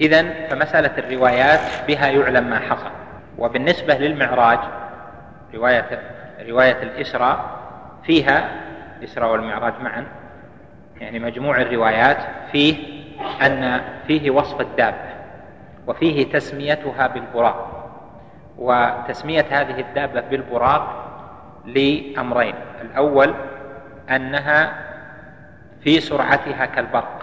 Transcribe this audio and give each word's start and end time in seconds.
إذا 0.00 0.46
فمسألة 0.46 0.98
الروايات 0.98 1.60
بها 1.88 2.08
يعلم 2.08 2.50
ما 2.50 2.58
حصل. 2.58 2.90
وبالنسبة 3.38 3.94
للمعراج 3.94 4.58
رواية 5.54 6.02
رواية 6.48 6.82
الإسراء 6.82 7.44
فيها 8.04 8.50
الإسراء 8.98 9.32
والمعراج 9.32 9.72
معا 9.80 10.06
يعني 11.00 11.18
مجموع 11.18 11.60
الروايات 11.60 12.16
فيه 12.52 12.76
أن 13.42 13.80
فيه 14.06 14.30
وصف 14.30 14.60
الدابة 14.60 15.08
وفيه 15.86 16.32
تسميتها 16.32 17.06
بالبراق. 17.06 17.74
وتسمية 18.58 19.46
هذه 19.50 19.80
الدابة 19.80 20.20
بالبراق 20.20 21.04
لأمرين. 21.66 22.54
الأول 22.82 23.34
أنها 24.10 24.72
في 25.80 26.00
سرعتها 26.00 26.66
كالبرق. 26.66 27.17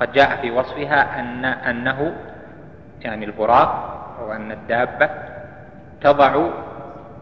قد 0.00 0.12
جاء 0.12 0.36
في 0.36 0.50
وصفها 0.50 1.20
أن 1.20 1.44
أنه 1.44 2.12
يعني 3.00 3.24
البراق 3.24 4.00
أو 4.20 4.32
أن 4.32 4.52
الدابة 4.52 5.10
تضع 6.00 6.50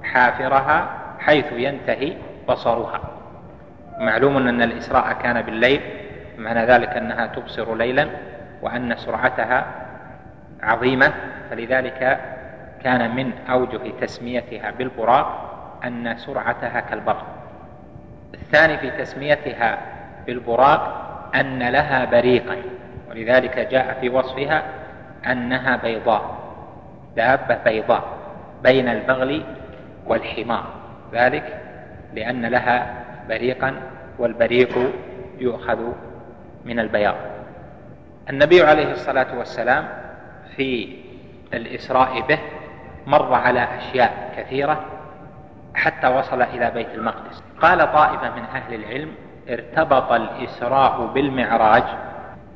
حافرها 0.03 0.89
حيث 1.19 1.53
ينتهي 1.53 2.17
بصرها. 2.49 3.01
معلوم 3.99 4.37
أن 4.37 4.63
الإسراء 4.63 5.13
كان 5.13 5.43
بالليل 5.43 5.81
معنى 6.39 6.65
ذلك 6.65 6.89
أنها 6.89 7.27
تبصر 7.27 7.75
ليلا 7.75 8.09
وأن 8.63 8.97
سرعتها 8.97 9.67
عظيمة. 10.63 11.13
فلذلك 11.51 12.21
كان 12.85 13.17
من 13.17 13.33
أوجه 13.51 13.91
تسميتها 14.01 14.71
بالبراق 14.71 15.55
أن 15.85 16.17
سرعتها 16.17 16.81
كالبرق. 16.81 17.27
الثاني 18.35 18.79
في 18.79 18.91
تسميتها 18.91 19.79
بالبراق 20.27 21.08
أن 21.35 21.69
لها 21.69 22.05
بريقا. 22.05 22.57
ولذلك 23.11 23.59
جاء 23.59 23.99
في 24.01 24.09
وصفها 24.09 24.63
أنها 25.27 25.77
بيضاء. 25.77 26.39
دابة 27.17 27.59
بيضاء 27.65 28.05
بين 28.63 28.89
البغل 28.89 29.45
والحمار. 30.07 30.65
ذلك 31.13 31.61
لأن 32.15 32.47
لها 32.47 32.95
بريقا 33.29 33.75
والبريق 34.19 34.93
يؤخذ 35.39 35.79
من 36.65 36.81
البياض. 36.81 37.15
النبي 38.31 38.63
عليه 38.63 38.93
الصلاة 38.93 39.39
والسلام 39.39 39.89
في 40.57 40.97
الإسراء 41.55 42.21
به 42.21 42.39
مر 43.07 43.35
على 43.35 43.69
أشياء 43.79 44.33
كثيرة 44.37 44.85
حتى 45.75 46.09
وصل 46.09 46.43
إلى 46.43 46.71
بيت 46.71 46.95
المقدس. 46.95 47.43
قال 47.61 47.93
طائفة 47.93 48.37
من 48.37 48.43
أهل 48.43 48.75
العلم 48.75 49.15
ارتبط 49.51 50.13
الإسراء 50.13 51.07
بالمعراج 51.15 51.85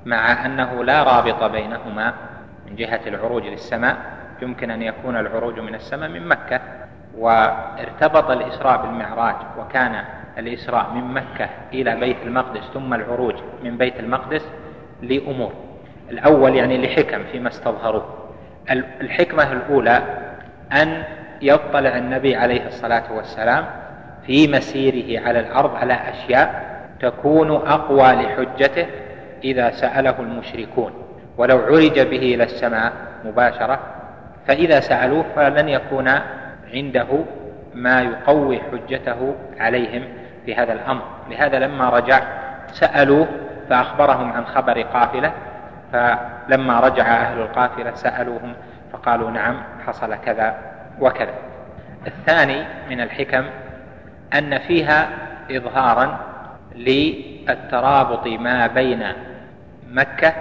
مع 0.04 0.46
أنه 0.46 0.84
لا 0.84 1.02
رابط 1.02 1.44
بينهما 1.44 2.14
من 2.66 2.76
جهة 2.76 3.00
العروج 3.06 3.46
للسماء 3.46 3.96
يمكن 4.42 4.70
أن 4.70 4.82
يكون 4.82 5.16
العروج 5.16 5.60
من 5.60 5.74
السماء 5.74 6.08
من 6.08 6.28
مكة. 6.28 6.60
وارتبط 7.18 8.30
الإسراء 8.30 8.82
بالمعراج 8.82 9.34
وكان 9.58 10.04
الإسراء 10.38 10.90
من 10.90 11.14
مكة 11.14 11.48
إلى 11.72 11.96
بيت 11.96 12.16
المقدس 12.22 12.60
ثم 12.74 12.94
العروج 12.94 13.34
من 13.62 13.77
بيت 13.78 14.00
المقدس 14.00 14.48
لأمور. 15.02 15.52
الأول 16.10 16.54
يعني 16.54 16.86
لحكم 16.86 17.24
فيما 17.32 17.48
استظهروه 17.48 18.18
الحكمة 19.00 19.52
الأولى 19.52 20.02
أن 20.72 21.04
يطلع 21.42 21.96
النبي 21.96 22.36
عليه 22.36 22.66
الصلاة 22.66 23.12
والسلام 23.12 23.66
في 24.27 24.48
مسيره 24.48 25.27
على 25.27 25.40
الأرض 25.40 25.74
على 25.74 25.94
أشياء 25.94 26.72
تكون 27.03 27.50
أقوى 27.50 28.12
لحجته 28.12 28.86
إذا 29.45 29.70
سأله 29.70 30.20
المشركون. 30.20 30.92
ولو 31.36 31.58
عرج 31.58 32.00
به 32.00 32.34
إلى 32.34 32.45
السماء 32.45 32.92
مباشرة 33.25 33.81
فإذا 34.47 34.81
سألوه 34.81 35.25
فلن 35.36 35.69
يكون 35.69 36.08
عنده 36.75 37.25
ما 37.75 38.03
يقوي 38.03 38.61
حجته 38.61 39.34
عليهم 39.61 40.02
في 40.46 40.55
هذا 40.55 40.73
الأمر. 40.73 41.02
لهذا 41.30 41.58
لما 41.58 41.89
رجع 41.89 42.20
سألوه 42.67 43.29
فأخبرهم 43.70 44.33
عن 44.33 44.46
خبر 44.46 44.83
قافلة 44.83 45.33
فلما 45.92 46.80
رجع 46.80 47.07
أهل 47.07 47.41
القافلة 47.41 47.95
سألوهم 47.95 48.55
فقالوا 48.92 49.30
نعم 49.30 49.62
حصل 49.86 50.14
كذا 50.14 50.55
وكذا. 51.01 51.35
الثاني 52.07 52.64
من 52.91 53.01
الحكم 53.01 53.45
أن 54.35 54.58
فيها 54.58 55.08
إظهارا 55.51 56.31
للترابط 56.74 58.27
ما 58.27 58.66
بين 58.66 59.02
مكة 59.90 60.33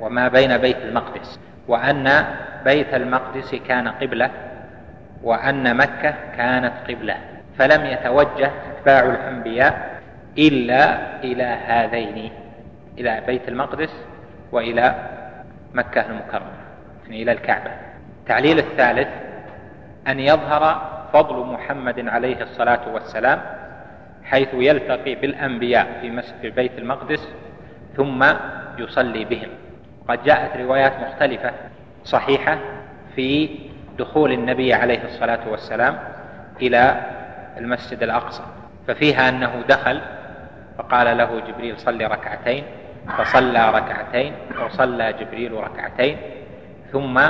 وما 0.00 0.28
بين 0.28 0.56
بيت 0.58 0.76
المقدس 0.76 1.40
وأن 1.68 2.24
بيت 2.64 2.94
المقدس 2.94 3.54
كان 3.54 3.88
قبلة 3.88 4.30
وأن 5.22 5.76
مكة 5.76 6.14
كانت 6.36 6.72
قبلة. 6.88 7.16
فلم 7.58 7.86
يتوجه 7.86 8.50
أتباع 8.78 9.00
الأنبياء 9.00 10.00
إلا 10.38 10.98
إلى 11.24 11.44
هذين 11.44 12.32
إلى 12.98 13.22
بيت 13.26 13.48
المقدس 13.48 13.92
وإلى 14.52 14.94
مكة 15.74 16.00
المكرمة 16.00 16.52
يعني 17.04 17.22
إلى 17.22 17.32
الكعبة. 17.32 17.70
التعليل 18.20 18.58
الثالث 18.58 19.08
أن 20.08 20.20
يظهر 20.20 20.90
فضل 21.12 21.46
محمد 21.46 22.08
عليه 22.08 22.42
الصلاة 22.42 22.80
والسلام 22.92 23.40
حيث 24.30 24.48
يلتقي 24.52 25.14
بالأنبياء 25.14 25.86
في 26.42 26.50
بيت 26.50 26.78
المقدس 26.78 27.28
ثم 27.96 28.24
يصلي 28.78 29.24
بهم. 29.24 29.48
قد 30.08 30.22
جاءت 30.24 30.56
روايات 30.56 30.92
مختلفة 31.00 31.52
صحيحة 32.04 32.58
في 33.16 33.48
دخول 33.98 34.32
النبي 34.32 34.74
عليه 34.74 35.04
الصلاة 35.04 35.48
والسلام 35.48 35.98
إلى 36.62 37.00
المسجد 37.56 38.02
الأقصى 38.02 38.42
ففيها 38.88 39.28
أنه 39.28 39.62
دخل 39.68 40.00
فقال 40.78 41.18
له 41.18 41.40
جبريل 41.48 41.78
صلي 41.78 42.06
ركعتين 42.06 42.64
فصلى 43.18 43.70
ركعتين 43.70 44.32
وصلى 44.64 45.12
جبريل 45.12 45.52
ركعتين 45.52 46.16
ثم 46.92 47.20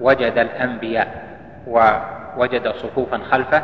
وجد 0.00 0.38
الأنبياء 0.38 1.24
ووجد 1.66 2.68
صفوفا 2.68 3.18
خلفه 3.18 3.62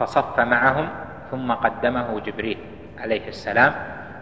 فصف 0.00 0.40
معهم 0.40 0.88
ثم 1.30 1.52
قدمه 1.52 2.20
جبريل 2.20 2.58
عليه 2.98 3.28
السلام 3.28 3.72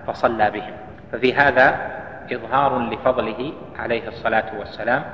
فصلى 0.07 0.51
بهم. 0.51 0.73
ففي 1.13 1.35
هذا 1.35 1.97
إظهار 2.33 2.79
لفضله 2.79 3.53
عليه 3.79 4.09
الصلاة 4.09 4.59
والسلام 4.59 5.05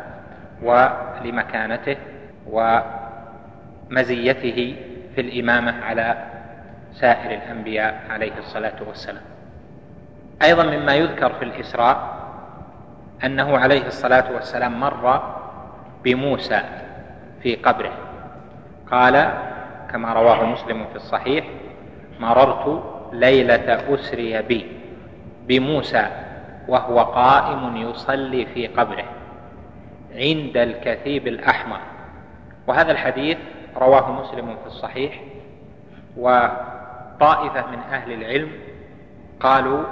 ولمكانته 0.62 1.96
ومزيته 3.90 4.76
في 5.14 5.20
الإمامة 5.20 5.84
على 5.84 6.16
سائر 6.92 7.30
الأنبياء 7.30 8.00
عليه 8.10 8.38
الصلاة 8.38 8.82
والسلام. 8.88 9.22
أيضا 10.42 10.64
مما 10.64 10.94
يذكر 10.94 11.32
في 11.32 11.44
الإسراء 11.44 12.22
أنه 13.24 13.58
عليه 13.58 13.86
الصلاة 13.86 14.32
والسلام 14.32 14.80
مر 14.80 15.22
بموسى 16.04 16.60
في 17.42 17.54
قبره. 17.54 17.92
قال 18.90 19.32
كما 19.92 20.12
رواه 20.12 20.44
مسلم 20.44 20.86
في 20.86 20.96
الصحيح 20.96 21.44
مررت 22.22 22.82
ليلة 23.12 23.94
أسري 23.94 24.42
بي 24.42 24.66
بموسى 25.46 26.06
وهو 26.68 26.98
قائم 27.00 27.76
يصلي 27.76 28.46
في 28.46 28.66
قبره 28.66 29.04
عند 30.14 30.56
الكثيب 30.56 31.26
الأحمر. 31.26 31.80
وهذا 32.66 32.92
الحديث 32.92 33.38
رواه 33.76 34.12
مسلم 34.12 34.46
في 34.46 34.66
الصحيح 34.66 35.20
وطائفة 36.16 37.66
من 37.70 37.78
أهل 37.92 38.12
العلم 38.12 38.50
قالوا 39.40 39.84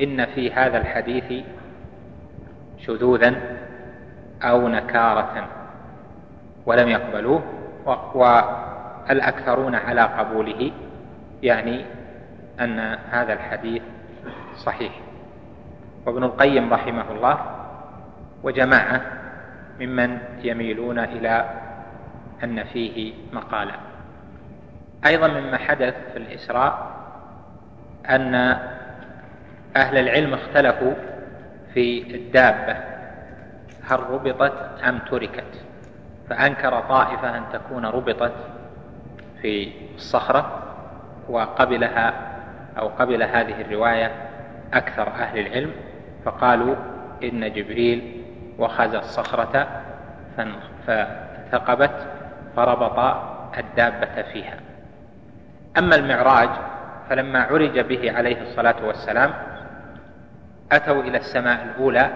إن 0.00 0.26
في 0.26 0.52
هذا 0.52 0.78
الحديث 0.78 1.44
شذوذا 2.86 3.34
أو 4.42 4.68
نكارة 4.68 5.48
ولم 6.66 6.88
يقبلوه 6.88 7.42
والأكثرون 8.14 9.74
على 9.74 10.02
قبوله. 10.02 10.72
يعني 11.42 11.84
أن 12.60 12.78
هذا 13.10 13.32
الحديث 13.32 13.82
صحيح. 14.56 14.92
وابن 16.06 16.24
القيم 16.24 16.72
رحمه 16.72 17.10
الله 17.10 17.38
وجماعة 18.42 19.02
ممن 19.80 20.18
يميلون 20.42 20.98
إلى 20.98 21.50
أن 22.44 22.64
فيه 22.64 23.14
مقالا 23.32 23.74
أيضا 25.06 25.28
مما 25.28 25.58
حدث 25.58 25.94
في 26.12 26.18
الإسراء 26.18 26.92
أن 28.10 28.34
أهل 29.76 29.98
العلم 29.98 30.34
اختلفوا 30.34 30.94
في 31.74 32.14
الدابة. 32.14 32.76
هل 33.82 34.00
ربطت 34.10 34.82
أم 34.88 34.98
تركت؟ 34.98 35.64
فأنكر 36.30 36.80
طائفة 36.80 37.38
أن 37.38 37.42
تكون 37.52 37.86
ربطت 37.86 38.32
في 39.42 39.72
الصخرة. 39.94 40.62
وقبلها 41.28 42.12
أو 42.78 42.88
قبل 42.88 43.22
هذه 43.22 43.60
الرواية 43.60 44.12
أكثر 44.74 45.08
أهل 45.08 45.38
العلم 45.38 45.72
فقالوا 46.24 46.74
إن 47.22 47.52
جبريل 47.52 48.24
وخز 48.58 48.94
الصخرة 48.94 49.66
فثقبت 50.86 52.06
فربط 52.56 53.16
الدابة 53.58 54.22
فيها. 54.32 54.56
أما 55.78 55.96
المعراج 55.96 56.48
فلما 57.10 57.42
عرج 57.42 57.80
به 57.80 58.12
عليه 58.16 58.42
الصلاة 58.42 58.86
والسلام 58.86 59.32
أتوا 60.72 61.02
إلى 61.02 61.18
السماء 61.18 61.62
الأولى 61.64 62.10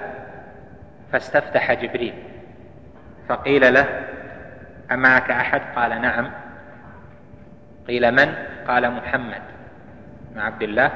فاستفتح 1.12 1.72
جبريل 1.72 2.14
فقيل 3.28 3.74
له 3.74 3.86
أمعك 4.92 5.30
أحد؟ 5.30 5.62
قال 5.76 6.02
نعم. 6.02 6.30
قيل 7.88 8.12
من؟ 8.12 8.34
قال 8.68 8.90
محمد 8.90 9.42
بن 10.34 10.40
عبد 10.40 10.62
الله. 10.62 10.90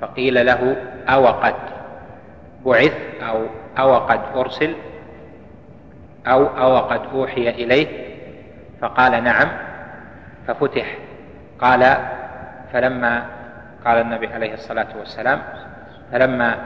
فقيل 0.00 0.46
له 0.46 0.76
أو 1.08 1.26
قد 1.26 1.54
بعث 2.64 2.96
أو 3.22 3.46
أو 3.78 3.98
قد 3.98 4.20
أرسل 4.34 4.74
أو 6.26 6.46
أو 6.46 6.78
قد 6.78 7.00
أوحي 7.14 7.50
إليه. 7.50 7.88
فقال 8.80 9.24
نعم. 9.24 9.48
ففتح. 10.46 10.98
قال 11.60 11.96
فلما 12.72 13.22
قال 13.84 14.00
النبي 14.00 14.26
عليه 14.26 14.54
الصلاة 14.54 14.88
والسلام 14.98 15.42
فلما 16.12 16.56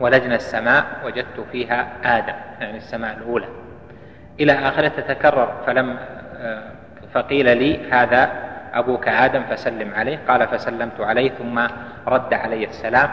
ولجنا 0.00 0.34
السماء 0.34 0.84
وجدت 1.04 1.46
فيها 1.52 1.88
آدم 2.04 2.34
يعني 2.60 2.76
السماء 2.76 3.16
الأولى. 3.16 3.48
إلى 4.40 4.52
آخرة 4.52 4.88
تتكرر 4.88 5.52
فلم 5.66 5.98
فقيل 7.14 7.56
لي 7.58 7.90
هذا 7.90 8.51
أبوك 8.74 9.08
آدم 9.08 9.42
فسلم 9.42 9.94
عليه. 9.94 10.18
قال 10.28 10.48
فسلمت 10.48 11.00
عليه 11.00 11.30
ثم 11.30 11.66
رد 12.06 12.34
علي 12.34 12.64
السلام 12.64 13.10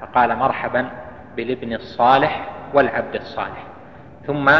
فقال 0.00 0.36
مرحبا 0.36 0.88
بالابن 1.36 1.72
الصالح 1.72 2.48
والعبد 2.74 3.14
الصالح. 3.14 3.64
ثم 4.26 4.50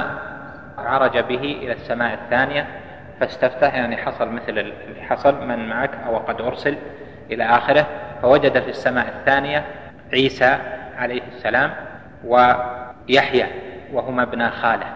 عرج 0.79 1.19
به 1.19 1.59
إلى 1.63 1.73
السماء 1.73 2.15
الثانية 2.15 2.67
فاستفتح 3.21 3.75
يعني 3.75 3.97
حصل 3.97 4.29
مثل 4.29 4.59
اللي 4.59 5.03
حصل 5.09 5.47
من 5.47 5.69
معك 5.69 5.91
أو 6.07 6.17
قد 6.17 6.41
أرسل 6.41 6.77
إلى 7.31 7.45
آخره 7.45 7.87
فوجد 8.23 8.63
في 8.63 8.69
السماء 8.69 9.09
الثانية 9.09 9.65
عيسى 10.13 10.59
عليه 10.99 11.23
السلام 11.29 11.71
ويحيى 12.25 13.47
وهما 13.93 14.23
ابنا 14.23 14.51
خاله. 14.51 14.87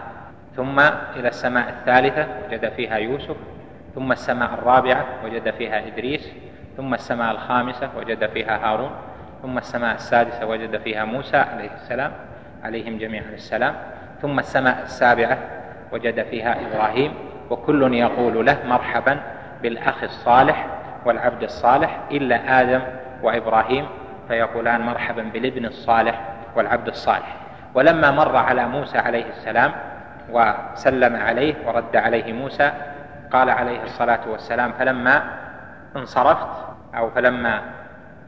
ثم 0.55 0.79
إلى 1.15 1.27
السماء 1.27 1.69
الثالثة 1.69 2.27
وجد 2.47 2.69
فيها 2.69 2.97
يوسف 2.97 3.35
ثم 3.95 4.11
السماء 4.11 4.53
الرابعة 4.53 5.05
وجد 5.25 5.51
فيها 5.51 5.87
إدريس 5.87 6.31
ثم 6.77 6.93
السماء 6.93 7.31
الخامسة 7.31 7.89
وجد 7.97 8.29
فيها 8.29 8.57
هارون 8.71 8.91
ثم 9.41 9.57
السماء 9.57 9.95
السادسة 9.95 10.45
وجد 10.45 10.77
فيها 10.77 11.05
موسى 11.05 11.37
عليه 11.37 11.73
السلام 11.73 12.11
عليهم 12.63 12.97
جميعا 12.97 13.25
السلام 13.33 13.75
ثم 14.21 14.39
السماء 14.39 14.81
السابعة 14.81 15.37
وجد 15.91 16.23
فيها 16.23 16.55
إبراهيم 16.67 17.13
وكل 17.49 17.93
يقول 17.93 18.45
له 18.45 18.57
مرحبا 18.65 19.19
بالأخ 19.61 20.03
الصالح 20.03 20.67
والعبد 21.05 21.43
الصالح 21.43 21.99
إلا 22.11 22.61
آدم 22.61 22.81
وإبراهيم 23.23 23.85
فيقولان 24.27 24.81
مرحبا 24.81 25.23
بالابن 25.23 25.65
الصالح 25.65 26.21
والعبد 26.55 26.87
الصالح. 26.87 27.35
ولما 27.73 28.11
مر 28.11 28.35
على 28.35 28.67
موسى 28.67 28.97
عليه 28.97 29.25
السلام 29.29 29.71
وسلم 30.29 31.15
عليه 31.15 31.55
ورد 31.65 31.95
عليه 31.95 32.33
موسى 32.33 32.71
قال 33.33 33.49
عليه 33.49 33.83
الصلاة 33.83 34.29
والسلام 34.29 34.71
فلما 34.71 35.23
انصرفت 35.95 36.47
أو 36.97 37.09
فلما 37.09 37.61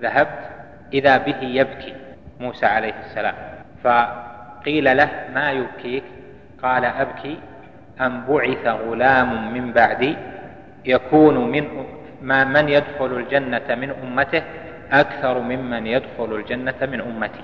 ذهبت 0.02 0.50
إذا 0.94 1.18
به 1.18 1.38
يبكي. 1.42 1.96
موسى 2.40 2.66
عليه 2.66 2.94
السلام. 3.06 3.36
فقيل 3.84 4.98
له 4.98 5.10
ما 5.34 5.52
يبكيك؟ 5.52 6.04
قال 6.64 6.86
أبكي 6.86 7.40
أن 8.02 8.22
بعث 8.30 8.68
غلام 8.68 9.54
من 9.54 9.74
بعدي 9.74 10.18
يكون 10.86 11.52
من 11.52 11.86
ما 12.22 12.44
من 12.44 12.70
يدخل 12.70 13.06
الجنة 13.06 13.76
من 13.76 13.90
أمته 14.04 14.44
أكثر 14.92 15.40
ممن 15.40 15.88
يدخل 15.88 16.36
الجنة 16.36 16.80
من 16.82 17.02
أمتي. 17.02 17.44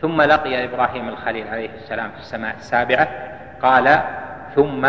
ثم 0.00 0.22
لقي 0.22 0.64
إبراهيم 0.64 1.08
الخليل 1.08 1.48
عليه 1.48 1.70
السلام 1.74 2.10
في 2.10 2.18
السماء 2.18 2.54
السابعة 2.54 3.08
قال 3.62 4.00
ثم 4.54 4.86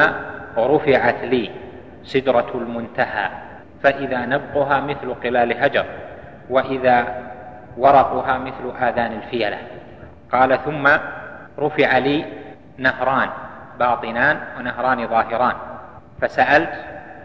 رفعت 0.58 1.24
لي. 1.24 1.63
سدرة 2.04 2.52
المنتهى 2.56 3.30
فإذا 3.84 4.26
نبقها 4.26 4.80
مثل 4.80 5.14
قلال 5.14 5.64
هجر 5.64 5.86
وإذا 6.50 7.24
ورقها 7.78 8.38
مثل 8.38 8.78
آذان 8.82 9.14
الفيلة. 9.14 9.58
قال 10.32 10.60
ثم 10.66 10.88
رفع 11.60 11.98
لي 11.98 12.26
نهران 12.78 13.30
باطنان 13.80 14.38
ونهران 14.58 15.08
ظاهران. 15.08 15.56
فسألت 16.22 16.74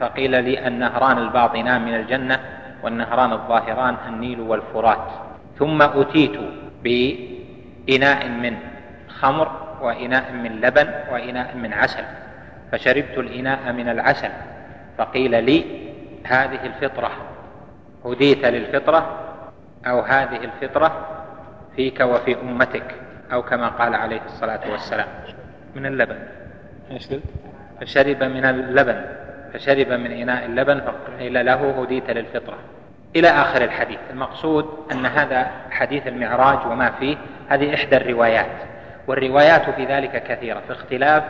فقيل 0.00 0.44
لي 0.44 0.66
النهران 0.66 1.18
الباطنان 1.18 1.84
من 1.84 1.94
الجنة 1.94 2.40
والنهران 2.82 3.32
الظاهران 3.32 3.96
النيل 4.08 4.40
والفرات. 4.40 5.10
ثم 5.58 5.82
أتيت 5.82 6.38
بإناء 6.82 8.28
من 8.28 8.56
خمر 9.08 9.48
وإناء 9.82 10.32
من 10.32 10.60
لبن 10.60 10.88
وإناء 11.12 11.56
من 11.56 11.72
عسل. 11.72 12.04
فشربت 12.72 13.18
الإناء 13.18 13.72
من 13.72 13.88
العسل. 13.88 14.30
فقيل 14.98 15.44
لي 15.44 15.64
هذه 16.24 16.66
الفطرة 16.66 17.10
هديت 18.04 18.44
للفطرة 18.44 19.18
أو 19.86 20.00
هذه 20.00 20.36
الفطرة 20.44 21.06
فيك 21.76 22.00
وفي 22.00 22.40
أمتك 22.40 22.94
أو 23.32 23.42
كما 23.42 23.68
قال 23.68 23.94
عليه 23.94 24.20
الصلاة 24.26 24.60
والسلام. 24.70 25.08
من 25.74 25.86
اللبن. 25.86 26.18
فشرب 27.80 28.22
من 28.22 28.44
اللبن 28.44 29.04
فشرب 29.52 29.88
من 29.88 30.12
إناء 30.12 30.44
اللبن 30.44 30.80
فقيل 30.80 31.46
له 31.46 31.82
هديت 31.82 32.10
للفطرة. 32.10 32.58
إلى 33.16 33.28
آخر 33.28 33.64
الحديث. 33.64 33.98
المقصود 34.10 34.66
أن 34.92 35.06
هذا 35.06 35.50
حديث 35.70 36.06
المعراج 36.06 36.66
وما 36.66 36.90
فيه 36.90 37.16
هذه 37.48 37.74
إحدى 37.74 37.96
الروايات. 37.96 38.56
والروايات 39.06 39.70
في 39.70 39.84
ذلك 39.84 40.22
كثيرة 40.22 40.60
في 40.66 40.72
اختلاف 40.72 41.24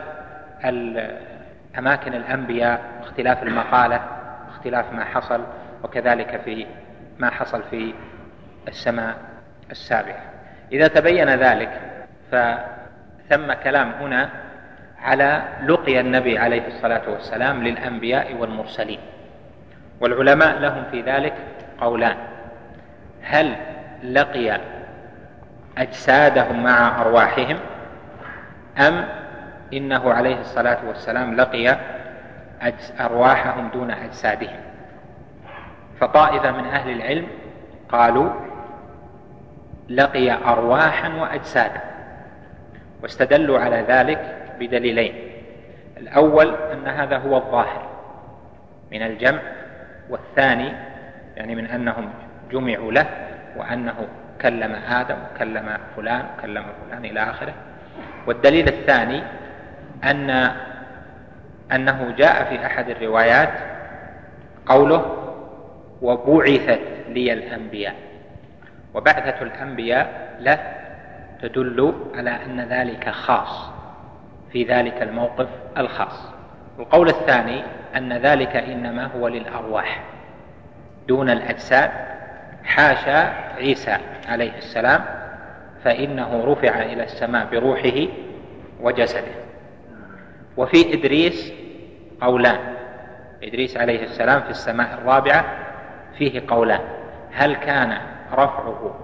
أماكن 1.77 2.13
الأنبياء 2.13 2.81
واختلاف 3.01 3.43
المقالة 3.43 4.01
واختلاف 4.47 4.93
ما 4.93 5.05
حصل 5.05 5.43
وكذلك 5.83 6.41
في 6.45 6.65
ما 7.19 7.29
حصل 7.29 7.63
في 7.69 7.93
السماء 8.67 9.15
السابعة 9.71 10.21
إذا 10.71 10.87
تبين 10.87 11.29
ذلك 11.29 11.81
فثم 12.31 13.53
كلام 13.53 13.91
هنا 13.91 14.29
على 15.01 15.43
لقي 15.63 15.99
النبي 15.99 16.39
عليه 16.39 16.67
الصلاة 16.67 17.09
والسلام 17.09 17.63
للأنبياء 17.63 18.35
والمرسلين. 18.35 18.99
والعلماء 20.01 20.59
لهم 20.59 20.83
في 20.91 21.01
ذلك 21.01 21.33
قولان. 21.81 22.17
هل 23.23 23.55
لقي 24.03 24.59
أجسادهم 25.77 26.63
مع 26.63 27.01
أرواحهم؟ 27.01 27.57
أم 28.77 29.05
إنه 29.73 30.13
عليه 30.13 30.39
الصلاة 30.39 30.77
والسلام 30.87 31.35
لقي 31.35 31.77
أرواحهم 32.99 33.69
دون 33.73 33.91
أجسادهم. 33.91 34.59
فطائفة 35.99 36.51
من 36.51 36.65
أهل 36.65 36.91
العلم 36.91 37.27
قالوا 37.89 38.29
لقي 39.89 40.31
أرواحا 40.31 41.09
وأجسادا 41.09 41.81
واستدلوا 43.03 43.59
على 43.59 43.85
ذلك 43.87 44.35
بدليلين. 44.59 45.13
الأول 45.97 46.55
أن 46.55 46.87
هذا 46.87 47.17
هو 47.17 47.37
الظاهر 47.37 47.89
من 48.91 49.01
الجمع 49.01 49.39
والثاني 50.09 50.73
يعني 51.35 51.55
من 51.55 51.65
أنهم 51.65 52.09
جمعوا 52.51 52.91
له 52.91 53.05
وأنه 53.57 54.07
كلم 54.41 54.75
آدم 54.75 55.15
وكلم 55.35 55.77
فلان 55.95 56.25
وكلم 56.37 56.65
فلان 56.87 57.05
إلى 57.05 57.19
آخره. 57.19 57.53
والدليل 58.27 58.67
الثاني 58.67 59.23
أن 60.03 60.51
أنه 61.71 62.13
جاء 62.17 62.43
في 62.43 62.65
أحد 62.65 62.89
الروايات 62.89 63.49
قوله 64.65 65.15
وبعثت 66.01 66.81
لي 67.09 67.33
الأنبياء. 67.33 67.95
وبعثة 68.93 69.41
الأنبياء 69.41 70.37
له 70.39 70.59
تدل 71.41 71.93
على 72.15 72.29
أن 72.29 72.61
ذلك 72.61 73.09
خاص 73.09 73.71
في 74.51 74.63
ذلك 74.63 75.01
الموقف 75.01 75.47
الخاص. 75.77 76.33
القول 76.79 77.09
الثاني 77.09 77.63
أن 77.95 78.13
ذلك 78.13 78.55
إنما 78.55 79.05
هو 79.05 79.27
للأرواح 79.27 80.03
دون 81.07 81.29
الأجساد 81.29 81.91
حاشا 82.63 83.33
عيسى 83.57 83.97
عليه 84.27 84.57
السلام 84.57 85.05
فإنه 85.83 86.43
رفع 86.45 86.81
إلى 86.81 87.03
السماء 87.03 87.47
بروحه 87.51 88.07
وجسده. 88.81 89.48
وفي 90.59 90.93
إدريس 90.93 91.53
قولان. 92.21 92.59
إدريس 93.43 93.77
عليه 93.77 94.03
السلام 94.03 94.41
في 94.41 94.49
السماء 94.49 94.93
الرابعة 94.93 95.45
فيه 96.17 96.41
قولان. 96.47 96.81
هل 97.31 97.55
كان 97.55 97.97
رفعه 98.33 98.95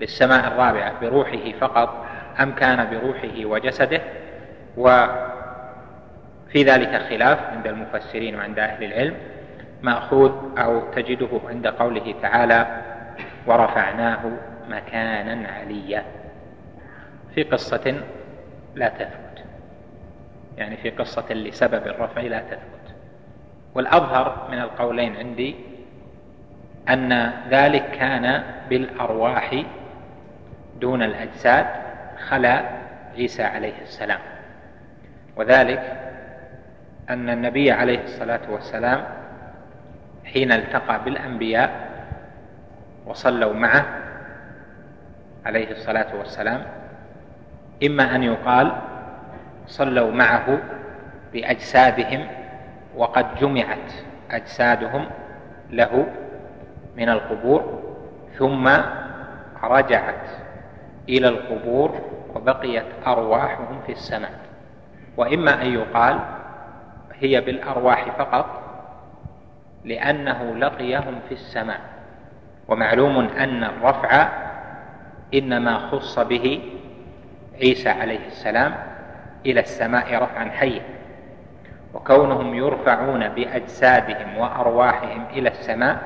للسماء 0.00 0.48
الرابعة 0.48 1.00
بروحه 1.00 1.52
فقط 1.60 2.06
أم 2.40 2.52
كان 2.52 2.90
بروحه 2.90 3.44
وجسده؟ 3.44 4.00
وفي 4.76 6.62
ذلك 6.62 7.02
خلاف 7.10 7.38
عند 7.40 7.66
المفسرين 7.66 8.36
وعند 8.36 8.58
أهل 8.58 8.84
العلم. 8.84 9.14
مأخوذ 9.82 10.32
أو 10.58 10.80
تجده 10.80 11.40
عند 11.48 11.66
قوله 11.66 12.14
تعالى 12.22 12.82
ورفعناه 13.46 14.20
مكانا 14.68 15.48
عليا. 15.48 16.04
في 17.34 17.42
قصة 17.42 17.94
لا 18.74 18.88
تثبت 18.88 19.25
يعني 20.56 20.76
في 20.76 20.90
قصة 20.90 21.32
لسبب 21.32 21.86
الرفع 21.86 22.20
لا 22.20 22.40
تثبت. 22.40 22.94
والأظهر 23.74 24.48
من 24.50 24.58
القولين 24.58 25.16
عندي 25.16 25.54
أن 26.88 27.32
ذلك 27.50 27.90
كان 27.90 28.42
بالأرواح 28.70 29.64
دون 30.80 31.02
الأجساد 31.02 31.66
خلا 32.28 32.62
عيسى 33.16 33.42
عليه 33.42 33.82
السلام. 33.82 34.20
وذلك 35.36 35.96
أن 37.10 37.30
النبي 37.30 37.72
عليه 37.72 38.04
الصلاة 38.04 38.40
والسلام 38.50 39.04
حين 40.24 40.52
التقى 40.52 41.04
بالأنبياء 41.04 41.70
وصلوا 43.06 43.52
معه 43.52 43.86
عليه 45.46 45.70
الصلاة 45.70 46.16
والسلام 46.16 46.62
إما 47.86 48.14
أن 48.14 48.22
يقال 48.22 48.72
صلوا 49.66 50.10
معه 50.10 50.58
بأجسادهم 51.32 52.26
وقد 52.96 53.26
جمعت 53.40 53.92
أجسادهم 54.30 55.06
له 55.70 56.06
من 56.96 57.08
القبور 57.08 57.82
ثم 58.38 58.68
رجعت 59.62 60.28
إلى 61.08 61.28
القبور 61.28 62.00
وبقيت 62.34 62.84
أرواحهم 63.06 63.80
في 63.86 63.92
السماء. 63.92 64.32
وإما 65.16 65.62
أن 65.62 65.66
يقال 65.66 66.20
هي 67.14 67.40
بالأرواح 67.40 68.10
فقط 68.18 68.62
لأنه 69.84 70.54
لقيهم 70.56 71.20
في 71.28 71.34
السماء. 71.34 71.80
ومعلوم 72.68 73.18
أن 73.18 73.64
الرفع 73.64 74.28
إنما 75.34 75.78
خص 75.78 76.18
به 76.18 76.62
عيسى 77.60 77.88
عليه 77.88 78.26
السلام 78.26 78.74
إلى 79.46 79.60
السماء 79.60 80.22
رفعا 80.22 80.50
حيا. 80.50 80.82
وكونهم 81.94 82.54
يرفعون 82.54 83.28
بأجسادهم 83.28 84.38
وأرواحهم 84.38 85.24
إلى 85.30 85.48
السماء 85.48 85.98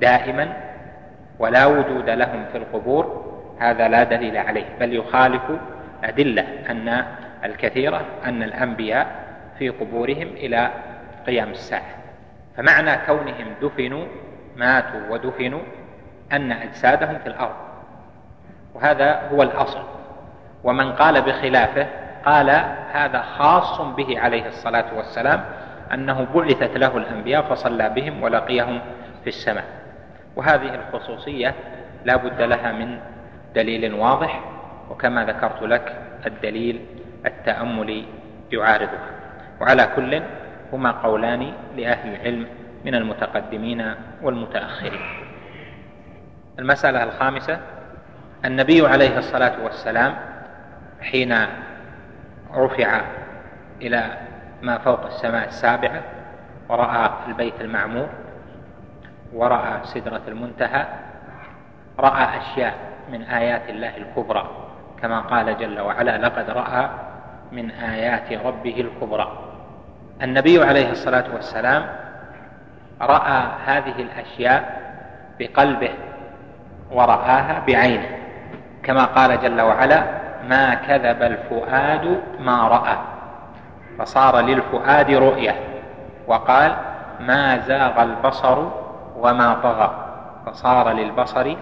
دائما 0.00 0.56
ولا 1.38 1.66
وجود 1.66 2.10
لهم 2.10 2.44
في 2.52 2.58
القبور 2.58 3.30
هذا 3.58 3.88
لا 3.88 4.02
دليل 4.04 4.36
عليه 4.36 4.64
بل 4.80 4.94
يخالف 4.94 5.42
أدلة 6.04 6.46
أن 6.70 7.04
الكثيرة 7.44 8.04
أن 8.24 8.42
الأنبياء 8.42 9.06
في 9.58 9.68
قبورهم 9.68 10.28
إلى 10.28 10.70
قيام 11.26 11.50
الساعة. 11.50 11.94
فمعنى 12.56 12.96
كونهم 13.06 13.46
دفنوا 13.62 14.04
ماتوا 14.56 15.00
ودفنوا 15.10 15.60
أن 16.32 16.52
أجسادهم 16.52 17.18
في 17.18 17.26
الأرض. 17.26 17.54
وهذا 18.74 19.28
هو 19.32 19.42
الأصل. 19.42 19.82
ومن 20.64 20.92
قال 20.92 21.22
بخلافه 21.22 21.86
قال 22.26 22.50
هذا 22.92 23.22
خاص 23.38 23.80
به 23.80 24.20
عليه 24.20 24.46
الصلاة 24.46 24.94
والسلام 24.96 25.44
أنه 25.94 26.26
بعثت 26.34 26.76
له 26.76 26.96
الأنبياء 26.96 27.42
فصلى 27.42 27.88
بهم 27.88 28.22
ولقيهم 28.22 28.80
في 29.22 29.28
السماء. 29.28 29.64
وهذه 30.36 30.74
الخصوصية 30.74 31.54
لا 32.04 32.16
بد 32.16 32.42
لها 32.42 32.72
من 32.72 32.98
دليل 33.54 33.94
واضح 33.94 34.40
وكما 34.90 35.24
ذكرت 35.24 35.62
لك 35.62 35.96
الدليل 36.26 36.80
التأملي 37.26 38.04
يعارضها 38.52 39.10
وعلى 39.60 39.88
كل 39.96 40.22
هما 40.72 40.90
قولان 40.90 41.52
لأهل 41.76 42.14
العلم 42.14 42.46
من 42.84 42.94
المتقدمين 42.94 43.94
والمتأخرين. 44.22 45.00
المسألة 46.58 47.02
الخامسة 47.02 47.58
النبي 48.44 48.86
عليه 48.86 49.18
الصلاة 49.18 49.64
والسلام 49.64 50.14
حين 51.00 51.36
رفع 52.54 53.00
إلى 53.80 54.10
ما 54.62 54.78
فوق 54.78 55.06
السماء 55.06 55.48
السابعة 55.48 56.02
ورأى 56.68 57.10
البيت 57.28 57.60
المعمور 57.60 58.08
ورأى 59.32 59.80
سدرة 59.84 60.22
المنتهى 60.28 60.86
رأى 61.98 62.38
أشياء 62.38 62.74
من 63.12 63.22
آيات 63.22 63.70
الله 63.70 63.96
الكبرى. 63.96 64.50
كما 65.02 65.20
قال 65.20 65.58
جل 65.58 65.80
وعلا 65.80 66.18
لقد 66.18 66.50
رأى 66.50 66.90
من 67.52 67.70
آيات 67.70 68.32
ربه 68.32 68.80
الكبرى 68.80 69.38
النبي 70.22 70.64
عليه 70.64 70.90
الصلاة 70.90 71.24
والسلام 71.34 71.86
رأى 73.00 73.42
هذه 73.66 74.02
الأشياء 74.02 74.80
بقلبه 75.38 75.90
ورآها 76.90 77.62
بعينه. 77.66 78.08
كما 78.82 79.04
قال 79.04 79.40
جل 79.40 79.60
وعلا 79.60 80.19
ما 80.48 80.74
كذب 80.74 81.22
الفؤاد 81.22 82.20
ما 82.40 82.68
رأى 82.68 82.96
فصار 83.98 84.40
للفؤاد 84.40 85.10
رؤية 85.10 85.54
وقال 86.26 86.76
ما 87.20 87.58
زاغ 87.58 88.02
البصر 88.02 88.68
وما 89.16 89.54
طغى 89.62 90.06
فصار 90.46 90.90
للبصر 90.92 91.56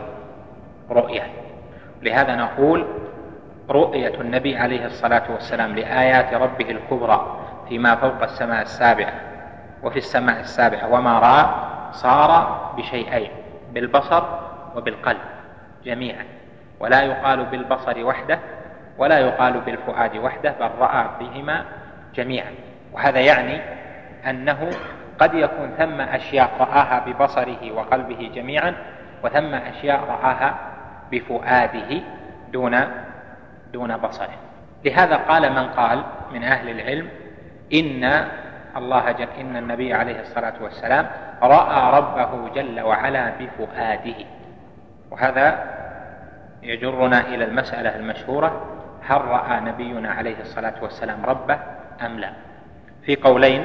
رؤية. 0.90 1.26
لهذا 2.02 2.36
نقول 2.36 2.86
رؤية 3.70 4.20
النبي 4.20 4.56
عليه 4.56 4.86
الصلاة 4.86 5.22
والسلام 5.32 5.74
لآيات 5.74 6.34
ربه 6.34 6.70
الكبرى 6.70 7.36
فيما 7.68 7.94
فوق 7.94 8.22
السماء 8.22 8.62
السابعة 8.62 9.12
وفي 9.82 9.98
السماء 9.98 10.40
السابعة 10.40 10.92
وما 10.92 11.18
رأى 11.18 11.46
صار 11.92 12.60
بشيئين 12.76 13.30
بالبصر 13.72 14.22
وبالقلب 14.76 15.20
جميعا. 15.84 16.24
ولا 16.80 17.02
يقال 17.02 17.44
بالبصر 17.44 18.04
وحده 18.04 18.38
ولا 18.98 19.18
يقال 19.18 19.60
بالفؤاد 19.60 20.16
وحده 20.16 20.54
بل 20.60 20.70
رأى 20.78 21.06
بهما 21.20 21.64
جميعا. 22.14 22.50
وهذا 22.92 23.20
يعني 23.20 23.60
أنه 24.30 24.70
قد 25.18 25.34
يكون 25.34 25.70
ثم 25.78 26.00
أشياء 26.00 26.50
رآها 26.60 27.04
ببصره 27.06 27.72
وقلبه 27.72 28.30
جميعا 28.34 28.74
وثم 29.24 29.54
أشياء 29.54 30.00
رآها 30.00 30.54
بفؤاده 31.12 32.00
دون 32.52 32.80
دون 33.72 33.96
بصره. 33.96 34.38
لهذا 34.84 35.16
قال 35.16 35.52
من 35.52 35.68
قال 35.68 36.02
من 36.32 36.42
أهل 36.42 36.68
العلم 36.70 37.08
إن 37.74 38.28
الله 38.76 39.12
جل 39.12 39.28
إن 39.40 39.56
النبي 39.56 39.94
عليه 39.94 40.20
الصلاة 40.20 40.54
والسلام 40.60 41.06
رأى 41.42 41.98
ربه 41.98 42.48
جل 42.54 42.80
وعلا 42.80 43.32
بفؤاده. 43.40 44.24
وهذا 45.10 45.64
يجرنا 46.62 47.20
إلى 47.20 47.44
المسألة 47.44 47.96
المشهورة 47.96 48.77
هل 49.06 49.24
رأى 49.24 49.60
نبينا 49.60 50.10
عليه 50.10 50.40
الصلاة 50.40 50.74
والسلام 50.82 51.24
ربه 51.26 51.58
أم 52.06 52.18
لا؟ 52.18 52.32
في 53.02 53.16
قولين 53.16 53.64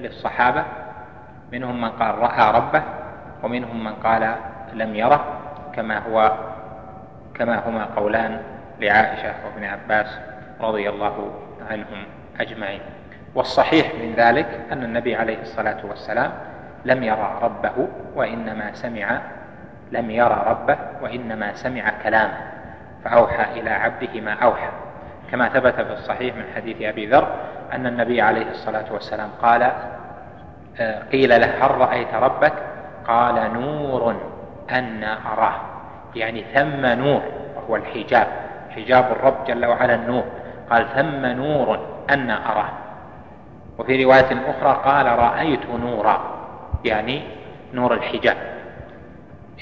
للصحابة 0.00 0.64
منهم 1.52 1.80
من 1.80 1.90
قال 1.90 2.18
رأى 2.18 2.52
ربه 2.52 2.82
ومنهم 3.42 3.84
من 3.84 3.94
قال 3.94 4.34
لم 4.74 4.94
يره 4.94 5.24
كما 5.74 5.98
هو 5.98 6.32
كما 7.34 7.68
هما 7.68 7.84
قولان 7.84 8.40
لعائشة 8.80 9.34
وابن 9.46 9.64
عباس 9.64 10.18
رضي 10.60 10.88
الله 10.88 11.32
عنهم 11.70 12.04
أجمعين. 12.40 12.80
والصحيح 13.34 13.94
من 13.94 14.14
ذلك 14.16 14.60
أن 14.72 14.84
النبي 14.84 15.16
عليه 15.16 15.40
الصلاة 15.40 15.86
والسلام 15.86 16.32
لم 16.84 17.02
يرى 17.02 17.38
ربه 17.42 17.88
وإنما 18.14 18.72
سمع 18.72 19.20
لم 19.92 20.10
يرى 20.10 20.44
ربه 20.46 20.78
وإنما 21.02 21.54
سمع 21.54 21.92
كلامه. 22.02 22.40
فأوحى 23.04 23.60
إلى 23.60 23.70
عبده 23.70 24.20
ما 24.20 24.32
أوحى. 24.32 24.68
كما 25.30 25.48
ثبت 25.48 25.74
في 25.74 25.92
الصحيح 25.92 26.36
من 26.36 26.44
حديث 26.56 26.82
أبي 26.82 27.06
ذر 27.06 27.28
أن 27.72 27.86
النبي 27.86 28.20
عليه 28.20 28.50
الصلاة 28.50 28.92
والسلام 28.92 29.28
قال 29.42 29.72
آه، 30.80 31.02
قيل 31.12 31.40
له 31.40 31.66
هل 31.66 31.70
رأيت 31.70 32.14
ربك؟ 32.14 32.52
قال 33.06 33.52
نور 33.52 34.16
أن 34.70 35.04
أراه. 35.04 35.60
يعني 36.14 36.44
ثم 36.54 36.86
نور 36.86 37.22
وهو 37.56 37.76
الحجاب. 37.76 38.26
حجاب 38.70 39.12
الرب 39.12 39.44
جل 39.46 39.66
وعلا 39.66 39.94
النور. 39.94 40.24
قال 40.70 40.86
ثم 40.94 41.26
نور 41.26 41.86
أن 42.10 42.30
أراه. 42.30 42.70
وفي 43.78 44.04
رواية 44.04 44.50
أخرى 44.50 44.80
قال 44.84 45.06
رأيت 45.06 45.66
نورا. 45.66 46.20
يعني 46.84 47.22
نور 47.74 47.94
الحجاب. 47.94 48.36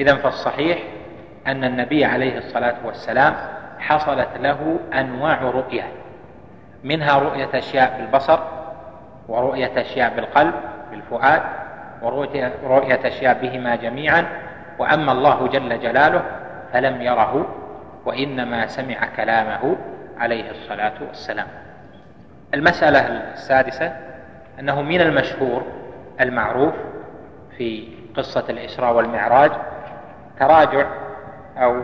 إذا 0.01 0.15
فالصحيح 0.15 0.79
أن 1.49 1.65
النبي 1.65 2.05
عليه 2.05 2.39
الصلاة 2.39 2.75
والسلام 2.85 3.35
حصلت 3.79 4.29
له 4.41 4.79
أنواع 4.95 5.43
رؤية 5.43 5.85
منها 6.85 7.19
رؤية 7.19 7.49
أشياء 7.55 7.97
بالبصر 7.99 8.39
ورؤية 9.29 9.81
أشياء 9.81 10.15
بالقلب 10.17 10.55
بالفؤاد 10.91 11.43
ورؤية 12.03 13.09
أشياء 13.09 13.39
بهما 13.43 13.77
جميعا 13.77 14.27
وأما 14.79 15.13
الله 15.13 15.47
جل 15.49 15.81
جلاله 15.81 16.23
فلم 16.73 17.03
يره 17.03 17.47
وإنما 18.05 18.67
سمع 18.67 19.07
كلامه 19.17 19.77
عليه 20.19 20.51
الصلاة 20.51 20.93
والسلام. 21.09 21.47
المسألة 22.55 23.01
السادسة 23.33 23.97
أنه 24.61 24.83
من 24.83 25.01
المشهور 25.01 25.63
المعروف 26.21 26.75
في 27.57 27.89
قصة 28.17 28.45
الإسراء 28.49 28.95
والمعراج 28.95 29.51
تراجع 30.41 30.87
أو 31.59 31.83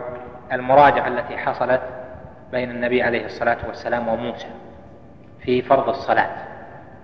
المراجعة 0.51 1.07
التي 1.07 1.37
حصلت 1.37 1.81
بين 2.51 2.71
النبي 2.71 3.03
عليه 3.03 3.25
الصلاة 3.25 3.57
والسلام 3.67 4.07
وموسى 4.07 4.47
في 5.41 5.61
فرض 5.61 5.89
الصلاة. 5.89 6.29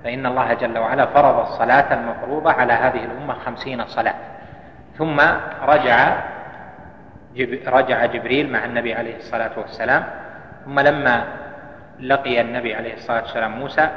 فإن 0.03 0.25
الله 0.25 0.53
جل 0.53 0.77
وعلا 0.77 1.05
فرض 1.05 1.39
الصلاة 1.39 1.93
المفروضة 1.93 2.51
على 2.51 2.73
هذه 2.73 3.05
الأمة 3.05 3.33
خمسين 3.33 3.85
صلاة. 3.85 4.15
ثم 4.97 5.21
رجع 5.61 6.15
رجع 7.67 8.05
جبريل 8.05 8.51
مع 8.51 8.65
النبي 8.65 8.93
عليه 8.93 9.17
الصلاة 9.17 9.51
والسلام. 9.57 10.03
ثم 10.65 10.79
لما 10.79 11.23
لقي 11.99 12.41
النبي 12.41 12.75
عليه 12.75 12.93
الصلاة 12.93 13.21
والسلام 13.21 13.51
موسى 13.51 13.89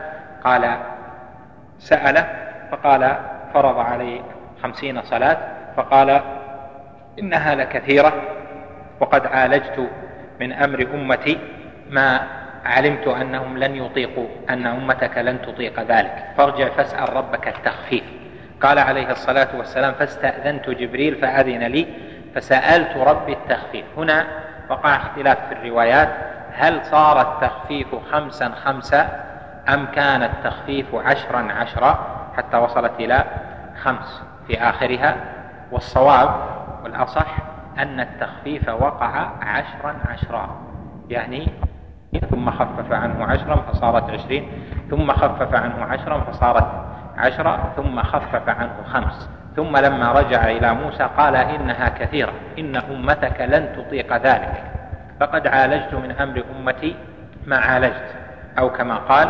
قال 0.45 0.77
سأله 1.79 2.27
فقال 2.71 3.17
فرض 3.55 3.79
علي 3.79 4.23
خمسين 4.63 5.03
صلاة. 5.03 5.37
فقال 5.77 6.21
إنها 7.19 7.55
لكثيرة. 7.55 8.13
وقد 9.01 9.27
عالجت 9.27 9.89
من 10.41 10.53
أمر 10.53 10.87
أمتي 10.95 11.39
ما 11.91 12.21
علمت 12.65 13.09
أنهم 13.09 13.59
لن 13.59 13.77
يطيقوا 13.77 14.27
أن 14.51 14.67
أمتك 14.67 15.19
لن 15.19 15.43
تطيق 15.43 15.81
ذلك. 15.81 16.25
فارجع 16.37 16.69
فاسأل 16.69 17.17
ربك 17.17 17.49
التخفيف. 17.49 18.05
قال 18.61 18.79
عليه 18.79 19.11
الصلاة 19.11 19.49
والسلام 19.57 19.95
فاستأذنت 19.95 20.71
جبريل 20.71 21.15
فأذن 21.15 21.63
لي 21.63 21.87
فسألت 22.35 22.97
ربي 22.97 23.33
التخفيف. 23.33 23.85
هنا 23.97 24.27
وقع 24.71 24.97
اختلاف 24.97 25.39
في 25.49 25.53
الروايات. 25.53 26.09
هل 26.53 26.87
صار 26.87 27.21
التخفيف 27.21 27.95
خمسا 28.13 28.49
خمسا 28.49 29.25
أم 29.69 29.87
كان 29.87 30.23
التخفيف 30.23 30.95
عشرا 30.95 31.53
عشرا؟ 31.53 32.17
حتى 32.37 32.57
وصلت 32.57 32.93
إلى 33.01 33.25
خمس 33.83 34.23
في 34.47 34.61
آخرها. 34.61 35.17
والصواب 35.73 36.31
والأصح 36.85 37.54
أن 37.79 38.01
التخفيف 38.01 38.69
وقع 38.69 39.31
عشرا 39.43 39.95
عشرا. 40.09 40.57
يعني 41.09 41.49
ثم 42.31 42.51
خفف 42.51 42.93
عنه 42.93 43.25
عشرا 43.25 43.57
فصارت 43.57 44.11
عشرين 44.11 44.49
ثم 44.91 45.13
خفف 45.13 45.55
عنه 45.55 45.85
عشرا 45.85 46.21
فصارت 46.21 46.67
عشرة 47.17 47.73
ثم 47.77 48.03
خفف 48.03 48.49
عنه 48.49 48.77
خمس. 48.87 49.31
ثم 49.57 49.77
لما 49.77 50.13
رجع 50.13 50.45
إلى 50.45 50.75
موسى 50.75 51.09
قال 51.17 51.37
إنها 51.37 51.89
كثيرة 51.89 52.33
إن 52.59 52.77
أمتك 52.77 53.41
لن 53.41 53.77
تطيق 53.77 54.17
ذلك. 54.17 54.63
فقد 55.21 55.47
عالجت 55.47 55.95
من 55.95 56.11
أمر 56.11 56.45
أمتي 56.59 56.97
ما 57.47 57.57
عالجت 57.57 58.15
أو 58.59 58.71
كما 58.71 58.97
قال 58.97 59.29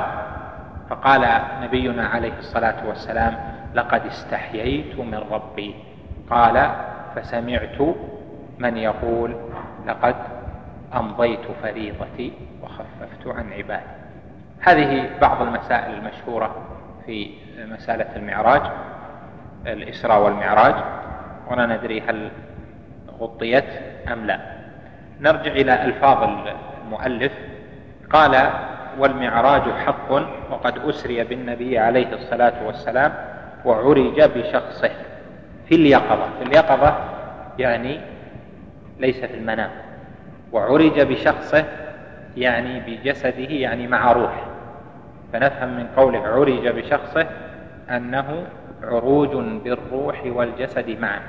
فقال 0.90 1.40
نبينا 1.62 2.06
عليه 2.06 2.38
الصلاة 2.38 2.86
والسلام 2.88 3.34
لقد 3.74 4.06
استحييت 4.06 4.98
من 4.98 5.20
ربي. 5.30 5.74
قال 6.30 6.70
فسمعت 7.16 7.78
من 8.58 8.76
يقول 8.76 9.36
لقد 9.86 10.14
أمضيت 10.94 11.40
فريضتي 11.62 12.32
وخففت 12.62 13.26
عن 13.26 13.52
عبادي. 13.52 13.82
هذه 14.60 15.10
بعض 15.20 15.42
المسائل 15.42 15.94
المشهورة 15.94 16.56
في 17.06 17.30
مسألة 17.70 18.16
المعراج 18.16 18.62
الإسراء 19.66 20.22
والمعراج 20.22 20.74
ولا 21.50 21.66
ندري 21.66 22.00
هل 22.00 22.30
غطيت 23.20 23.64
أم 24.12 24.26
لا. 24.26 24.40
نرجع 25.20 25.52
إلى 25.52 25.84
ألفاظ 25.84 26.46
المؤلف. 26.86 27.32
قال 28.10 28.50
والمعراج 28.98 29.62
حق 29.86 30.12
وقد 30.50 30.78
أسري 30.78 31.24
بالنبي 31.24 31.78
عليه 31.78 32.12
الصلاة 32.12 32.66
والسلام 32.66 33.14
وعرج 33.64 34.22
بشخصه 34.22 34.90
في 35.68 35.74
اليقظة. 35.74 36.28
في 36.38 36.44
اليقظة 36.44 36.94
يعني 37.58 38.00
ليس 38.98 39.24
في 39.24 39.34
المنام 39.34 39.70
وعرج 40.52 41.00
بشخصه 41.00 41.64
يعني 42.36 42.80
بجسده 42.80 43.50
يعني 43.50 43.86
مع 43.86 44.12
روح 44.12 44.44
فنفهم 45.32 45.76
من 45.76 45.86
قوله 45.96 46.18
عرج 46.18 46.68
بشخصه 46.68 47.26
أنه 47.90 48.46
عروج 48.82 49.28
بالروح 49.64 50.22
والجسد 50.26 50.96
معا. 51.00 51.20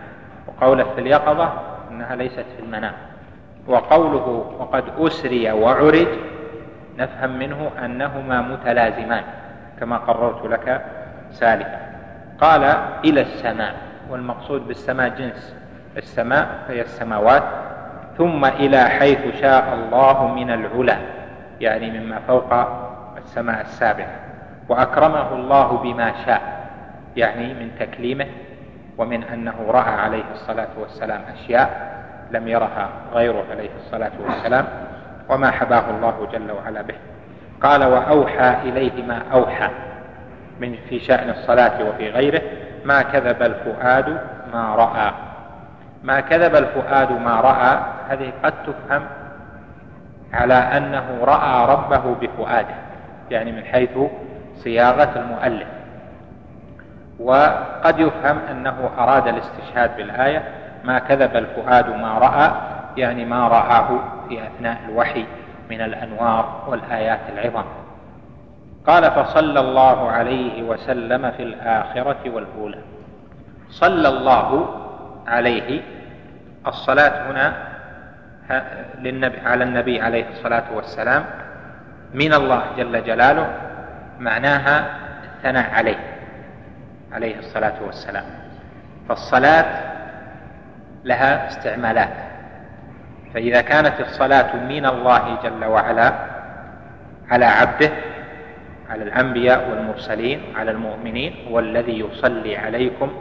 وقوله 0.47 0.83
في 0.83 1.01
اليقظة 1.01 1.53
أنها 1.91 2.15
ليست 2.15 2.45
في 2.57 2.63
المنام. 2.63 2.93
وقوله 3.67 4.27
وقد 4.59 4.83
أسري 4.97 5.51
وعرج 5.51 6.07
نفهم 6.97 7.39
منه 7.39 7.71
أنهما 7.85 8.41
متلازمان 8.41 9.23
كما 9.79 9.97
قررت 9.97 10.45
لك 10.45 10.85
سالفا 11.31 11.79
قال 12.41 12.63
إلى 13.05 13.21
السماء 13.21 13.75
والمقصود 14.09 14.67
بالسماء 14.67 15.09
جنس. 15.09 15.55
السماء 15.97 16.47
هي 16.69 16.81
السماوات 16.81 17.43
ثم 18.17 18.45
إلى 18.45 18.85
حيث 18.85 19.41
شاء 19.41 19.73
الله 19.73 20.27
من 20.27 20.51
العلا 20.51 20.97
يعني 21.59 21.99
مما 21.99 22.19
فوق 22.27 22.53
السماء 23.17 23.61
السابعة. 23.61 24.15
وأكرمه 24.69 25.33
الله 25.33 25.77
بما 25.77 26.13
شاء 26.25 26.41
يعني 27.15 27.53
من 27.53 27.71
تكليمه 27.79 28.25
ومن 28.97 29.23
أنه 29.23 29.53
رأى 29.67 29.93
عليه 29.93 30.23
الصلاة 30.33 30.67
والسلام 30.79 31.21
أشياء 31.33 31.95
لم 32.31 32.47
يرها 32.47 32.89
غيره 33.13 33.43
عليه 33.51 33.69
الصلاة 33.77 34.11
والسلام 34.25 34.65
وما 35.29 35.51
حباه 35.51 35.89
الله 35.89 36.27
جل 36.31 36.51
وعلا 36.51 36.81
به. 36.81 36.95
قال 37.61 37.83
وأوحى 37.83 38.55
إليه 38.63 39.03
ما 39.03 39.21
أوحى 39.33 39.69
من 40.59 40.75
في 40.89 40.99
شأن 40.99 41.29
الصلاة 41.29 41.89
وفي 41.89 42.09
غيره 42.09 42.41
ما 42.85 43.01
كذب 43.01 43.43
الفؤاد 43.43 44.21
ما 44.53 44.75
رأى. 44.75 45.11
ما 46.05 46.19
كذب 46.19 46.55
الفؤاد 46.55 47.11
ما 47.11 47.41
رأى 47.41 47.79
هذه 48.09 48.33
قد 48.43 48.53
تفهم 48.63 49.03
على 50.33 50.53
أنه 50.53 51.05
رأى 51.21 51.73
ربه 51.73 52.15
بفؤاده 52.21 52.75
يعني 53.31 53.51
من 53.51 53.63
حيث 53.63 53.97
صياغة 54.55 55.09
المؤلف. 55.15 55.67
وقد 57.19 57.99
يفهم 57.99 58.37
أنه 58.51 58.89
أراد 58.97 59.27
الاستشهاد 59.27 59.97
بالآية 59.97 60.43
ما 60.83 60.99
كذب 60.99 61.35
الفؤاد 61.35 61.89
ما 61.89 62.17
رأى 62.17 62.51
يعني 62.97 63.25
ما 63.25 63.47
رآه 63.47 63.99
في 64.29 64.43
أثناء 64.43 64.77
الوحي 64.89 65.25
من 65.69 65.81
الأنوار 65.81 66.63
والآيات 66.67 67.19
العظام 67.33 67.65
قال 68.87 69.11
فصلى 69.11 69.59
الله 69.59 70.11
عليه 70.11 70.63
وسلم 70.63 71.31
في 71.31 71.43
الآخرة 71.43 72.29
والأولى. 72.29 72.79
صلى 73.69 74.07
الله 74.07 74.67
عليه 75.27 75.94
الصلاة 76.67 77.31
هنا 77.31 77.53
للنبي 78.99 79.39
على 79.39 79.63
النبي 79.63 80.01
عليه 80.01 80.25
الصلاة 80.29 80.63
والسلام 80.73 81.25
من 82.13 82.33
الله 82.33 82.63
جل 82.77 83.03
جلاله 83.03 83.47
معناها 84.19 84.85
الثناء 85.23 85.73
عليه 85.73 85.99
عليه 87.13 87.39
الصلاة 87.39 87.83
والسلام. 87.85 88.25
فالصلاة 89.09 89.65
لها 91.03 91.47
استعمالات. 91.47 92.13
فإذا 93.33 93.61
كانت 93.61 93.99
الصلاة 93.99 94.55
من 94.55 94.85
الله 94.85 95.37
جل 95.43 95.65
وعلا 95.65 96.13
على 97.31 97.45
عبده 97.45 97.91
على 98.89 99.03
الأنبياء 99.03 99.69
والمرسلين 99.69 100.39
على 100.55 100.71
المؤمنين 100.71 101.35
هو 101.49 101.59
الذي 101.59 101.99
يصلي 101.99 102.57
عليكم 102.57 103.11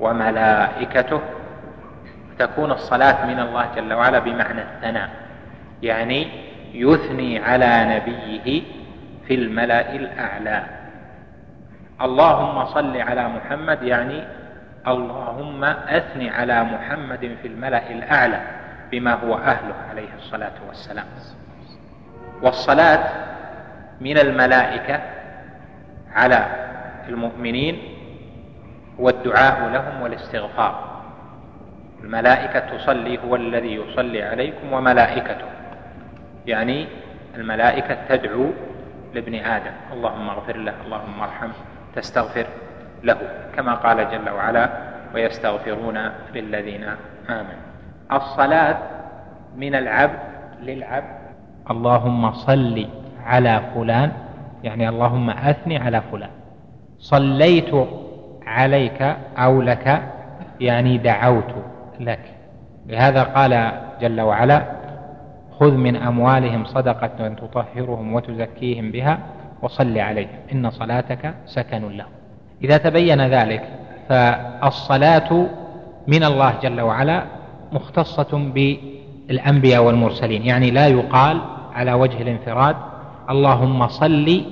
وملائكته 0.00 1.20
تكون 2.38 2.72
الصلاة 2.72 3.26
من 3.26 3.40
الله 3.40 3.66
جل 3.76 3.92
وعلا 3.92 4.18
بمعنى 4.18 4.62
الثناء. 4.62 5.10
يعني 5.82 6.28
يثني 6.74 7.38
على 7.38 7.84
نبيه 7.84 8.62
في 9.26 9.34
الملأ 9.34 9.94
الأعلى. 9.94 10.62
اللهم 12.00 12.64
صل 12.64 12.96
على 12.96 13.28
محمد 13.28 13.82
يعني 13.82 14.24
اللهم 14.88 15.64
أثني 15.64 16.30
على 16.30 16.64
محمد 16.64 17.36
في 17.42 17.48
الملأ 17.48 17.90
الأعلى 17.90 18.40
بما 18.90 19.14
هو 19.14 19.34
أهله 19.34 19.74
عليه 19.90 20.08
الصلاة 20.18 20.52
والسلام. 20.68 21.06
والصلاة 22.42 23.04
من 24.00 24.18
الملائكة 24.18 25.00
على 26.14 26.46
المؤمنين 27.08 27.78
هو 29.00 29.08
الدعاء 29.08 29.68
لهم 29.68 30.02
والاستغفار. 30.02 30.97
الملائكة 32.04 32.76
تصلي 32.76 33.18
هو 33.18 33.36
الذي 33.36 33.74
يصلي 33.74 34.22
عليكم 34.22 34.72
وملائكته. 34.72 35.46
يعني 36.46 36.86
الملائكة 37.36 37.96
تدعو 38.08 38.46
لابن 39.14 39.34
آدم. 39.34 39.72
اللهم 39.92 40.28
اغفر 40.28 40.56
له 40.56 40.74
اللهم 40.86 41.22
ارحمه 41.22 41.52
تستغفر 41.94 42.46
له 43.04 43.16
كما 43.56 43.74
قال 43.74 44.10
جل 44.10 44.30
وعلا 44.30 44.68
ويستغفرون 45.14 45.98
للذين 46.34 46.84
آمنوا. 47.30 47.62
الصلاة 48.12 48.78
من 49.56 49.74
العبد 49.74 50.18
للعبد. 50.62 51.18
اللهم 51.70 52.32
صل 52.32 52.86
على 53.26 53.60
فلان 53.74 54.12
يعني 54.64 54.88
اللهم 54.88 55.30
أثني 55.30 55.78
على 55.78 56.00
فلان. 56.12 56.30
صليت 56.98 57.74
عليك 58.46 59.02
أو 59.38 59.62
لك 59.62 60.02
يعني 60.60 60.98
دعوت. 60.98 61.54
لك. 62.00 62.20
لهذا 62.86 63.22
قال 63.22 63.72
جل 64.00 64.20
وعلا 64.20 64.62
خذ 65.60 65.72
من 65.72 65.96
أموالهم 65.96 66.64
صدقة 66.64 67.28
تطهرهم 67.28 68.14
وتزكيهم 68.14 68.90
بها 68.90 69.18
وصل 69.62 69.98
عليهم. 69.98 70.38
إن 70.52 70.70
صلاتك 70.70 71.34
سكن 71.46 71.88
لهم. 71.88 72.08
إذا 72.64 72.76
تبين 72.76 73.20
ذلك 73.20 73.62
فالصلاة 74.08 75.46
من 76.06 76.24
الله 76.24 76.54
جل 76.62 76.80
وعلا 76.80 77.24
مختصة 77.72 78.50
بالأنبياء 78.54 79.82
والمرسلين. 79.82 80.42
يعني 80.46 80.70
لا 80.70 80.86
يقال 80.86 81.40
على 81.74 81.92
وجه 81.92 82.22
الانفراد 82.22 82.76
اللهم 83.30 83.88
صل 83.88 84.44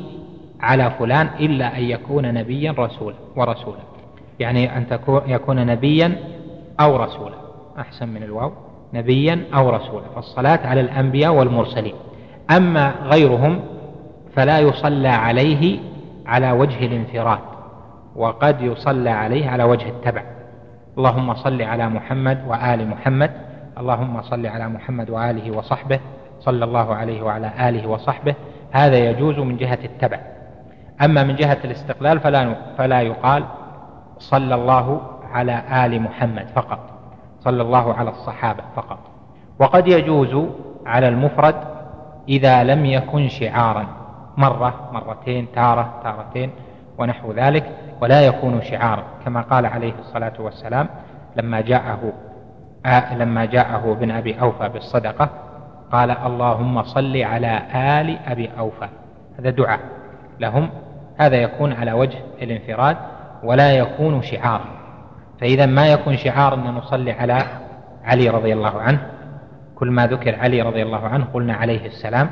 على 0.61 0.91
فلان 0.91 1.29
إلا 1.41 1.79
أن 1.79 1.83
يكون 1.83 2.35
نبيا 2.35 2.75
رسولا. 2.79 3.17
ورسولا. 3.37 3.81
يعني 4.41 4.77
أن 4.77 4.87
يكون 5.27 5.67
نبيا 5.67 6.17
أو 6.81 6.97
رسولا. 6.97 7.35
أحسن 7.79 8.09
من 8.09 8.23
الواو. 8.23 8.53
نبيا 8.95 9.45
أو 9.55 9.71
رسولا. 9.71 10.05
فالصلاة 10.15 10.67
على 10.67 10.81
الأنبياء 10.81 11.35
والمرسلين. 11.35 11.95
أما 12.51 12.95
غيرهم 13.03 13.61
فلا 14.35 14.59
يصلى 14.59 15.09
عليه 15.09 15.79
على 16.27 16.53
وجه 16.53 16.87
الانفراد. 16.87 17.39
وقد 18.17 18.61
يصلى 18.61 19.11
عليه 19.11 19.49
على 19.49 19.65
وجه 19.65 19.89
التبع. 19.89 20.23
اللهم 20.99 21.35
صل 21.35 21.62
على 21.62 21.89
محمد 21.89 22.45
وآل 22.49 22.89
محمد. 22.89 23.31
اللهم 23.79 24.23
صل 24.23 24.47
على 24.47 24.69
محمد 24.69 25.11
وآله 25.11 25.57
وصحبه. 25.57 26.01
صلى 26.41 26.65
الله 26.65 26.95
عليه 26.95 27.23
وعلى 27.23 27.69
آله 27.69 27.89
وصحبه. 27.89 28.35
هذا 28.71 28.99
يجوز 28.99 29.39
من 29.39 29.57
جهة 29.57 29.79
التبع. 29.85 30.19
أما 31.03 31.23
من 31.23 31.37
جهة 31.37 31.59
الاستقلال 31.65 32.21
فلا 32.21 32.55
فلا 32.79 33.01
يقال 33.01 33.45
صلى 34.19 34.55
الله 34.55 35.01
على 35.37 35.87
آل 35.87 36.03
محمد 36.03 36.46
فقط 36.55 36.79
صلى 37.40 37.62
الله 37.62 37.94
على 37.94 38.11
الصحابة 38.11 38.62
فقط. 38.77 38.99
وقد 39.59 39.88
يجوز 39.88 40.49
على 40.87 41.09
المفرد 41.09 41.55
إذا 42.29 42.64
لم 42.64 42.87
يكن 42.87 43.29
شعارا 43.29 43.87
مرة 44.37 44.90
مرتين 44.92 45.46
تارة 45.55 46.01
تارتين 46.03 46.51
ونحو 46.99 47.33
ذلك 47.33 47.70
ولا 48.01 48.27
يكون 48.27 48.62
شعارا. 48.62 49.03
كما 49.25 49.40
قال 49.40 49.66
عليه 49.66 49.92
الصلاة 49.99 50.33
والسلام 50.38 50.88
لما 51.37 51.61
جاءه 51.61 52.12
آه 52.87 53.14
لما 53.14 53.44
جاءه 53.44 53.92
ابن 53.92 54.11
أبي 54.11 54.40
أوفى 54.40 54.68
بالصدقة 54.68 55.29
قال 55.92 56.11
اللهم 56.11 56.83
صل 56.83 57.16
على 57.16 57.62
آل 57.75 58.18
أبي 58.27 58.51
أوفى. 58.59 58.88
هذا 59.38 59.51
دعاء 59.51 59.81
لهم. 60.40 60.70
هذا 61.18 61.37
يكون 61.37 61.72
على 61.72 61.92
وجه 61.92 62.18
الانفراد 62.42 62.96
ولا 63.42 63.72
يكون 63.72 64.22
شعارا. 64.22 64.86
فإذا 65.40 65.66
ما 65.66 65.88
يكون 65.88 66.16
شعار 66.16 66.55
أن 66.55 66.64
نصلي 66.64 67.12
على 67.12 67.38
علي 68.05 68.29
رضي 68.29 68.53
الله 68.53 68.81
عنه 68.81 69.07
كل 69.75 69.90
ما 69.90 70.07
ذكر 70.07 70.35
علي 70.35 70.62
رضي 70.62 70.83
الله 70.83 71.09
عنه 71.09 71.25
قلنا 71.35 71.55
عليه 71.55 71.87
السلام 71.87 72.31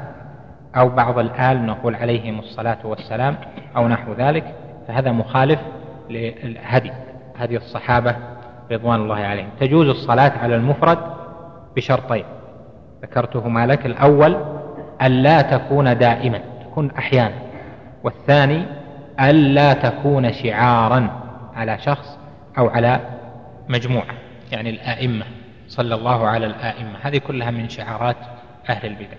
أو 0.77 0.89
بعض 0.89 1.19
الآل 1.19 1.67
نقول 1.67 1.95
عليهم 1.95 2.39
الصلاة 2.39 2.79
والسلام 2.85 3.37
أو 3.77 3.89
نحو 3.89 4.13
ذلك 4.13 4.55
فهذا 4.89 5.13
مخالف 5.13 5.61
للهدي 6.11 6.93
هدي 7.37 7.57
الصحابة 7.57 8.17
رضوان 8.73 9.01
الله 9.01 9.17
عليهم. 9.17 9.49
تجوز 9.61 9.89
الصلاة 9.89 10.33
على 10.43 10.57
المفرد 10.57 10.99
بشرطين. 11.77 12.25
ذكرتهما 13.03 13.67
لك 13.67 13.87
الأول 13.87 14.37
ألا 15.03 15.43
تكون 15.43 15.99
دائما 15.99 16.41
تكون 16.65 16.91
أحيانا. 16.91 17.35
والثاني 18.05 18.67
ألا 19.21 19.73
تكون 19.73 20.33
شعارا 20.33 21.09
على 21.57 21.79
شخص 21.79 22.19
أو 22.59 22.69
على 22.69 23.01
مجموعة 23.69 24.15
يعني 24.53 24.71
الآئمة 24.71 25.27
صلى 25.69 25.95
الله 25.95 26.27
على 26.29 26.47
الآئمة. 26.47 26.99
هذه 27.03 27.19
كلها 27.19 27.51
من 27.51 27.69
شعارات 27.69 28.17
أهل 28.69 28.87
البدع. 28.87 29.17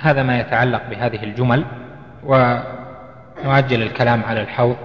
هذا 0.00 0.22
ما 0.22 0.40
يتعلق 0.40 0.82
بهذه 0.90 1.22
الجمل 1.24 1.64
ونؤجل 2.24 3.82
الكلام 3.82 4.22
على 4.24 4.40
الحوض 4.40 4.76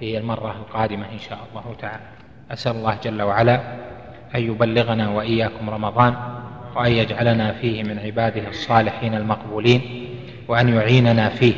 في 0.00 0.18
المرة 0.18 0.50
القادمة 0.52 1.12
إن 1.12 1.18
شاء 1.18 1.38
الله 1.50 1.74
تعالى. 1.80 2.02
أسأل 2.50 2.76
الله 2.76 2.98
جل 3.04 3.22
وعلا 3.22 3.60
أن 4.34 4.40
يبلغنا 4.40 5.08
وإياكم 5.08 5.70
رمضان 5.70 6.14
وأن 6.76 6.92
يجعلنا 6.92 7.52
فيه 7.52 7.82
من 7.82 7.98
عباده 7.98 8.48
الصالحين 8.48 9.14
المقبولين 9.14 10.08
وأن 10.48 10.68
يعيننا 10.68 11.28
فيه 11.28 11.54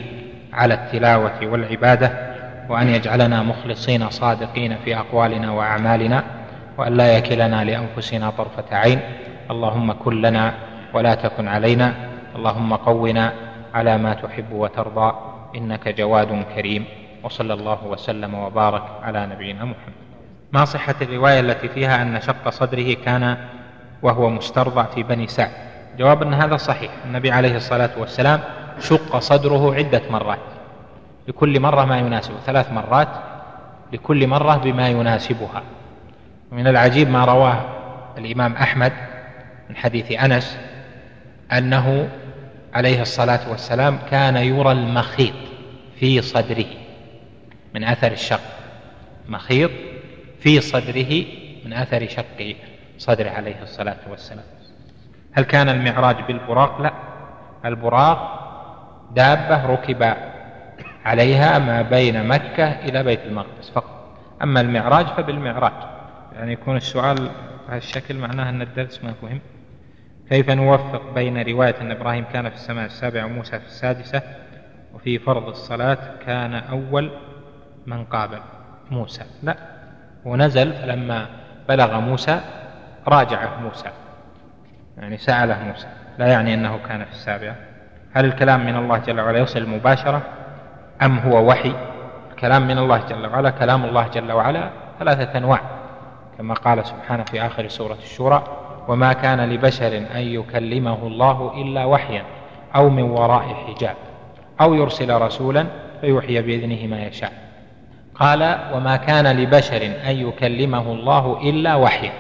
على 0.53 0.75
التلاوة 0.75 1.47
والعبادة 1.47 2.32
وأن 2.73 2.89
يجعلنا 2.89 3.43
مخلصين 3.43 4.11
صادقين 4.11 4.77
في 4.85 4.97
أقوالنا 4.97 5.51
وأعمالنا 5.51 6.25
وأن 6.79 6.97
لا 6.97 7.17
يكلنا 7.17 7.65
لأنفسنا 7.65 8.31
طرفة 8.31 8.77
عين. 8.77 9.01
اللهم 9.51 9.93
كن 9.93 10.23
لنا 10.23 10.55
ولا 10.95 11.15
تكن 11.15 11.49
علينا. 11.49 11.95
اللهم 12.37 12.75
قونا 12.75 13.33
على 13.75 13.99
ما 13.99 14.15
تحب 14.15 14.53
وترضى. 14.53 15.13
إنك 15.57 15.89
جواد 15.89 16.45
كريم. 16.57 16.85
وصلى 17.23 17.55
الله 17.55 17.85
وسلم 17.85 18.35
وبارك 18.35 18.83
على 19.03 19.27
نبينا 19.27 19.65
محمد. 19.65 20.01
ما 20.53 20.65
صحة 20.65 20.95
الرواية 21.03 21.41
التي 21.41 21.69
فيها 21.69 22.03
أن 22.03 22.21
شق 22.21 22.49
صدره 22.49 22.97
كان 23.05 23.37
وهو 24.03 24.31
مسترضع 24.31 24.83
في 24.83 25.03
بني 25.03 25.27
سعد؟ 25.27 25.51
جواب 25.99 26.23
أن 26.23 26.35
هذا 26.35 26.57
صحيح. 26.57 26.91
النبي 27.05 27.31
عليه 27.31 27.57
الصلاة 27.57 27.91
والسلام 27.99 28.41
شق 28.81 29.19
صدره 29.19 29.75
عدة 29.75 30.03
مرات. 30.11 30.62
لكل 31.29 31.61
مرة 31.61 31.85
ما 31.85 31.99
يناسبه 31.99 32.39
ثلاث 32.47 32.73
مرات 32.73 33.09
لكل 33.93 34.27
مرة 34.27 34.57
بما 34.57 34.89
يناسبها. 34.89 35.63
من 36.53 36.67
العجيب 36.67 37.11
ما 37.11 37.25
رواه 37.25 37.65
الإمام 38.19 38.53
أحمد 38.55 38.93
من 39.71 39.77
حديث 39.77 40.13
أنس 40.13 40.59
أنه 41.53 42.09
عليه 42.75 43.03
الصلاة 43.03 43.51
والسلام 43.51 43.99
كان 44.11 44.37
يرى 44.37 44.73
المخيط 44.73 45.35
في 45.97 46.23
صدره 46.23 46.67
من 47.75 47.85
أثر 47.85 48.13
الشق. 48.13 48.41
مخيط 49.29 49.71
في 50.41 50.61
صدره 50.61 51.25
من 51.65 51.73
أثر 51.73 52.09
شق 52.09 52.57
صدره 52.99 53.31
عليه 53.31 53.63
الصلاة 53.63 53.97
والسلام. 54.11 54.45
هل 55.33 55.45
كان 55.45 55.69
المعراج 55.69 56.17
بالبراق؟ 56.29 56.81
لا. 56.81 56.93
البراق 57.65 58.39
دابة 59.15 59.67
ركب 59.67 60.15
عليها 61.05 61.59
ما 61.59 61.83
بين 61.83 62.29
مكة 62.29 62.65
إلى 62.65 63.03
بيت 63.03 63.21
المقدس 63.27 63.71
فقط. 63.71 64.19
أما 64.43 64.61
المعراج 64.61 65.07
فبالمعراج. 65.07 65.73
يعني 66.37 66.53
يكون 66.53 66.77
السؤال 66.77 67.31
بهالشكل 67.69 68.17
معناه 68.17 68.49
أن 68.49 68.63
الدرس 68.63 69.05
ما 69.05 69.13
فهم. 69.23 69.41
كيف 70.31 70.51
نوفق 70.51 71.15
بين 71.15 71.49
رواية 71.49 71.75
أن 71.81 71.91
إبراهيم 71.91 72.25
كان 72.33 72.49
في 72.49 72.55
السماء 72.55 72.87
السابعة 72.87 73.25
وموسى 73.25 73.59
في 73.59 73.67
السادسة 73.67 74.23
وفي 74.95 75.19
فرض 75.19 75.49
الصلاة 75.49 75.99
كان 76.27 76.55
أول 76.55 77.11
من 77.87 78.05
قابل 78.05 78.39
موسى؟ 78.91 79.25
لا 79.43 79.57
ونزل 80.25 80.73
فلما 80.73 81.27
بلغ 81.69 82.01
موسى 82.01 82.41
راجعه 83.09 83.61
موسى. 83.61 83.89
يعني 84.99 85.19
سأله 85.19 85.65
موسى. 85.65 85.87
لا 86.19 86.27
يعني 86.27 86.55
أنه 86.55 86.79
كان 86.89 87.05
في 87.05 87.11
السابعة. 87.13 87.57
هل 88.15 88.25
الكلام 88.25 88.67
من 88.67 88.77
الله 88.77 88.99
جل 88.99 89.21
وعلا 89.21 89.39
يصل 89.39 89.69
مباشرة؟ 89.69 90.23
أم 91.03 91.19
هو 91.19 91.49
وحي؟ 91.49 91.73
الكلام 92.31 92.69
من 92.69 92.79
الله 92.79 93.03
جل 93.09 93.27
وعلا 93.27 93.51
كلام 93.51 93.85
الله 93.85 94.09
جل 94.09 94.33
وعلا 94.33 94.71
ثلاثة 94.99 95.39
أنواع 95.39 95.61
كما 96.39 96.55
قال 96.55 96.87
سبحانه 96.87 97.25
في 97.25 97.47
آخر 97.47 97.69
سورة 97.69 97.99
الشورى 98.03 98.45
وما 98.89 99.13
كان 99.13 99.51
لبشر 99.51 99.97
أن 99.97 100.21
يكلمه 100.21 101.07
الله 101.07 101.53
إلا 101.63 101.85
وحيا 101.85 102.25
أو 102.77 102.91
من 102.91 103.03
وراء 103.03 103.43
حجاب 103.67 103.97
أو 104.61 104.75
يرسل 104.75 105.21
رسولا 105.23 105.67
فيوحي 106.01 106.43
بإذنه 106.43 106.87
ما 106.87 107.03
يشاء. 107.03 107.33
قال 108.15 108.59
وما 108.75 108.97
كان 108.97 109.37
لبشر 109.37 109.83
أن 110.07 110.17
يكلمه 110.17 110.93
الله 110.93 111.41
إلا 111.43 111.75
وحيا 111.75 112.13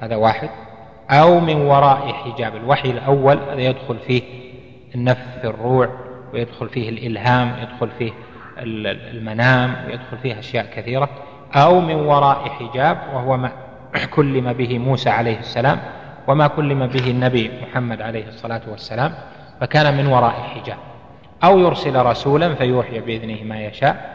هذا 0.00 0.16
واحد. 0.16 0.48
أو 1.10 1.40
من 1.40 1.56
وراء 1.56 2.12
حجاب 2.12 2.56
الوحي 2.56 2.90
الأول 2.90 3.38
هذا 3.50 3.60
يدخل 3.60 3.96
فيه 4.06 4.22
النفث 4.94 5.40
في 5.40 5.46
الروع 5.46 5.88
ويدخل 6.34 6.68
فيه 6.68 6.88
الإلهام 6.88 7.56
يدخل 7.62 7.88
فيه 7.98 8.12
المنام 8.58 9.76
ويدخل 9.86 10.18
فيه 10.18 10.38
أشياء 10.38 10.66
كثيرة 10.76 11.08
أو 11.54 11.80
من 11.80 11.94
وراء 11.94 12.48
حجاب 12.48 12.98
وهو 13.14 13.36
ما 13.36 13.50
كلم 14.16 14.52
به 14.52 14.78
موسى 14.78 15.10
عليه 15.10 15.38
السلام 15.38 15.80
وما 16.28 16.46
كلم 16.46 16.86
به 16.86 17.10
النبي 17.10 17.50
محمد 17.62 18.02
عليه 18.02 18.28
الصلاة 18.28 18.62
والسلام 18.68 19.14
فكان 19.60 19.96
من 19.96 20.06
وراء 20.06 20.32
حجاب. 20.32 20.78
أو 21.44 21.58
يرسل 21.58 22.06
رسولا 22.06 22.54
فيوحي 22.54 23.00
بإذنه 23.00 23.42
ما 23.42 23.60
يشاء 23.60 24.14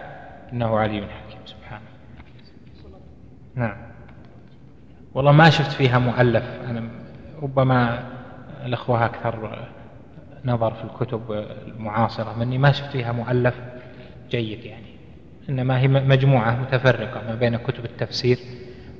إنه 0.53 0.79
علي 0.79 1.01
حكيم. 1.01 1.39
سبحانه 1.45 1.81
نعم. 3.55 3.77
والله 5.13 5.31
ما 5.31 5.49
شفت 5.49 5.71
فيها 5.71 5.99
مؤلف. 5.99 6.43
أنا 6.69 6.83
ربما 7.41 8.03
الأخوة 8.65 9.05
أكثر 9.05 9.67
نظر 10.45 10.73
في 10.73 10.83
الكتب 10.83 11.21
المعاصرة 11.67 12.35
مني 12.39 12.57
ما 12.57 12.71
شفت 12.71 12.91
فيها 12.91 13.11
مؤلف 13.11 13.53
جيد 14.31 14.65
يعني 14.65 14.89
إنما 15.49 15.79
هي 15.79 15.87
مجموعة 15.87 16.61
متفرقة 16.61 17.21
ما 17.27 17.35
بين 17.35 17.57
كتب 17.57 17.85
التفسير 17.85 18.37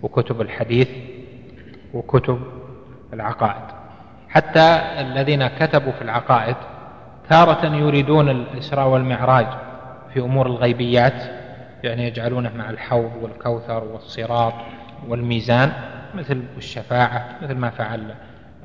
وكتب 0.02 0.42
الحديث 0.42 0.90
وكتب 1.94 2.40
العقائد. 3.14 3.64
حتى 4.30 4.82
الذين 5.00 5.48
كتبوا 5.48 5.92
في 5.92 6.02
العقائد 6.02 6.56
تارة 7.30 7.76
يريدون 7.76 8.30
الإسراء 8.30 8.88
والمعراج 8.88 9.48
في 10.14 10.20
أمور 10.20 10.48
الغيبيات 10.48 11.24
يعني 11.84 12.08
يجعلونه 12.08 12.52
مع 12.58 12.70
الحوض 12.70 13.12
والكوثر 13.22 13.84
والصراط 13.84 14.54
والميزان 15.08 15.72
مثل 16.14 16.44
الشفاعة 16.58 17.26
مثل 17.42 17.56
ما 17.56 17.70
فعل 17.70 18.16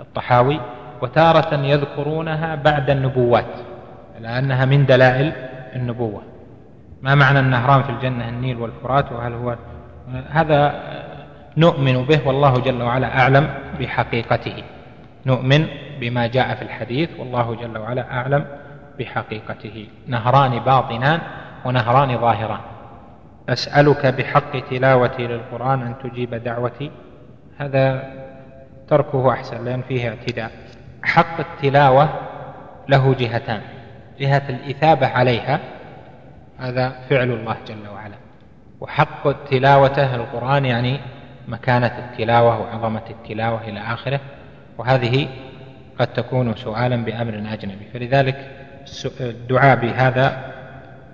الطحاوي. 0.01 0.61
وتارة 1.05 1.55
يذكرونها 1.55 2.55
بعد 2.55 2.91
النبوات 2.91 3.55
لأنها 4.21 4.65
من 4.65 4.87
دلائل 4.87 5.33
النبوة. 5.77 6.23
ما 7.03 7.15
معنى 7.15 7.39
النهران 7.39 7.83
في 7.83 7.91
الجنة 7.91 8.29
النيل 8.29 8.57
والفرات 8.57 9.13
وهل 9.13 9.33
هو 9.33 9.57
هذا 10.31 10.83
نؤمن 11.57 12.05
به؟ 12.05 12.27
والله 12.27 12.59
جل 12.59 12.83
وعلا 12.83 13.19
أعلم 13.21 13.49
بحقيقته. 13.81 14.63
نؤمن 15.27 15.67
بما 16.01 16.27
جاء 16.27 16.55
في 16.55 16.63
الحديث 16.63 17.11
والله 17.19 17.55
جل 17.55 17.79
وعلا 17.79 18.13
أعلم 18.13 18.45
بحقيقته. 18.99 19.89
نهران 20.07 20.59
باطنان 20.59 21.21
ونهران 21.65 22.19
ظاهران. 22.19 22.61
أسألك 23.49 24.07
بحق 24.07 24.69
تلاوتي 24.71 25.27
للقرآن 25.27 25.83
أن 25.83 25.95
تجيب 26.03 26.35
دعوتي؟ 26.35 26.91
هذا 27.59 28.03
تركه 28.89 29.33
أحسن 29.33 29.65
لأن 29.65 29.83
فيه 29.83 30.09
اعتداء. 30.09 30.64
حق 31.05 31.41
التلاوة 31.41 32.09
له 32.89 33.15
جهتان 33.15 33.61
جهة 34.21 34.43
الإثابة 34.49 35.07
عليها 35.07 35.61
هذا 36.59 36.91
فعل 37.11 37.31
الله 37.31 37.57
جل 37.69 37.89
وعلا. 37.89 38.15
وحق 38.81 39.45
تلاوته 39.51 40.15
القرآن 40.15 40.65
يعني 40.65 41.01
مكانة 41.49 41.99
التلاوة 41.99 42.61
وعظمة 42.61 43.03
التلاوة 43.11 43.69
إلى 43.69 43.81
آخره 43.81 44.21
وهذه 44.79 45.29
قد 45.99 46.07
تكون 46.07 46.57
سؤالا 46.57 46.97
بأمر 46.97 47.35
أجنبي. 47.53 47.85
فلذلك 47.95 48.51
الدعاء 49.21 49.77
بهذا 49.77 50.55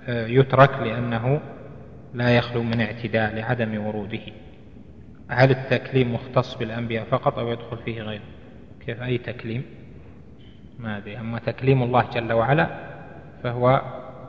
آه، 0.09 0.27
يترك 0.27 0.71
لأنه 0.79 1.41
لا 2.15 2.37
يخلو 2.37 2.63
من 2.63 2.81
اعتداء 2.81 3.35
لعدم 3.35 3.87
وروده. 3.87 4.21
هل 5.29 5.51
التكليم 5.51 6.15
مختص 6.15 6.55
بالأنبياء 6.55 7.05
فقط 7.05 7.39
أو 7.39 7.49
يدخل 7.49 7.77
فيه 7.85 8.03
غيره؟ 8.03 8.23
كيف؟ 8.87 9.03
أي 9.03 9.19
تكليم؟ 9.19 9.80
ما 10.81 10.97
أدري 10.97 11.19
أما 11.21 11.39
تكليم 11.39 11.83
الله 11.83 12.05
جل 12.13 12.33
وعلا 12.33 12.67
فهو 13.43 13.83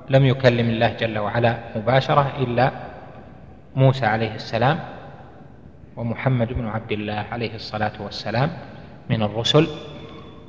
لم 0.09 0.25
يكلم 0.25 0.67
الله 0.69 0.93
جل 0.93 1.17
وعلا 1.17 1.77
مباشرة 1.77 2.25
إلا 2.43 2.71
موسى 3.75 4.05
عليه 4.05 4.35
السلام 4.35 4.79
ومحمد 5.95 6.53
بن 6.53 6.67
عبد 6.67 6.91
الله 6.91 7.25
عليه 7.31 7.55
الصلاة 7.55 8.01
والسلام 8.01 8.49
من 9.09 9.23
الرسل 9.23 9.67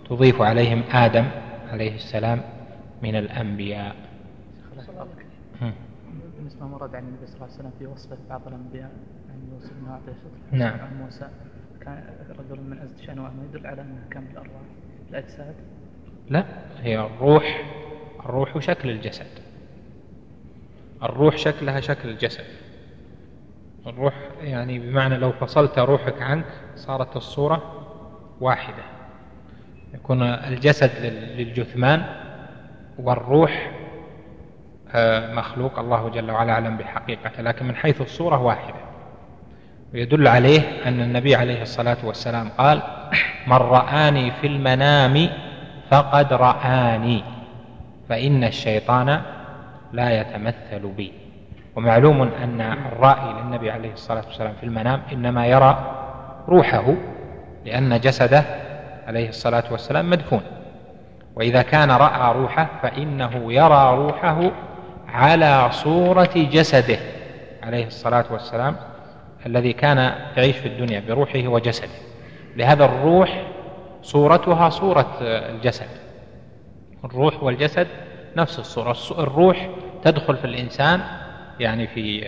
تضيف 0.08 0.42
عليهم 0.42 0.82
آدم 0.92 1.26
عليه 1.70 1.94
السلام 1.94 2.40
من 3.02 3.16
الأنبياء. 3.16 3.94
بالنسبة 6.38 6.66
ما 6.66 6.76
ورد 6.76 6.94
عن 6.94 7.02
النبي 7.02 7.26
صلى 7.26 7.34
الله 7.36 7.46
عليه 7.46 7.54
وسلم 7.54 7.72
في 7.78 7.86
وصفه 7.86 8.16
بعض 8.30 8.42
الأنبياء 8.46 8.90
عن 9.30 9.38
يوسف 9.52 9.72
بن 9.80 9.88
أعطي 9.90 10.12
نعم. 10.52 10.78
عن 10.80 10.98
موسى 11.04 11.28
كان 11.80 12.04
رجل 12.38 12.60
من 12.60 12.78
أزد 12.78 12.98
شأنه 13.06 13.22
ما 13.22 13.44
يدل 13.50 13.66
على 13.66 13.82
أنه 13.82 14.02
كان 14.10 14.24
بالأرواح. 14.24 14.62
الأجساد. 15.10 15.54
لا 16.32 16.44
هي 16.82 16.98
الروح 16.98 17.62
الروح 18.24 18.58
شكل 18.58 18.90
الجسد. 18.90 19.26
الروح 21.02 21.36
شكلها 21.36 21.80
شكل 21.80 22.08
الجسد. 22.08 22.44
الروح 23.86 24.14
يعني 24.42 24.78
بمعنى 24.78 25.16
لو 25.16 25.32
فصلت 25.32 25.78
روحك 25.78 26.22
عنك 26.22 26.44
صارت 26.76 27.16
الصورة 27.16 27.86
واحدة. 28.40 28.82
يكون 29.94 30.22
الجسد 30.22 30.90
للجثمان 31.36 32.02
والروح 32.98 33.70
آه، 34.94 35.34
مخلوق. 35.34 35.78
الله 35.78 36.08
جل 36.08 36.30
وعلا 36.30 36.52
أعلم 36.52 36.76
بحقيقته 36.76 37.42
لكن 37.42 37.66
من 37.66 37.76
حيث 37.76 38.00
الصورة 38.00 38.42
واحدة. 38.42 38.80
ويدل 39.94 40.28
عليه 40.28 40.60
أن 40.88 41.00
النبي 41.00 41.34
عليه 41.34 41.62
الصلاة 41.62 41.96
والسلام 42.04 42.48
قال 42.48 42.82
من 43.46 43.56
رآني 43.56 44.30
في 44.30 44.46
المنام 44.46 45.28
فقد 45.92 46.33
رآني 46.33 47.24
فإن 48.09 48.44
الشيطان 48.44 49.20
لا 49.92 50.20
يتمثل 50.20 50.88
بي. 50.96 51.12
ومعلوم 51.76 52.22
أن 52.22 52.61
الرائي 52.61 53.33
للنبي 53.33 53.70
عليه 53.70 53.92
الصلاة 53.92 54.22
والسلام 54.26 54.52
في 54.61 54.66
المنام 54.66 55.02
إنما 55.12 55.46
يرى 55.46 55.94
روحه 56.48 56.94
لأن 57.64 58.00
جسده 58.00 58.44
عليه 59.07 59.28
الصلاة 59.28 59.64
والسلام 59.70 60.11
مدفون. 60.11 60.42
وإذا 61.37 61.62
كان 61.62 61.90
رأى 61.90 62.33
روحه 62.35 62.68
فإنه 62.83 63.52
يرى 63.52 63.96
روحه 63.96 64.50
على 65.09 65.68
صورة 65.72 66.33
جسده 66.37 66.98
عليه 67.62 67.87
الصلاة 67.87 68.24
والسلام 68.31 68.76
الذي 69.46 69.72
كان 69.72 69.98
يعيش 70.37 70.57
في 70.57 70.68
الدنيا 70.68 71.02
بروحه 71.09 71.46
وجسده. 71.46 71.88
لهذا 72.57 72.85
الروح 72.85 73.42
صورتها 74.02 74.68
صورة 74.70 75.18
الجسد. 75.20 75.88
الروح 77.04 77.42
والجسد 77.42 77.86
نفس 78.36 78.58
الصورة. 78.58 78.96
الروح 79.22 79.70
تدخل 80.04 80.36
في 80.36 80.44
الإنسان 80.44 81.00
يعني 81.60 81.86
في 81.86 82.20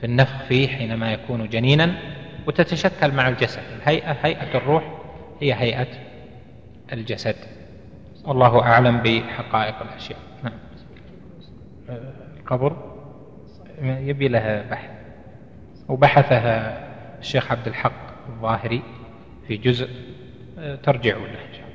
في 0.00 0.04
النفخ 0.04 0.42
فيه 0.48 0.68
حينما 0.68 1.12
يكون 1.12 1.48
جنينا 1.48 1.94
وتتشكل 2.46 3.12
مع 3.12 3.28
الجسد. 3.28 3.62
الهيئة 3.76 4.12
هيئة 4.12 4.56
الروح 4.58 4.98
هي 5.40 5.54
هيئة 5.54 5.86
الجسد. 6.92 7.36
والله 8.24 8.62
أعلم 8.62 9.02
بحقائق 9.02 9.82
الأشياء. 9.82 10.18
نعم. 10.42 10.52
القبر 12.36 12.76
يبي 13.82 14.28
لها 14.28 14.62
بحث. 14.70 14.90
وبحثها 15.88 16.84
الشيخ 17.18 17.52
عبد 17.52 17.66
الحق 17.66 18.28
الظاهري. 18.28 18.82
في 19.48 19.56
جزء 19.56 19.88
له 21.26 21.40
إن 21.48 21.54
شاء 21.54 21.64
الله 21.64 21.74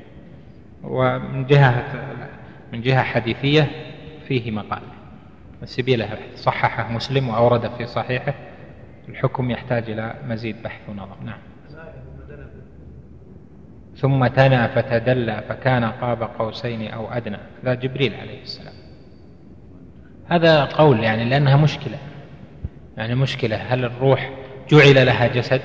ومن 0.84 1.46
جهة 1.46 1.84
من 2.74 2.82
جهة 2.82 3.04
حديثية 3.04 3.68
فيه 4.28 4.52
مقال. 4.52 4.82
بحث 5.62 6.08
صححه 6.36 6.92
مسلم 6.92 7.30
وأورده 7.30 7.70
في 7.70 7.86
صحيحه. 7.86 8.34
الحكم 9.10 9.52
يحتاج 9.52 9.90
إلى 9.90 10.16
مزيد 10.28 10.64
بحث 10.64 10.90
ونظر. 10.90 11.18
نعم. 11.26 11.38
ثم 13.96 14.28
تنا 14.28 14.68
فتدلى 14.68 15.44
فكان 15.50 15.84
قاب 15.84 16.24
قوسين 16.24 16.88
أو 16.88 17.12
أدنى. 17.12 17.38
هذا 17.64 17.74
جبريل 17.74 18.14
عليه 18.14 18.42
السلام. 18.42 18.74
هذا 20.28 20.66
قول 20.66 21.00
يعني 21.00 21.30
لأنها 21.30 21.58
مشكلة. 21.58 21.98
يعني 22.98 23.16
مشكلة. 23.16 23.56
هل 23.56 23.86
الروح 23.86 24.32
جعل 24.70 25.06
لها 25.06 25.28
جسد؟ 25.28 25.62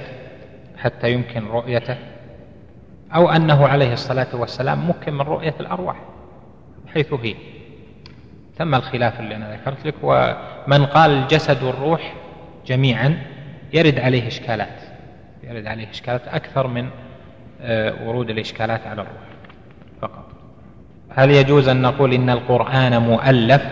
حتى 0.85 1.13
يمكن 1.13 1.47
رؤيته 1.47 1.97
أو 3.15 3.31
أنه 3.31 3.67
عليه 3.67 3.93
الصلاة 3.93 4.27
والسلام 4.33 4.79
ممكن 4.79 5.15
من 5.15 5.21
رؤية 5.21 5.55
الأرواح 5.61 5.97
حيث 6.95 7.13
هي. 7.13 7.35
تم 8.59 8.75
الخلاف 8.75 9.21
اللي 9.21 9.37
أنا 9.37 9.57
ذكرت 9.57 9.87
لك 9.87 9.95
ومن 10.03 10.87
قال 10.87 11.11
الجسد 11.11 11.63
والروح 11.63 12.15
جميعا 12.67 13.23
يرد 13.73 13.99
عليه 13.99 14.29
إشكالات 14.29 14.83
يرد 15.45 15.67
عليه 15.67 15.91
إشكالات 15.91 16.29
أكثر 16.29 16.67
من 16.67 16.89
آه، 17.63 18.09
ورود 18.09 18.31
الإشكالات 18.31 18.87
على 18.87 19.03
الروح 19.03 19.25
فقط. 20.03 20.25
هل 21.11 21.31
يجوز 21.31 21.69
أن 21.69 21.83
نقول 21.83 22.13
إن 22.13 22.31
القرآن 22.31 23.03
مؤلف؟ 23.03 23.63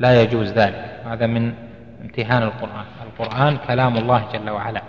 لا 0.00 0.22
يجوز 0.22 0.52
ذلك 0.52 1.00
هذا 1.06 1.26
من 1.26 1.52
امتهان 2.02 2.42
القرآن. 2.42 2.84
القرآن 3.06 3.56
كلام 3.56 3.96
الله 3.96 4.28
جل 4.32 4.50
وعلا. 4.50 4.82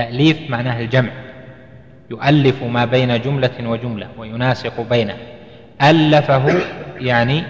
تأليف 0.00 0.50
معناه 0.50 0.80
الجمع. 0.80 1.10
يؤلف 2.10 2.62
ما 2.62 2.84
بين 2.84 3.20
جملة 3.20 3.50
وجملة 3.60 4.08
ويناسق 4.18 4.80
بينه. 4.90 5.16
ألفه 5.82 6.60
يعني 7.00 7.44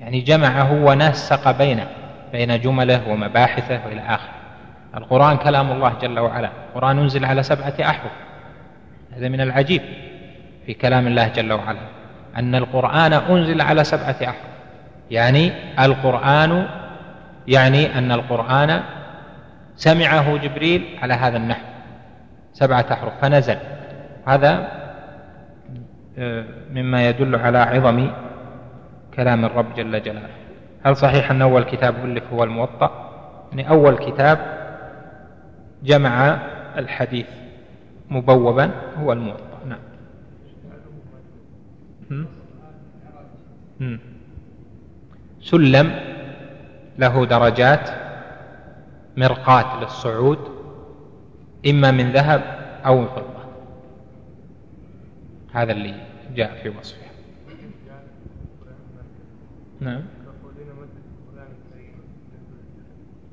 يعني 0.00 0.20
جمعه 0.20 0.72
ونسق 0.72 1.58
بينه 1.58 1.86
بين 2.32 2.60
جمله 2.60 3.08
ومباحثه 3.08 3.80
وإلى 3.86 4.00
آخره. 4.00 4.34
القرآن 4.96 5.36
كلام 5.36 5.72
الله 5.72 5.92
جل 6.02 6.18
وعلا. 6.18 6.50
القرآن 6.68 6.98
أنزل 6.98 7.24
على 7.24 7.42
سبعة 7.42 7.74
أحرف. 7.80 8.12
هذا 9.16 9.28
من 9.28 9.40
العجيب 9.40 9.82
في 10.66 10.74
كلام 10.74 11.06
الله 11.06 11.28
جل 11.28 11.52
وعلا. 11.52 11.80
أن 12.36 12.54
القرآن 12.54 13.12
أنزل 13.12 13.60
على 13.60 13.84
سبعة 13.84 14.16
أحرف. 14.22 14.48
يعني 15.10 15.52
القرآن 15.78 16.66
يعني 17.48 17.98
أن 17.98 18.12
القرآن 18.12 18.82
سمعه 19.78 20.36
جبريل 20.36 20.98
على 21.02 21.14
هذا 21.14 21.36
النحو. 21.36 21.64
سبعة 22.52 22.86
أحرف. 22.92 23.12
فنزل. 23.22 23.56
هذا 24.26 24.68
آه، 26.18 26.44
مما 26.74 27.08
يدل 27.08 27.36
على 27.36 27.58
عظم 27.58 28.10
كلام 29.14 29.44
الرب 29.44 29.74
جل 29.74 30.02
جلاله. 30.02 30.28
هل 30.82 30.96
صحيح 30.96 31.30
أن 31.30 31.42
أول 31.42 31.64
كتاب 31.64 31.94
ألف 32.04 32.24
هو 32.32 32.44
الموطأ؟ 32.44 33.10
يعني 33.50 33.70
أول 33.70 33.98
كتاب 33.98 34.38
جمع 35.82 36.38
الحديث 36.76 37.26
مبوبا 38.10 38.70
هو 38.98 39.12
الموطأ. 39.12 39.58
نعم. 39.68 39.78
سلم 45.40 45.90
له 46.98 47.26
درجات 47.26 48.07
مرقاة 49.18 49.80
للصعود 49.80 50.38
إما 51.70 51.90
من 51.90 52.12
ذهب 52.12 52.42
أو 52.86 53.00
من 53.00 53.06
فضة. 53.06 53.38
هذا 55.52 55.72
اللي 55.72 55.94
جاء 56.34 56.62
في 56.62 56.68
وصفه. 56.68 57.08
نعم. 59.80 60.02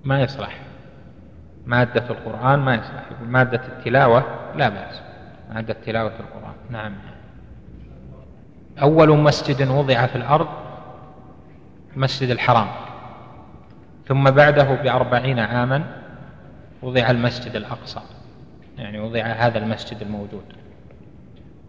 ما 0.04 0.22
يصلح. 0.22 0.62
مادة 1.66 2.10
القرآن 2.10 2.60
ما 2.60 2.76
يصلح. 2.76 3.12
يقول 3.12 3.28
مادة 3.28 3.62
التلاوة 3.68 4.24
لا 4.56 4.70
بأس. 4.70 5.02
مادة 5.54 5.74
تلاوة 5.86 6.20
القرآن. 6.20 6.56
نعم. 6.70 6.94
أول 8.82 9.18
مسجد 9.18 9.68
وضع 9.68 10.06
في 10.06 10.16
الأرض 10.16 10.48
المسجد 11.96 12.30
الحرام. 12.30 12.68
ثم 14.08 14.24
بعده 14.24 14.76
بأربعين 14.76 15.40
عاما 15.40 15.84
وضع 16.82 17.10
المسجد 17.10 17.56
الأقصى. 17.56 18.00
يعني 18.78 19.00
وضع 19.00 19.22
هذا 19.22 19.58
المسجد 19.58 20.02
الموجود. 20.02 20.46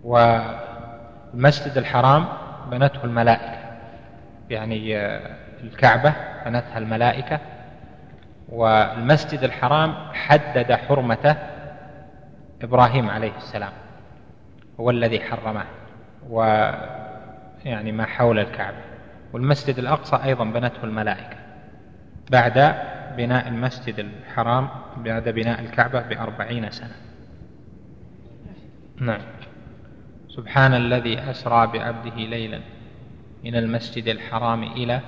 والمسجد 0.05 1.79
الحرام 1.79 2.27
بنته 2.71 3.05
الملائكة. 3.05 3.59
يعني 4.51 4.97
الكعبة 5.63 6.15
بنتها 6.47 6.79
الملائكة. 6.79 7.41
والمسجد 8.49 9.45
الحرام 9.45 9.95
حدد 10.13 10.73
حرمته 10.73 11.37
إبراهيم 12.63 13.11
عليه 13.11 13.37
السلام. 13.37 13.73
هو 14.81 14.91
الذي 14.91 15.21
حرمه. 15.21 15.65
ويعني 16.29 17.93
ما 17.93 18.07
حول 18.07 18.39
الكعبة. 18.39 18.77
والمسجد 19.33 19.79
الأقصى 19.79 20.21
أيضا 20.25 20.45
بنته 20.45 20.85
الملائكة. 20.85 21.36
بعد 22.31 22.75
بناء 23.17 23.49
المسجد 23.49 23.99
الحرام 23.99 24.69
بعد 24.97 25.29
بناء 25.29 25.61
الكعبة 25.61 26.01
بأربعين 26.01 26.71
سنة. 26.71 26.95
نعم. 29.01 29.21
سبحان 30.29 30.75
الذي 30.75 31.19
أسرى 31.31 31.67
بعبده 31.67 32.17
ليلا 32.17 32.61
من 33.45 33.57
المسجد 33.57 34.09
الحرام 34.09 34.63
إلى 34.63 35.01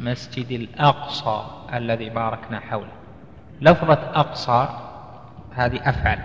مسجد 0.00 0.50
الأقصى 0.50 1.46
الذي 1.74 2.10
باركنا 2.10 2.60
حوله. 2.60 2.92
لفظة 3.60 3.98
أقصى 4.14 4.68
هذه 5.54 5.88
أفعل. 5.88 6.18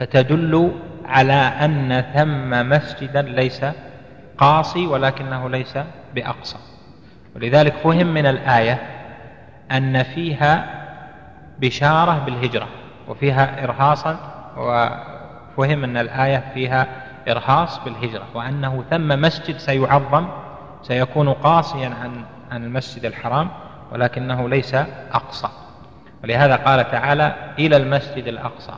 فتدل 0.00 0.72
على 1.04 1.32
أن 1.32 2.00
ثم 2.14 2.68
مسجدا 2.68 3.22
ليس 3.22 3.64
قاصي 4.38 4.86
ولكنه 4.86 5.50
ليس 5.50 5.78
بأقصى. 6.14 6.58
ولذلك 7.36 7.74
فهم 7.74 8.14
من 8.14 8.26
الآية 8.26 8.95
أن 9.72 10.02
فيها 10.02 10.66
بشارة 11.58 12.18
بالهجرة 12.18 12.68
وفيها 13.08 13.64
إرهاصا 13.64 14.16
وفهم 14.56 15.84
أن 15.84 15.96
الآية 15.96 16.44
فيها 16.54 16.86
إرهاص 17.28 17.84
بالهجرة 17.84 18.24
وأنه 18.34 18.84
ثم 18.90 19.08
مسجد 19.08 19.56
سيعظم 19.56 20.28
سيكون 20.82 21.32
قاصيا 21.32 21.88
عن 22.02 22.24
عن 22.50 22.64
المسجد 22.64 23.04
الحرام 23.04 23.48
ولكنه 23.92 24.48
ليس 24.48 24.74
أقصى. 25.12 25.48
ولهذا 26.24 26.56
قال 26.56 26.90
تعالى 26.90 27.34
إلى 27.58 27.76
المسجد 27.76 28.26
الأقصى. 28.26 28.72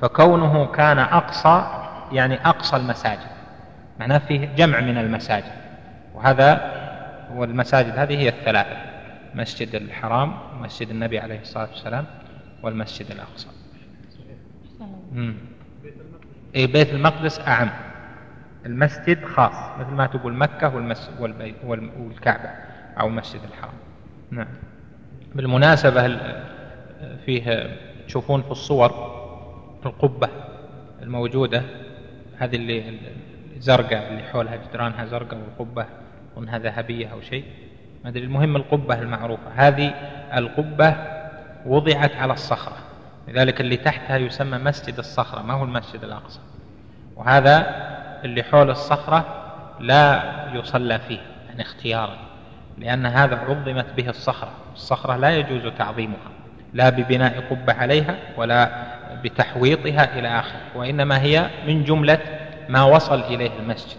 فكونه 0.00 0.66
كان 0.66 0.98
أقصى 0.98 1.66
يعني 2.12 2.46
أقصى 2.46 2.76
المساجد 2.76 3.30
معناه 4.00 4.18
فيه 4.18 4.48
جمع 4.56 4.80
من 4.80 4.98
المساجد 4.98 5.52
وهذا 6.14 6.72
والمساجد 7.34 7.98
هذه 7.98 8.18
هي 8.18 8.28
الثلاثة. 8.28 8.89
مسجد 9.34 9.74
الحرام 9.74 10.34
ومسجد 10.52 10.88
النبي 10.90 11.18
عليه 11.18 11.40
الصلاة 11.40 11.68
والسلام 11.70 12.04
والمسجد 12.62 13.10
الأقصى. 13.10 13.48
إيه 16.54 16.66
بيت 16.72 16.90
المقدس 16.94 17.40
أعم. 17.40 17.70
المسجد 18.66 19.24
خاص 19.24 19.78
مثل 19.80 19.90
ما 19.90 20.06
تقول 20.06 20.34
مكة 20.34 20.74
والمسجد 20.74 21.20
والكعبة 21.96 22.48
أو 23.00 23.06
المسجد 23.08 23.40
الحرام. 23.44 23.74
نعم. 24.30 24.48
بالمناسبة 25.34 26.18
فيه 27.26 27.76
تشوفون 28.06 28.42
في 28.42 28.50
الصور 28.50 28.90
القبة 29.86 30.28
الموجودة 31.02 31.62
هذه 32.38 32.56
اللي 32.56 32.98
زرقاء 33.58 34.08
اللي 34.12 34.22
حولها 34.22 34.56
جدرانها 34.56 35.04
زرقاء 35.06 35.40
والقبة 35.40 35.86
أظنها 36.36 36.58
ذهبية 36.58 37.06
أو 37.06 37.20
شيء؟ 37.20 37.44
ما 38.04 38.10
أدري 38.10 38.24
المهم 38.24 38.56
القبة 38.56 38.98
المعروفة. 38.98 39.50
هذه 39.56 39.94
القبة 40.36 40.94
وضعت 41.66 42.16
على 42.16 42.32
الصخرة. 42.32 42.76
لذلك 43.28 43.60
اللي 43.60 43.76
تحتها 43.76 44.16
يسمى 44.16 44.58
مسجد 44.58 44.98
الصخرة 44.98 45.42
ما 45.42 45.54
هو 45.54 45.64
المسجد 45.64 46.04
الأقصى. 46.04 46.40
وهذا 47.16 47.66
اللي 48.24 48.42
حول 48.42 48.70
الصخرة 48.70 49.24
لا 49.80 50.22
يصلى 50.52 50.98
فيه 50.98 51.18
يعني 51.48 51.62
اختيارا. 51.62 52.16
لأن 52.78 53.06
هذا 53.06 53.36
عظمت 53.36 53.86
به 53.96 54.08
الصخرة. 54.08 54.50
الصخرة 54.74 55.16
لا 55.16 55.36
يجوز 55.36 55.72
تعظيمها 55.78 56.30
لا 56.72 56.90
ببناء 56.90 57.44
قبة 57.50 57.72
عليها 57.72 58.16
ولا 58.36 58.70
بتحويطها 59.24 60.18
إلى 60.18 60.28
آخره 60.38 60.60
وإنما 60.74 61.20
هي 61.22 61.46
من 61.66 61.84
جملة 61.84 62.18
ما 62.68 62.82
وصل 62.82 63.20
إليه 63.20 63.50
المسجد. 63.60 63.96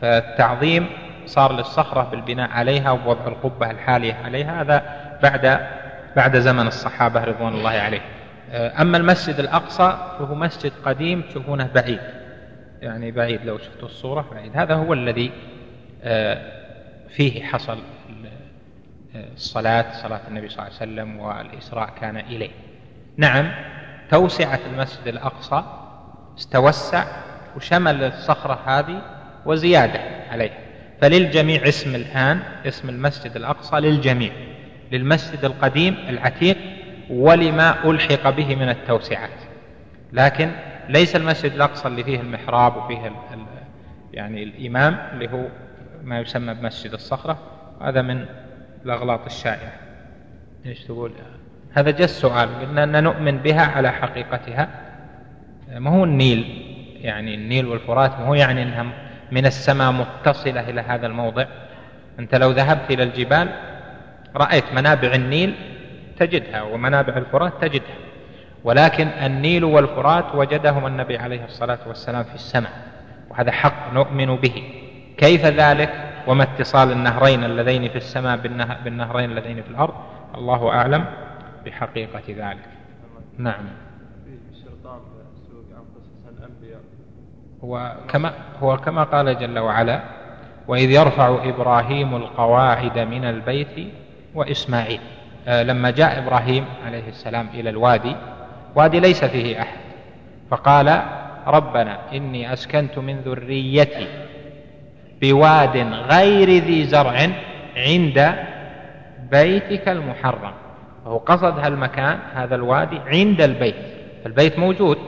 فالتعظيم 0.00 0.86
صار 1.26 1.52
للصخرة 1.52 2.02
بالبناء 2.02 2.50
عليها 2.50 2.90
ووضع 2.90 3.26
القبة 3.26 3.70
الحالية 3.70 4.14
عليها 4.14 4.62
هذا 4.62 4.82
بعد 5.22 5.66
بعد 6.16 6.36
زمن 6.36 6.66
الصحابة 6.66 7.24
رضوان 7.24 7.52
الله 7.52 7.70
عليهم. 7.70 8.02
أما 8.52 8.96
المسجد 8.96 9.38
الأقصى 9.38 9.96
فهو 10.18 10.34
مسجد 10.34 10.72
قديم 10.84 11.22
تشوفونه 11.22 11.68
بعيد. 11.74 12.00
يعني 12.82 13.10
بعيد 13.10 13.44
لو 13.44 13.58
شفتوا 13.58 13.88
الصورة 13.88 14.26
بعيد. 14.32 14.56
هذا 14.56 14.74
هو 14.74 14.92
الذي 14.92 15.32
آه، 16.02 16.42
فيه 17.08 17.44
حصل 17.44 17.78
الصلاة 19.14 19.92
صلاة 19.92 20.20
النبي 20.28 20.48
صلى 20.48 20.66
الله 20.66 20.78
عليه 20.80 20.92
وسلم 20.92 21.20
والإسراء 21.20 21.90
كان 22.00 22.16
إليه. 22.16 22.50
نعم 23.16 23.52
توسعة 24.10 24.60
المسجد 24.72 25.08
الأقصى 25.08 25.62
استوسع 26.38 27.04
وشمل 27.56 28.04
الصخرة 28.04 28.58
هذه 28.66 29.02
وزيادة 29.46 30.00
عليها 30.30 30.58
فللجميع 31.02 31.68
اسم 31.68 31.94
الآن 31.94 32.40
اسم 32.66 32.88
المسجد 32.88 33.36
الأقصى 33.36 33.76
للجميع 33.76 34.32
للمسجد 34.92 35.44
القديم 35.44 35.96
العتيق 36.08 36.56
ولما 37.10 37.90
ألحق 37.90 38.30
به 38.30 38.56
من 38.56 38.68
التوسعات. 38.68 39.40
لكن 40.12 40.50
ليس 40.88 41.16
المسجد 41.16 41.52
الأقصى 41.52 41.88
اللي 41.88 42.04
فيه 42.04 42.20
المحراب 42.20 42.76
وفيه 42.76 43.06
ال 43.06 43.12
ال 43.32 43.46
يعني 44.12 44.42
الإمام 44.42 44.98
اللي 45.12 45.30
هو 45.30 45.46
ما 46.04 46.20
يسمى 46.20 46.54
بمسجد 46.54 46.92
الصخرة 46.92 47.38
هذا 47.80 48.02
من 48.02 48.24
الأغلاط 48.84 49.26
الشائعة. 49.26 49.72
إيش 50.66 50.84
تقول؟ 50.84 51.12
هذا 51.72 51.90
جاء 51.90 52.04
السؤال 52.04 52.48
قلنا 52.60 52.84
أن 52.84 53.04
نؤمن 53.04 53.38
بها 53.38 53.62
على 53.62 53.92
حقيقتها. 53.92 54.68
ما 55.68 55.90
هو 55.90 56.04
النيل؟ 56.04 56.68
يعني 57.00 57.34
النيل 57.34 57.66
والفرات 57.66 58.10
ما 58.10 58.26
هو 58.26 58.34
يعني 58.34 58.62
أنها 58.62 59.11
من 59.32 59.46
السماء 59.46 59.92
متصلة 59.92 60.60
إلى 60.70 60.80
هذا 60.80 61.06
الموضع. 61.06 61.44
أنت 62.18 62.34
لو 62.34 62.50
ذهبت 62.50 62.90
إلى 62.90 63.02
الجبال 63.02 63.48
رأيت 64.36 64.64
منابع 64.72 65.14
النيل 65.14 65.54
تجدها 66.18 66.62
ومنابع 66.62 67.16
الفرات 67.16 67.52
تجدها. 67.60 67.96
ولكن 68.64 69.06
النيل 69.06 69.64
والفرات 69.64 70.34
وجدهم 70.34 70.86
النبي 70.86 71.18
عليه 71.18 71.44
الصلاة 71.44 71.78
والسلام 71.86 72.24
في 72.24 72.34
السماء 72.34 72.72
وهذا 73.30 73.52
حق 73.52 73.92
نؤمن 73.92 74.36
به. 74.36 74.72
كيف 75.18 75.46
ذلك؟ 75.46 76.08
وما 76.26 76.42
اتصال 76.42 76.92
النهرين 76.92 77.44
اللذين 77.44 77.88
في 77.88 77.96
السماء 77.96 78.36
بالنهرين 78.84 79.30
اللذين 79.30 79.62
في 79.62 79.70
الأرض؟ 79.70 79.94
الله 80.34 80.68
أعلم 80.68 81.04
بحقيقة 81.66 82.22
ذلك. 82.28 82.68
نعم. 83.38 83.64
هو 87.64 87.92
كما, 88.08 88.32
هو 88.62 88.76
كما 88.76 89.02
قال 89.02 89.38
جل 89.38 89.58
وعلا 89.58 90.00
وإذ 90.68 90.90
يرفع 90.90 91.38
إبراهيم 91.44 92.16
القواعد 92.16 92.98
من 92.98 93.24
البيت 93.24 93.92
وإسماعيل. 94.34 95.00
آه، 95.48 95.62
لما 95.62 95.90
جاء 95.90 96.18
إبراهيم 96.18 96.64
عليه 96.86 97.08
السلام 97.08 97.48
إلى 97.54 97.70
الوادي 97.70 98.16
وادي 98.74 99.00
ليس 99.00 99.24
فيه 99.24 99.60
أحد. 99.60 99.78
فقال 100.50 101.02
ربنا 101.46 101.98
إني 102.12 102.52
أسكنت 102.52 102.98
من 102.98 103.20
ذريتي 103.20 104.06
بواد 105.22 105.76
غير 105.92 106.48
ذي 106.48 106.84
زرع 106.84 107.28
عند 107.76 108.34
بيتك 109.30 109.88
المحرم. 109.88 110.52
فهو 111.04 111.18
قصد 111.18 111.58
هالمكان 111.58 112.18
هذا 112.34 112.54
الوادي 112.54 112.98
عند 113.06 113.40
البيت. 113.40 113.74
البيت 114.26 114.58
موجود 114.58 114.98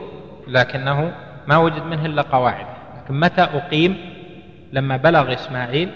لكنه 0.47 1.11
ما 1.47 1.57
وجد 1.57 1.83
منه 1.83 2.05
إلا 2.05 2.21
قواعد. 2.21 2.65
لكن 2.97 3.19
متى 3.19 3.41
أقيم؟ 3.41 3.97
لما 4.73 4.97
بلغ 4.97 5.33
إسماعيل 5.33 5.91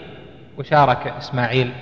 وشارك 0.58 1.06
إسماعيل 1.06 1.72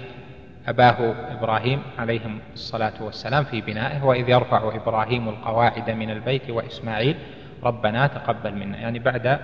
أباه 0.66 1.14
إبراهيم 1.33 1.83
عليهم 1.99 2.39
الصلاة 2.53 3.03
والسلام 3.03 3.45
في 3.45 3.61
بنائه 3.61 4.05
وإذ 4.05 4.29
يرفع 4.29 4.75
إبراهيم 4.75 5.29
القواعد 5.29 5.91
من 5.91 6.11
البيت 6.11 6.51
وإسماعيل 6.51 7.16
ربنا 7.62 8.07
تقبل 8.07 8.55
منا. 8.55 8.79
يعني 8.79 8.99
بعد 8.99 9.41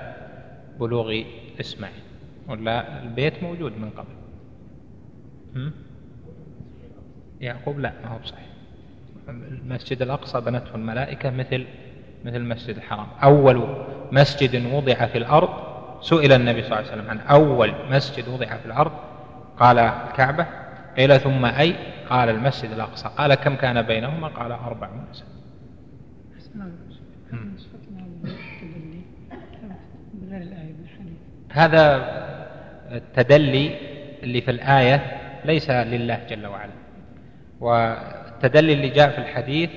بلوغ 0.80 1.22
إسماعيل. 1.60 2.02
ولا 2.48 3.02
البيت 3.02 3.42
موجود 3.42 3.72
من 3.78 3.90
قبل. 3.90 4.14
يعقوب 7.40 7.78
لا 7.78 7.92
ما 8.04 8.10
هو 8.10 8.18
بصحيح. 8.18 8.46
المسجد 9.28 10.02
الأقصى 10.02 10.40
بنته 10.40 10.74
الملائكة 10.74 11.30
مثل 11.30 11.64
مثل 12.24 12.36
المسجد 12.36 12.76
الحرام. 12.76 13.06
أول 13.22 13.84
مسجد 14.12 14.72
وضع 14.72 14.94
في 14.94 15.18
الأرض 15.18 15.48
سئل 16.00 16.32
النبي 16.32 16.62
صلى 16.62 16.78
الله 16.78 16.90
عليه 16.90 17.02
وسلم 17.02 17.10
عن 17.10 17.18
أول 17.18 17.74
مسجد 17.90 18.28
وضع 18.28 18.46
في 18.46 18.66
الأرض. 18.66 18.92
قال 19.58 19.78
الكعبة. 19.78 20.46
قيل 20.96 21.20
ثم 21.20 21.44
أي؟ 21.44 21.74
قال 22.10 22.28
المسجد 22.28 22.70
الأقصى. 22.70 23.10
قال 23.18 23.34
كم 23.34 23.56
كان 23.56 23.82
بينهما؟ 23.82 24.28
قال 24.28 24.52
أربع 24.52 24.88
سنة. 25.12 25.28
هذا 31.52 31.96
التدلي 32.90 33.76
اللي 34.22 34.40
في 34.40 34.50
الآية 34.50 35.20
ليس 35.44 35.70
لله 35.70 36.20
جل 36.30 36.46
وعلا. 36.46 36.72
والتدلي 37.60 38.72
اللي 38.72 38.88
جاء 38.88 39.10
في 39.10 39.18
الحديث 39.18 39.70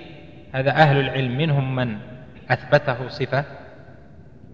هذا 0.53 0.71
أهل 0.71 0.99
العلم 0.99 1.37
منهم 1.37 1.75
من 1.75 1.97
أثبته 2.49 3.07
صفة 3.07 3.45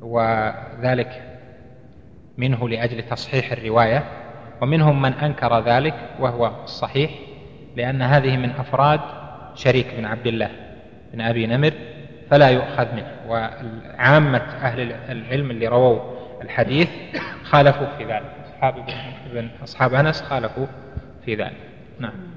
وذلك 0.02 1.22
منه 2.38 2.70
لأجل 2.70 3.02
تصحيح 3.02 3.52
الرواية 3.52 4.04
ومنهم 4.62 5.02
من 5.02 5.14
أنكر 5.14 5.60
ذلك 5.60 5.96
وهو 6.20 6.64
الصحيح 6.64 7.12
لأن 7.76 8.02
هذه 8.02 8.38
من 8.38 8.50
أفراد 8.50 9.00
شريك 9.56 9.88
بن 9.98 10.06
عبد 10.06 10.28
الله 10.28 10.50
بن 11.14 11.22
أبي 11.22 11.48
نمر 11.48 11.74
فلا 12.30 12.50
يؤخذ 12.50 12.96
منه. 12.96 13.12
وعامة 13.28 14.38
أهل 14.38 14.92
العلم 15.10 15.52
اللي 15.52 15.68
رووا 15.68 16.00
الحديث 16.42 16.90
خالفوا 17.44 17.88
في 17.98 18.04
ذلك. 18.04 18.36
أصحاب 18.46 18.86
أصحاب 19.64 19.94
أنس 19.94 20.22
خالفوا 20.22 20.66
في 21.26 21.36
ذلك. 21.36 21.58
نعم. 22.00 22.33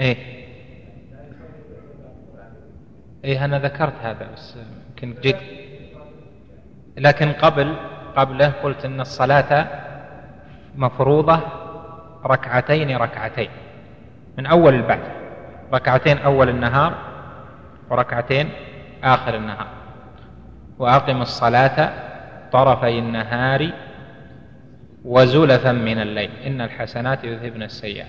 إيه. 0.00 0.16
إيه 3.24 3.44
أنا 3.44 3.58
ذكرت 3.58 3.94
هذا 4.02 4.28
بس 4.34 4.56
يمكن 4.90 5.20
جد 5.22 5.36
لكن 6.96 7.32
قبل 7.32 7.76
قبله 8.16 8.48
قلت 8.48 8.84
إن 8.84 9.00
الصلاة 9.00 9.66
مفروضة 10.76 11.40
ركعتين 12.24 12.96
ركعتين 12.96 13.50
من 14.38 14.46
أول 14.46 14.74
البعث. 14.74 15.10
ركعتين 15.72 16.18
أول 16.18 16.48
النهار 16.48 16.94
وركعتين 17.90 18.50
آخر 19.04 19.34
النهار. 19.34 19.66
وأقم 20.78 21.22
الصلاة 21.22 21.92
طرفي 22.52 22.98
النهار 22.98 23.70
وزلفا 25.04 25.72
من 25.72 25.98
الليل. 25.98 26.30
إن 26.46 26.60
الحسنات 26.60 27.24
يذهبن 27.24 27.62
السيئات. 27.62 28.06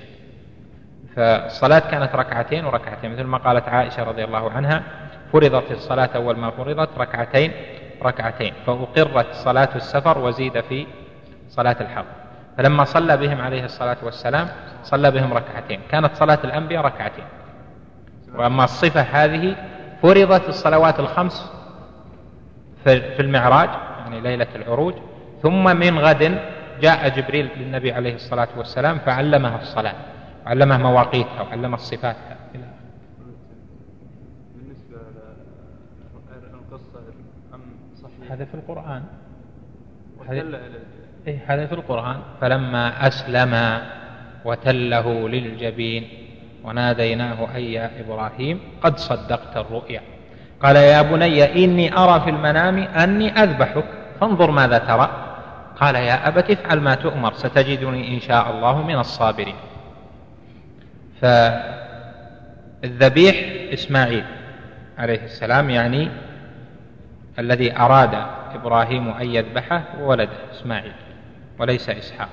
فالصلاة 1.15 1.79
كانت 1.79 2.15
ركعتين 2.15 2.65
وركعتين 2.65 3.11
مثل 3.11 3.23
ما 3.23 3.37
قالت 3.37 3.69
عائشة 3.69 4.03
رضي 4.03 4.23
الله 4.23 4.51
عنها 4.51 4.83
فرضت 5.33 5.71
الصلاة 5.71 6.09
أول 6.15 6.37
ما 6.37 6.51
فرضت 6.51 6.89
ركعتين 6.97 7.51
ركعتين 8.03 8.53
فأقرت 8.67 9.33
صلاة 9.33 9.69
السفر 9.75 10.17
وزيد 10.17 10.61
في 10.61 10.87
صلاة 11.49 11.75
الحضر 11.81 12.07
فلما 12.57 12.83
صلى 12.83 13.17
بهم 13.17 13.41
عليه 13.41 13.65
الصلاة 13.65 13.97
والسلام 14.03 14.47
صلى 14.83 15.11
بهم 15.11 15.33
ركعتين 15.33 15.79
كانت 15.91 16.15
صلاة 16.15 16.39
الأنبياء 16.43 16.85
ركعتين. 16.85 17.23
وأما 18.35 18.63
الصفة 18.63 19.01
هذه 19.01 19.55
فرضت 20.01 20.49
الصلوات 20.49 20.99
الخمس 20.99 21.51
في 22.83 23.19
المعراج 23.19 23.69
يعني 23.99 24.21
ليلة 24.21 24.47
العروج 24.55 24.93
ثم 25.43 25.77
من 25.77 25.99
غد 25.99 26.39
جاء 26.81 27.09
جبريل 27.09 27.49
للنبي 27.57 27.91
عليه 27.91 28.15
الصلاة 28.15 28.47
والسلام 28.57 28.99
فعلمها 28.99 29.61
الصلاة. 29.61 29.95
علمه 30.51 30.77
مواقيتها 30.77 31.41
وعلمه 31.41 31.77
صفاتها 31.77 32.37
بالنسبة 34.55 34.97
للقصة 36.53 36.99
أم 37.53 37.59
صحيح؟ 37.95 38.31
هذا 38.31 38.45
في 38.45 38.53
القرآن. 38.53 39.03
هذا 40.27 40.59
إيه 41.27 41.39
هذا 41.47 41.65
في 41.65 41.73
القرآن. 41.73 42.21
فلما 42.41 43.07
أسلم 43.07 43.81
وتله 44.45 45.29
للجبين 45.29 46.07
وناديناه 46.63 47.55
أي 47.55 47.73
يا 47.73 47.91
إبراهيم؟ 47.99 48.59
قد 48.81 48.97
صدقت 48.97 49.57
الرؤيا. 49.57 50.01
قال 50.63 50.75
يا 50.75 51.01
بني 51.01 51.65
إني 51.65 51.97
أرى 51.97 52.21
في 52.21 52.29
المنام 52.29 52.77
أني 52.77 53.29
أذبحك 53.31 53.85
فانظر 54.19 54.51
ماذا 54.51 54.77
ترى. 54.77 55.09
قال 55.79 55.95
يا 55.95 56.27
أبت 56.27 56.51
افعل 56.51 56.79
ما 56.81 56.95
تؤمر 56.95 57.33
ستجدني 57.33 58.15
إن 58.15 58.19
شاء 58.19 58.51
الله 58.51 58.81
من 58.81 58.99
الصابرين. 58.99 59.55
فالذبيح 62.81 63.35
إسماعيل 63.73 64.25
عليه 64.97 65.23
السلام 65.23 65.69
يعني 65.69 66.09
الذي 67.39 67.77
أراد 67.77 68.13
إبراهيم 68.55 69.09
أن 69.09 69.27
يذبحه 69.27 69.83
ولده 69.99 70.51
إسماعيل 70.51 70.93
وليس 71.59 71.89
إسحاق. 71.89 72.29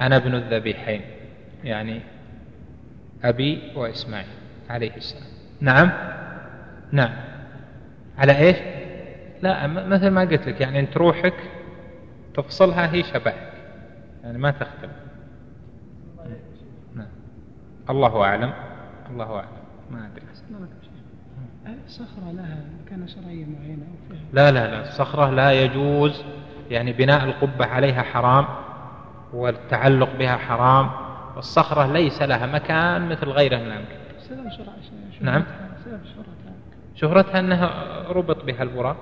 أنا 0.00 0.16
ابن 0.16 0.34
الذبيحين 0.34 1.00
يعني 1.64 2.00
أبي 3.24 3.72
وإسماعيل 3.74 4.26
عليه 4.70 4.96
السلام. 4.96 5.26
نعم؟ 5.60 5.92
نعم. 6.92 7.12
على 8.18 8.38
إيش؟ 8.38 8.56
لا 9.42 9.66
مثل 9.66 10.08
ما 10.08 10.20
قلت 10.20 10.48
لك 10.48 10.60
يعني 10.60 10.80
أنت 10.80 10.96
روحك 10.96 11.34
تفصلها 12.34 12.92
هي 12.92 13.02
شبهك 13.02 13.52
يعني 14.24 14.38
ما 14.38 14.50
تختلف. 14.50 15.05
الله 17.90 18.24
أعلم. 18.24 18.52
الله 19.10 19.36
أعلم. 19.36 19.48
ما 19.90 20.06
أدري. 20.06 20.26
الصخرة 21.86 22.32
لها 22.32 22.58
مكانة 22.84 23.06
شرعية 23.06 23.44
معينة 23.44 23.82
لا 24.32 24.50
لا 24.50 24.70
لا. 24.70 24.80
الصخرة 24.80 25.30
لا 25.30 25.52
يجوز. 25.52 26.24
يعني 26.70 26.92
بناء 26.92 27.24
القبة 27.24 27.66
عليها 27.66 28.02
حرام 28.02 28.44
والتعلق 29.32 30.16
بها 30.18 30.36
حرام. 30.36 30.90
والصخرة 31.36 31.86
ليس 31.92 32.22
لها 32.22 32.46
مكان 32.46 33.08
مثل 33.08 33.26
غيرها 33.26 33.58
من 33.58 33.66
الأمكنة 33.66 33.96
سبب 34.18 34.50
نعم. 35.20 35.44
سبب 35.84 36.00
شهرتها 36.04 36.52
شهرتها 36.94 37.40
أنها 37.40 37.70
ربط 38.08 38.44
بها 38.44 38.62
البراق. 38.62 38.96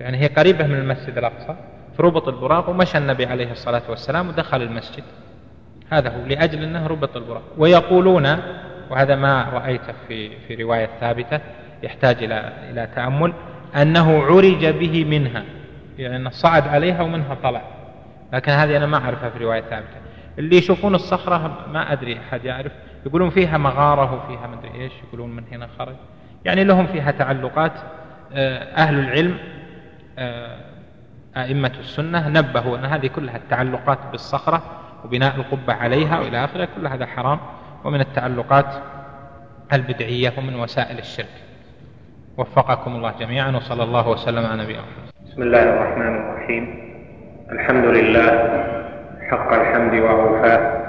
يعني 0.00 0.18
هي 0.18 0.26
قريبة 0.26 0.66
من 0.66 0.74
المسجد 0.74 1.18
الأقصى. 1.18 1.56
فربط 1.98 2.28
البراق 2.28 2.68
ومشى 2.68 2.98
النبي 2.98 3.26
عليه 3.26 3.52
الصلاة 3.52 3.82
والسلام 3.88 4.28
ودخل 4.28 4.62
المسجد. 4.62 5.04
هذا 5.94 6.08
هو 6.08 6.26
لأجل 6.26 6.62
أنه 6.62 6.86
ربط 6.86 7.16
البراق 7.16 7.42
ويقولون 7.58 8.36
وهذا 8.90 9.16
ما 9.16 9.48
رأيته 9.52 9.92
في 10.08 10.38
في 10.38 10.54
رواية 10.62 10.88
ثابتة 11.00 11.40
يحتاج 11.82 12.22
إلى 12.22 12.52
إلى 12.70 12.88
تأمل 12.94 13.32
أنه 13.76 14.22
عرج 14.22 14.66
به 14.66 15.04
منها 15.04 15.44
يعني 15.98 16.30
صعد 16.30 16.68
عليها 16.68 17.02
ومنها 17.02 17.36
طلع. 17.42 17.62
لكن 18.32 18.52
هذه 18.52 18.76
أنا 18.76 18.86
ما 18.86 18.96
أعرفها 18.96 19.30
في 19.30 19.44
رواية 19.44 19.60
ثابتة. 19.60 19.96
اللي 20.38 20.56
يشوفون 20.56 20.94
الصخرة 20.94 21.66
ما 21.72 21.92
أدري 21.92 22.18
أحد 22.18 22.44
يعرف. 22.44 22.72
يقولون 23.06 23.30
فيها 23.30 23.58
مغارة 23.58 24.14
وفيها 24.14 24.46
مدري 24.46 24.82
إيش 24.82 24.92
يقولون 25.08 25.30
من 25.36 25.44
هنا 25.52 25.68
خرج. 25.78 25.94
يعني 26.44 26.64
لهم 26.64 26.86
فيها 26.86 27.10
تعلقات 27.10 27.72
آه، 28.32 28.58
أهل 28.58 28.98
العلم 28.98 29.38
آه، 30.18 30.56
أئمة 31.36 31.72
السنة 31.80 32.28
نبهوا 32.28 32.78
أن 32.78 32.84
هذه 32.84 33.06
كلها 33.06 33.36
التعلقات 33.36 33.98
بالصخرة. 34.12 34.62
وبناء 35.04 35.36
القبة 35.36 35.74
عليها 35.74 36.20
وإلى 36.20 36.44
آخره 36.44 36.68
كل 36.76 36.86
هذا 36.86 37.06
حرام. 37.06 37.38
ومن 37.84 38.00
التعلقات 38.00 38.74
البدعية 39.72 40.32
ومن 40.38 40.60
وسائل 40.60 40.98
الشرك. 40.98 41.34
وفقكم 42.38 42.96
الله 42.96 43.12
جميعا 43.20 43.56
وصلى 43.56 43.82
الله 43.82 44.08
وسلم 44.08 44.46
على 44.46 44.62
نبينا 44.62 44.82
بسم 45.26 45.42
الله 45.42 45.62
الرحمن 45.62 46.16
الرحيم. 46.16 46.64
الحمد 47.52 47.84
لله 47.84 48.30
حق 49.30 49.52
الحمد 49.52 49.94
وأوفاه 49.94 50.84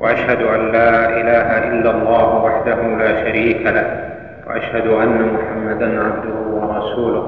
وأشهد 0.00 0.42
أن 0.42 0.72
لا 0.72 1.20
إله 1.20 1.48
إلا 1.68 1.90
الله 1.90 2.34
وحده 2.34 2.82
لا 2.82 3.24
شريك 3.24 3.66
له. 3.66 4.10
وأشهد 4.46 4.86
أن 4.86 5.32
محمدا 5.34 6.00
عبده 6.00 6.38
ورسوله 6.38 7.24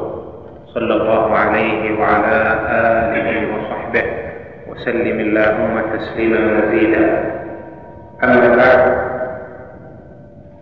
صلى 0.75 0.95
الله 0.95 1.37
عليه 1.37 2.01
وعلى 2.01 2.39
آله 2.69 3.55
وصحبه. 3.55 4.22
وسلم 4.73 5.21
اللهم 5.21 5.83
تسليما 5.99 6.41
مزيدا. 6.41 7.05
أما 8.25 8.57
بعد 8.57 8.81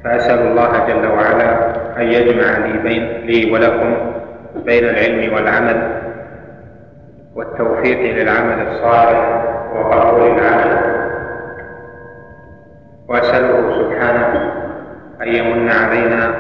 فأسأل 0.05 0.39
الله 0.39 0.87
جل 0.89 1.07
وعلا 1.07 1.51
أن 1.97 2.03
يجمع 2.03 2.59
لي, 2.59 2.79
بين 2.79 3.03
لي 3.27 3.53
ولكم 3.53 3.97
بين 4.65 4.85
العلم 4.85 5.35
والعمل 5.35 5.79
والتوفيق 7.35 8.01
للعمل 8.17 8.67
الصالح 8.69 9.45
وقبول 9.75 10.39
العمل. 10.39 10.73
وأسأله 13.09 13.79
سبحانه 13.79 14.53
أن 15.23 15.29
يمن 15.29 15.71
علينا 15.71 16.35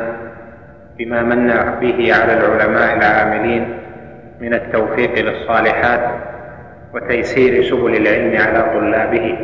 بما 0.98 1.22
من 1.22 1.46
به 1.80 2.14
على 2.14 2.32
العلماء 2.32 2.96
العاملين 2.96 3.78
من 4.40 4.54
التوفيق 4.54 5.14
للصالحات 5.18 6.29
وتيسير 6.94 7.62
سبل 7.62 7.96
العلم 7.96 8.40
على 8.40 8.62
طلابه 8.74 9.38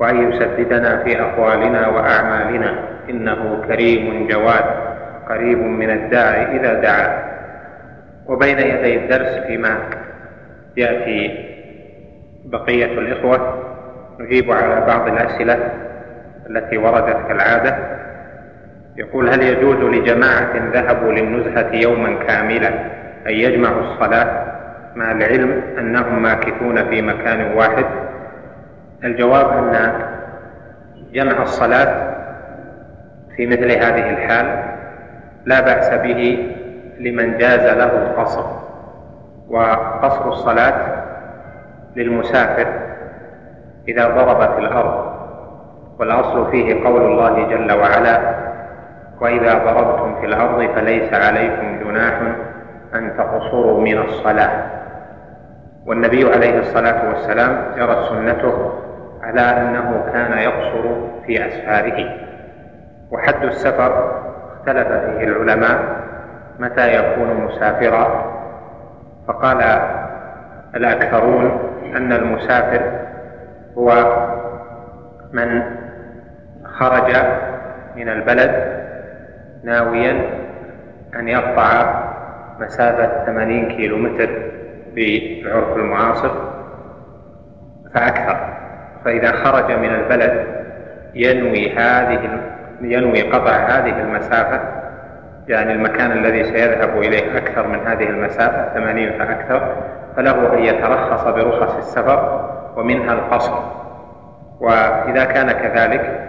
وأن 0.00 0.32
يسددنا 0.32 1.04
في 1.04 1.20
أقوالنا 1.20 1.88
وأعمالنا. 1.88 2.74
إنه 3.10 3.62
كريم 3.68 4.28
جواد 4.28 4.64
قريب 5.28 5.58
من 5.58 5.90
الداعي 5.90 6.56
إذا 6.56 6.74
دعا. 6.74 7.34
وبين 8.26 8.58
يدي 8.58 8.96
الدرس 8.96 9.46
فيما 9.46 9.78
يأتي 10.76 11.44
بقية 12.44 12.98
الإخوة 12.98 13.64
نجيب 14.20 14.52
على 14.52 14.86
بعض 14.86 15.08
الأسئلة 15.08 15.58
التي 16.50 16.78
وردت 16.78 17.28
كالعادة. 17.28 17.76
يقول 18.96 19.28
هل 19.28 19.42
يجوز 19.42 19.76
لجماعة 19.76 20.70
ذهبوا 20.72 21.12
للنزهة 21.12 21.70
يوما 21.72 22.24
كاملا 22.26 22.68
أن 23.26 23.32
يجمعوا 23.32 23.80
الصلاة؟ 23.80 24.53
مع 24.96 25.10
العلم 25.10 25.62
أنهم 25.78 26.22
ماكثون 26.22 26.90
في 26.90 27.02
مكان 27.02 27.56
واحد. 27.56 27.84
الجواب 29.04 29.52
أن 29.52 29.92
جمع 31.12 31.42
الصلاة 31.42 32.14
في 33.36 33.46
مثل 33.46 33.70
هذه 33.70 34.10
الحال 34.10 34.74
لا 35.44 35.60
بأس 35.60 35.88
به 35.88 36.52
لمن 37.00 37.38
جاز 37.38 37.76
له 37.76 38.02
القصر 38.02 38.44
وقصر 39.48 40.28
الصلاة 40.28 41.04
للمسافر 41.96 42.66
إذا 43.88 44.08
ضرب 44.08 44.54
في 44.54 44.58
الأرض 44.58 45.14
والأصل 45.98 46.50
فيه 46.50 46.84
قول 46.84 47.02
الله 47.02 47.48
جل 47.48 47.72
وعلا 47.72 48.34
وإذا 49.20 49.54
ضربتم 49.54 50.20
في 50.20 50.26
الأرض 50.26 50.74
فليس 50.74 51.14
عليكم 51.14 51.78
جناح 51.84 52.20
أن 52.94 53.12
تقصروا 53.18 53.80
من 53.80 53.98
الصلاة. 53.98 54.83
والنبي 55.86 56.32
عليه 56.32 56.58
الصلاة 56.60 57.08
والسلام 57.08 57.64
جرت 57.76 58.08
سنته 58.08 58.72
على 59.22 59.40
أنه 59.40 60.04
كان 60.12 60.38
يقصر 60.38 60.82
في 61.26 61.46
أسفاره. 61.46 62.08
وحد 63.10 63.44
السفر 63.44 64.20
اختلف 64.52 64.88
فيه 64.88 65.24
العلماء 65.24 66.04
متى 66.58 66.94
يكون 66.94 67.34
مسافرا 67.44 68.34
فقال 69.28 69.62
الأكثرون 70.76 71.58
أن 71.96 72.12
المسافر 72.12 72.80
هو 73.78 74.16
من 75.32 75.62
خرج 76.64 77.16
من 77.96 78.08
البلد 78.08 78.84
ناويا 79.64 80.30
أن 81.16 81.28
يقطع 81.28 82.04
مسافة 82.60 83.24
80 83.26 83.68
كيلو 83.68 83.96
متر 83.96 84.43
بالعرف 84.94 85.76
المعاصر 85.76 86.30
فأكثر. 87.94 88.54
فإذا 89.04 89.32
خرج 89.32 89.72
من 89.72 89.94
البلد 89.94 90.46
ينوي 91.14 91.72
هذه 91.72 92.40
ينوي 92.80 93.22
قطع 93.22 93.52
هذه 93.52 94.00
المسافة 94.00 94.60
يعني 95.48 95.72
المكان 95.72 96.12
الذي 96.12 96.44
سيذهب 96.44 96.98
إليه 96.98 97.38
أكثر 97.38 97.68
من 97.68 97.86
هذه 97.86 98.04
المسافة 98.10 98.74
80 98.74 99.18
فأكثر 99.18 99.76
فله 100.16 100.54
أن 100.54 100.58
يترخص 100.58 101.24
برخص 101.24 101.76
السفر 101.76 102.50
ومنها 102.76 103.12
القصر. 103.12 103.54
وإذا 104.60 105.24
كان 105.24 105.52
كذلك 105.52 106.20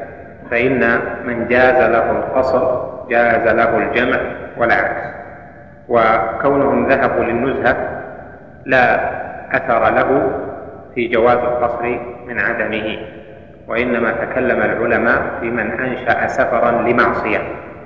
فإن 0.51 0.99
من 1.25 1.47
جاز 1.47 1.89
له 1.89 2.11
القصر 2.11 2.85
جاز 3.09 3.47
له 3.47 3.77
الجمع 3.77 4.19
والعكس. 4.57 5.15
وكونهم 5.89 6.87
ذهبوا 6.87 7.23
للنزهة 7.23 7.94
لا 8.65 9.09
أثر 9.57 9.89
له 9.95 10.31
في 10.95 11.07
جواز 11.07 11.37
القصر 11.37 11.99
من 12.27 12.39
عدمه 12.39 12.97
وإنما 13.67 14.11
تكلم 14.11 14.61
العلماء 14.61 15.21
في 15.39 15.51
من 15.51 15.71
أنشأ 15.71 16.27
سفرا 16.27 16.71
لمعصية 16.71 17.39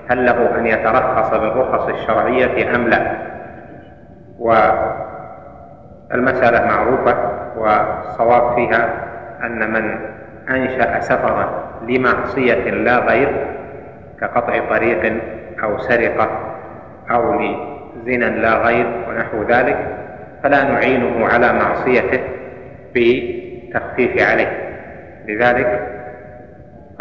هل 0.09 0.25
له 0.25 0.59
أن 0.59 0.65
يترخص 0.65 1.29
بالرخص 1.29 1.87
الشرعية 1.87 2.75
أم 2.75 2.87
لا؟ 2.87 3.17
والمسألة 6.11 6.65
معروفة 6.65 7.15
والصواب 7.57 8.55
فيها 8.55 8.89
أن 9.43 9.73
من 9.73 9.99
أنشأ 10.49 10.99
سفرا 10.99 11.63
لمعصية 11.87 12.69
لا 12.69 12.97
غير 12.99 13.47
كقطع 14.21 14.59
طريق 14.69 15.21
أو 15.63 15.77
سرقة 15.77 16.29
أو 17.11 17.41
لزنا 17.41 18.25
لا 18.25 18.53
غير 18.53 18.85
ونحو 19.09 19.43
ذلك 19.43 19.98
فلا 20.43 20.63
نعينه 20.63 21.25
على 21.25 21.53
معصيته 21.53 22.19
بتخفيف 22.95 24.21
عليه. 24.21 24.69
لذلك 25.27 25.87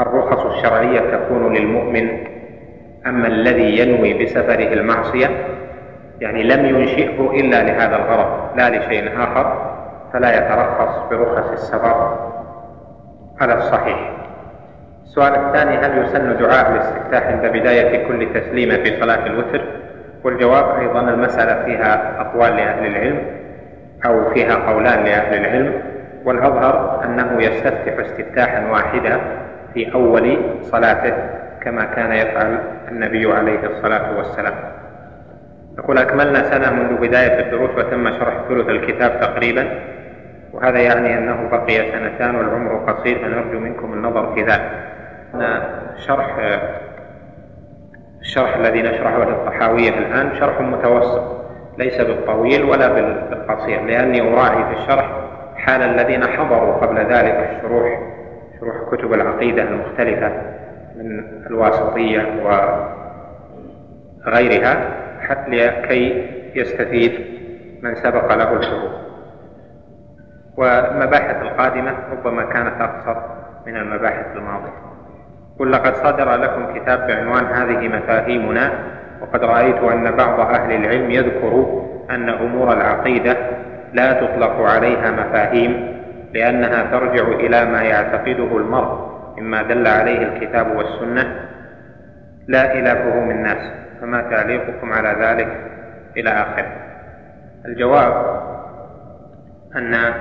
الرخص 0.01 0.47
الشرعية 0.47 1.01
تكون 1.01 1.55
للمؤمن 1.55 2.09
أما 3.07 3.26
الذي 3.28 3.78
ينوي 3.78 4.24
بسفره 4.24 4.72
المعصية 4.72 5.30
يعني 6.20 6.43
لم 6.43 6.66
ينشئه 6.66 7.30
إلا 7.30 7.62
لهذا 7.62 7.97
الغرض 7.97 8.59
لا 8.59 8.70
لشيء 8.70 9.22
آخر 9.22 9.74
فلا 10.12 10.36
يترخص 10.39 11.09
برخص 11.11 11.51
السفر. 11.51 12.18
على 13.41 13.55
الصحيح. 13.55 14.12
السؤال 15.05 15.34
الثاني 15.34 15.76
هل 15.76 16.05
يسن 16.05 16.36
دعاء 16.39 16.72
الاستفتاح 16.72 17.26
عند 17.26 17.47
بداية 17.47 18.09
كل 18.09 18.32
تسليمة 18.34 18.76
في 18.76 19.01
صلاة 19.01 19.26
الوتر؟ 19.26 19.62
والجواب 20.25 20.79
أيضا 20.81 21.01
المسألة 21.01 21.64
فيها 21.64 22.21
أقوال 22.21 22.57
لأهل 22.57 22.87
العلم 22.87 23.19
أو 24.07 24.31
فيها 24.31 24.55
قولان 24.55 25.05
لأهل 25.05 25.35
العلم 25.35 25.83
والأظهر 26.25 27.05
أنه 27.05 27.43
يستفتح 27.43 27.99
استفتاحا 27.99 28.71
واحدا 28.71 29.21
في 29.75 29.95
أول 29.95 30.39
صلاته 30.62 31.14
كما 31.61 31.85
كان 31.85 32.12
يفعل 32.12 32.59
النبي 32.91 33.33
عليه 33.33 33.66
الصلاة 33.66 34.16
والسلام. 34.16 34.55
يقول 35.79 35.99
أكملنا 35.99 36.43
سنة 36.43 36.73
منذ 36.73 37.01
بداية 37.01 37.41
الدروس 37.41 37.71
وتم 37.71 38.11
شرح 38.19 38.35
ثلث 38.49 38.69
الكتاب 38.69 39.21
تقريبا 39.21 39.69
وهذا 40.53 40.79
يعني 40.79 41.19
أنه 41.19 41.49
بقي 41.53 41.93
سنتان 41.93 42.37
والعمر 42.37 42.93
قصير 42.93 43.19
فنرجو 43.19 43.59
منكم 43.59 43.93
النظر 43.93 44.35
في 44.35 44.43
ذلك. 44.43 44.71
شرح 46.07 46.37
الشرح 48.21 48.57
الذي 48.57 48.83
نشرحه 48.83 49.25
للطحاوية 49.25 49.89
الآن 49.89 50.37
شرح 50.41 50.61
متوسط 50.61 51.39
ليس 51.79 52.01
بالطويل 52.01 52.64
ولا 52.64 52.89
بالقصير 52.89 53.83
لأني 53.85 54.33
أراعي 54.33 54.75
في 54.75 54.81
الشرح 54.83 55.11
حال 55.57 55.83
الذين 55.83 56.27
حضروا 56.27 56.73
قبل 56.75 56.99
ذلك 56.99 57.51
الشروح 57.57 58.01
شروح 58.61 58.77
كتب 58.93 59.12
العقيدة 59.12 59.62
المختلفة 59.62 60.33
من 60.97 61.25
الواسطية 61.47 62.27
وغيرها 64.27 64.91
حتى 65.21 65.51
لكي 65.51 66.29
يستفيد 66.55 67.12
من 67.83 67.95
سبق 67.95 68.35
له 68.35 68.53
الحروف 68.53 68.93
والمباحث 70.57 71.43
القادمة 71.43 71.95
ربما 72.12 72.43
كانت 72.43 72.81
أقصر 72.81 73.21
من 73.66 73.77
المباحث 73.77 74.37
الماضية. 74.37 74.88
قل 75.59 75.73
لقد 75.73 75.95
صدر 75.95 76.37
لكم 76.37 76.75
كتاب 76.75 77.07
بعنوان 77.07 77.45
هذه 77.45 77.89
مفاهيمنا 77.89 78.73
وقد 79.21 79.45
رأيت 79.45 79.77
أن 79.77 80.11
بعض 80.17 80.41
أهل 80.41 80.73
العلم 80.73 81.11
يذكر 81.11 81.83
أن 82.11 82.29
أمور 82.29 82.73
العقيدة 82.73 83.37
لا 83.93 84.13
تطلق 84.13 84.61
عليها 84.61 85.11
مفاهيم 85.11 85.99
لأنها 86.35 86.83
ترجع 86.83 87.29
إلى 87.29 87.65
ما 87.65 87.83
يعتقده 87.83 88.57
المرء 88.57 89.09
مما 89.39 89.63
دل 89.63 89.87
عليه 89.87 90.23
الكتاب 90.23 90.77
والسنة. 90.77 91.49
لا 92.49 92.73
إلى 92.73 92.91
فهوم 92.91 93.31
الناس 93.31 93.73
فما 94.01 94.23
تعليقكم 94.23 94.93
على 94.93 95.17
ذلك؟ 95.21 95.49
إلى 96.17 96.31
آخره 96.31 96.73
الجواب 97.65 98.43
أن 99.77 100.13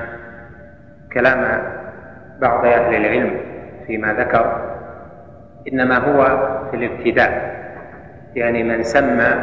كلام 1.14 1.62
بعض 2.42 2.66
أهل 2.66 2.96
العلم 2.96 3.38
فيما 3.88 4.14
ذكر 4.14 4.76
إنما 5.74 5.97
هو 5.97 6.24
في 6.72 6.78
الابتداء 6.78 7.57
يعني 8.36 8.63
من 8.63 8.84
سمى 8.84 9.36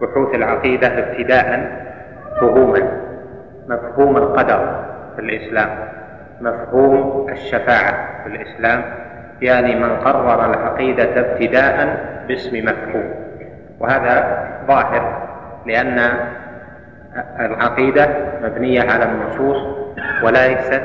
بحوث 0.00 0.34
العقيدة 0.34 0.98
ابتداء 0.98 1.70
فهوما 2.40 2.82
مفهوم 3.68 4.16
القدر 4.16 4.84
في 5.16 5.22
الإسلام 5.22 5.68
مفهوم 6.40 7.26
الشفاعة 7.30 8.22
في 8.22 8.28
الإسلام 8.28 8.84
يعني 9.42 9.74
من 9.74 9.96
قرر 9.96 10.50
العقيدة 10.50 11.20
ابتداء 11.20 11.98
باسم 12.28 12.64
مفهوم. 12.64 13.10
وهذا 13.80 14.44
ظاهر 14.68 15.28
لأن 15.66 15.98
العقيدة 17.40 18.08
مبنية 18.42 18.80
على 18.82 19.04
النصوص 19.04 19.76
وليست 20.24 20.82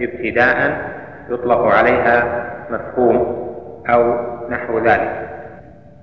ابتداء 0.00 0.78
يطلق 1.30 1.62
عليها 1.64 2.44
مفهوم 2.70 3.43
أو 3.90 4.16
نحو 4.50 4.78
ذلك. 4.78 5.28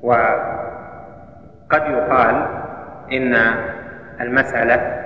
وقد 0.04 1.82
يقال 1.88 2.46
إن 3.12 3.36
المسألة 4.22 5.02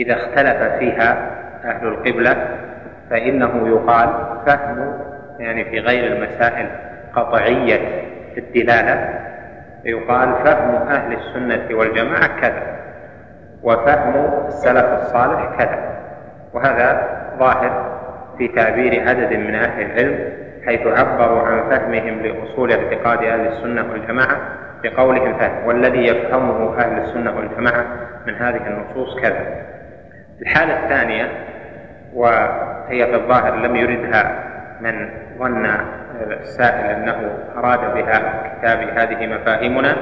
إذا 0.00 0.14
اختلف 0.14 0.78
فيها 0.78 1.30
أهل 1.64 1.86
القبلة 1.86 2.58
فإنه 3.10 3.68
يقال 3.68 4.08
فهم 4.46 4.98
يعني 5.38 5.64
في 5.64 5.78
غير 5.78 6.12
المسائل 6.12 6.68
قطعية 7.14 8.02
الدلالة 8.38 9.18
يقال 9.84 10.34
فهم 10.44 10.74
أهل 10.74 11.12
السنة 11.12 11.78
والجماعة 11.78 12.40
كذا 12.40 12.62
وفهم 13.62 14.14
السلف 14.46 14.84
الصالح 14.84 15.56
كذا. 15.58 15.92
وهذا 16.52 17.08
ظاهر 17.38 17.98
في 18.38 18.48
تعبير 18.48 19.08
عدد 19.08 19.32
من 19.32 19.54
أهل 19.54 19.82
العلم 19.82 20.41
حيث 20.66 20.86
عبروا 20.86 21.42
عن 21.42 21.70
فهمهم 21.70 22.20
لأصول 22.20 22.72
اعتقاد 22.72 23.24
أهل 23.24 23.46
السنة 23.46 23.92
والجماعة 23.92 24.36
بقولهم 24.82 25.38
فهم 25.38 25.66
والذي 25.66 26.06
يفهمه 26.06 26.78
أهل 26.78 26.98
السنة 26.98 27.36
والجماعة 27.36 27.86
من 28.26 28.34
هذه 28.34 28.60
النصوص 28.66 29.20
كذا. 29.20 29.46
الحالة 30.42 30.84
الثانية 30.84 31.28
وهي 32.14 33.06
في 33.06 33.14
الظاهر 33.14 33.54
لم 33.54 33.76
يردها 33.76 34.44
من 34.80 35.10
ظن 35.38 35.66
السائل 36.30 36.86
أنه 36.86 37.30
أراد 37.56 37.94
بها 37.94 38.42
كتاب 38.58 38.78
هذه 38.78 39.26
مفاهيمنا 39.26 39.96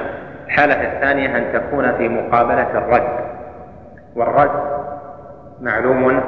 الحالة 0.47 0.93
الثانية 0.93 1.37
أن 1.37 1.53
تكون 1.53 1.97
في 1.97 2.09
مقابلة 2.09 2.77
الرد. 2.77 3.31
والرد 4.15 4.81
معلوم 5.61 6.23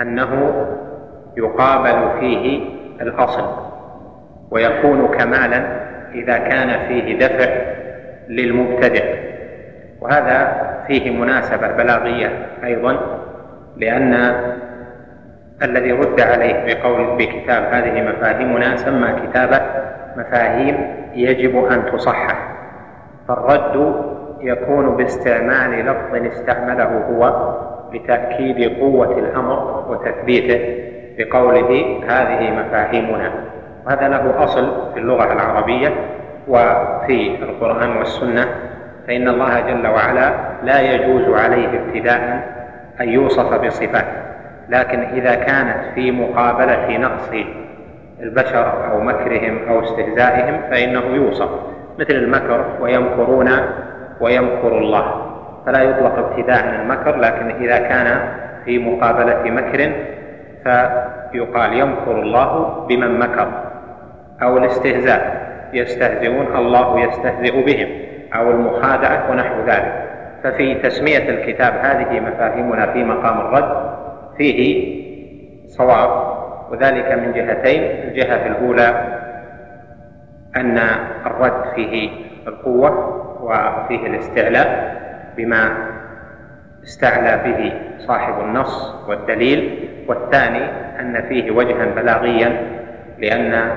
أنه 0.00 0.66
يقابل 1.36 2.20
فيه 2.20 2.77
الأصل 3.00 3.44
ويكون 4.50 5.08
كمالا 5.08 5.88
إذا 6.14 6.38
كان 6.38 6.88
فيه 6.88 7.18
دفع 7.18 7.50
للمبتدع. 8.28 9.04
وهذا 10.00 10.68
فيه 10.86 11.10
مناسبة 11.10 11.68
بلاغية 11.68 12.46
أيضا 12.64 12.98
لأن 13.76 14.14
الذي 15.62 15.92
رد 15.92 16.20
عليه 16.20 16.74
بقول 16.74 17.16
بكتاب 17.16 17.62
هذه 17.74 18.02
مفاهيمنا 18.02 18.76
سمى 18.76 19.12
كتابه 19.26 19.60
مفاهيم 20.16 20.76
يجب 21.14 21.64
أن 21.64 21.92
تصحح. 21.92 22.48
فالرد 23.28 23.94
يكون 24.40 24.96
باستعمال 24.96 25.86
لفظ 25.86 26.26
استعمله 26.26 26.84
هو 26.84 27.54
لتأكيد 27.92 28.78
قوة 28.78 29.18
الأمر 29.18 29.84
وتثبيته. 29.88 30.88
بقوله 31.18 32.00
هذه 32.08 32.50
مفاهيمنا. 32.50 33.30
وهذا 33.86 34.08
له 34.08 34.44
أصل 34.44 34.92
في 34.94 35.00
اللغة 35.00 35.32
العربية 35.32 35.92
وفي 36.48 37.36
القرآن 37.42 37.96
والسنة. 37.96 38.48
فإن 39.06 39.28
الله 39.28 39.60
جل 39.60 39.86
وعلا 39.86 40.32
لا 40.62 40.80
يجوز 40.80 41.34
عليه 41.34 41.68
ابتداء 41.68 42.48
أن 43.00 43.08
يوصف 43.08 43.54
بصفات 43.54 44.04
لكن 44.68 45.00
إذا 45.00 45.34
كانت 45.34 45.94
في 45.94 46.10
مقابلة 46.10 46.98
نقص 46.98 47.30
البشر 48.22 48.90
أو 48.92 49.00
مكرهم 49.00 49.58
أو 49.68 49.84
استهزائهم 49.84 50.60
فإنه 50.70 51.00
يوصف 51.00 51.48
مثل 51.98 52.14
المكر 52.14 52.64
ويمكرون 52.80 53.50
ويمكر 54.20 54.78
الله. 54.78 55.24
فلا 55.66 55.82
يطلق 55.82 56.18
ابتداء 56.18 56.80
المكر 56.82 57.16
لكن 57.16 57.50
إذا 57.64 57.78
كان 57.78 58.20
في 58.64 58.78
مقابلة 58.78 59.50
مكر 59.50 59.92
فيقال 61.32 61.72
يمكر 61.72 62.22
الله 62.22 62.86
بمن 62.88 63.18
مكر 63.18 63.48
أو 64.42 64.58
الاستهزاء 64.58 65.48
يستهزئون 65.72 66.56
الله 66.56 67.00
يستهزئ 67.00 67.64
بهم 67.64 67.88
أو 68.34 68.50
المخادعة 68.50 69.30
ونحو 69.30 69.60
ذلك. 69.66 70.04
ففي 70.44 70.74
تسمية 70.74 71.28
الكتاب 71.28 71.72
هذه 71.82 72.20
مفاهيمنا 72.20 72.92
في 72.92 73.04
مقام 73.04 73.40
الرد 73.40 73.90
فيه 74.38 74.98
صواب 75.66 76.38
وذلك 76.70 77.12
من 77.12 77.32
جهتين. 77.32 77.82
الجهة 78.08 78.46
الأولى 78.46 79.18
أن 80.56 80.78
الرد 81.26 81.64
فيه 81.74 82.10
القوة 82.46 82.90
وفيه 83.42 84.06
الاستعلاء 84.06 84.98
بما 85.36 85.70
استعلى 86.88 87.32
به 87.44 87.72
صاحب 88.06 88.40
النص 88.40 88.94
والدليل 89.08 89.88
والثاني 90.08 90.64
أن 91.00 91.22
فيه 91.28 91.50
وجها 91.50 91.84
بلاغيا 91.96 92.62
لأن 93.18 93.70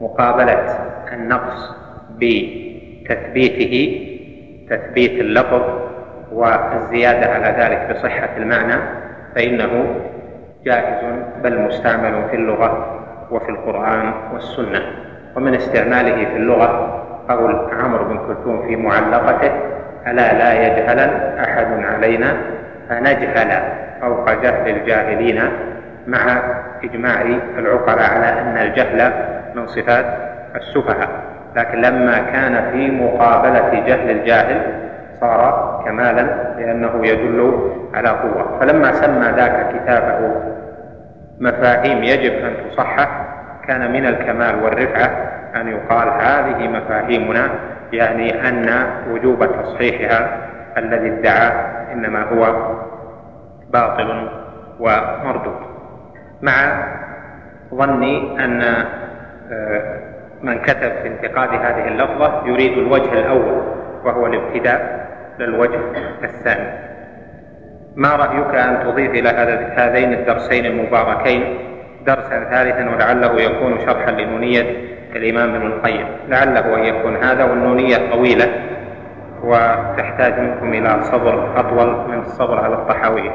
مقابلة 0.00 0.78
النقص 1.12 1.70
بتثبيته 2.16 4.02
تثبيت 4.70 5.20
اللفظ 5.20 5.62
والزيادة 6.32 7.26
على 7.32 7.54
ذلك 7.62 7.96
بصحة 7.96 8.28
المعنى 8.36 8.74
فإنه 9.34 9.94
جائز 10.64 11.04
بل 11.42 11.60
مستعمل 11.60 12.28
في 12.30 12.36
اللغة 12.36 13.00
وفي 13.30 13.48
القرآن 13.48 14.12
والسنة. 14.32 14.82
ومن 15.36 15.54
استعماله 15.54 16.24
في 16.24 16.36
اللغة 16.36 17.02
قول 17.28 17.54
عمرو 17.72 18.04
بن 18.04 18.18
كلثوم 18.18 18.66
في 18.66 18.76
معلقته 18.76 19.52
ألا 20.06 20.32
لا 20.32 20.52
يجهلن 20.66 21.10
أحد 21.38 21.66
علينا 21.84 22.36
فنجهل 22.88 23.62
فوق 24.00 24.32
جهل 24.42 24.68
الجاهلين 24.76 25.42
مع 26.06 26.40
إجماع 26.84 27.22
العقلاء 27.58 28.10
على 28.10 28.40
أن 28.40 28.56
الجهل 28.58 29.12
من 29.54 29.66
صفات 29.66 30.06
السفهاء. 30.56 31.08
لكن 31.56 31.80
لما 31.80 32.18
كان 32.18 32.70
في 32.72 32.90
مقابلة 32.90 33.84
جهل 33.86 34.10
الجاهل 34.10 34.60
صار 35.20 35.82
كمالا 35.86 36.26
لأنه 36.58 37.06
يدل 37.06 37.70
على 37.94 38.08
قوة. 38.08 38.58
فلما 38.60 38.92
سمى 38.92 39.26
ذاك 39.36 39.66
كتابه 39.74 40.32
مفاهيم 41.40 42.02
يجب 42.02 42.32
أن 42.32 42.52
تصحح 42.70 43.08
كان 43.68 43.92
من 43.92 44.06
الكمال 44.06 44.64
والرفعة 44.64 45.10
أن 45.56 45.68
يقال 45.68 46.08
هذه 46.08 46.68
مفاهيمنا 46.68 47.50
يعني 47.92 48.48
أن 48.48 48.86
وجوب 49.10 49.46
تصحيحها 49.62 50.48
الذي 50.76 51.08
ادعى 51.08 51.50
إنما 51.92 52.22
هو 52.22 52.72
باطل 53.70 54.28
ومردود. 54.80 55.56
مع 56.42 56.84
ظني 57.74 58.44
أن 58.44 58.62
آه، 59.52 60.00
من 60.42 60.58
كتب 60.58 60.92
في 61.02 61.08
انتقاد 61.08 61.48
هذه 61.48 61.88
اللفظة 61.88 62.46
يريد 62.46 62.78
الوجه 62.78 63.12
الأول 63.12 63.62
وهو 64.04 64.26
الابتداء 64.26 65.06
للوجه 65.38 65.80
الثاني. 66.24 66.86
ما 67.96 68.16
رأيك 68.16 68.54
أن 68.54 68.84
تضيف 68.84 69.10
إلى 69.10 69.28
هذين 69.76 70.12
الدرسين 70.12 70.66
المباركين 70.66 71.58
درسا 72.06 72.44
ثالثا 72.44 72.90
ولعله 72.90 73.40
يكون 73.40 73.78
شرحا 73.86 74.10
لنونية 74.10 74.95
الإمام 75.16 75.54
ابن 75.54 75.66
القيم. 75.66 76.06
لعله 76.28 76.74
أن 76.76 76.84
يكون 76.84 77.16
هذا 77.16 77.44
والنونية 77.44 78.10
طويلة 78.12 78.48
وتحتاج 79.42 80.40
منكم 80.40 80.74
إلى 80.74 81.02
صبر 81.02 81.60
أطول 81.60 82.08
من 82.08 82.18
الصبر 82.18 82.64
على 82.64 82.74
الطحاوية 82.74 83.30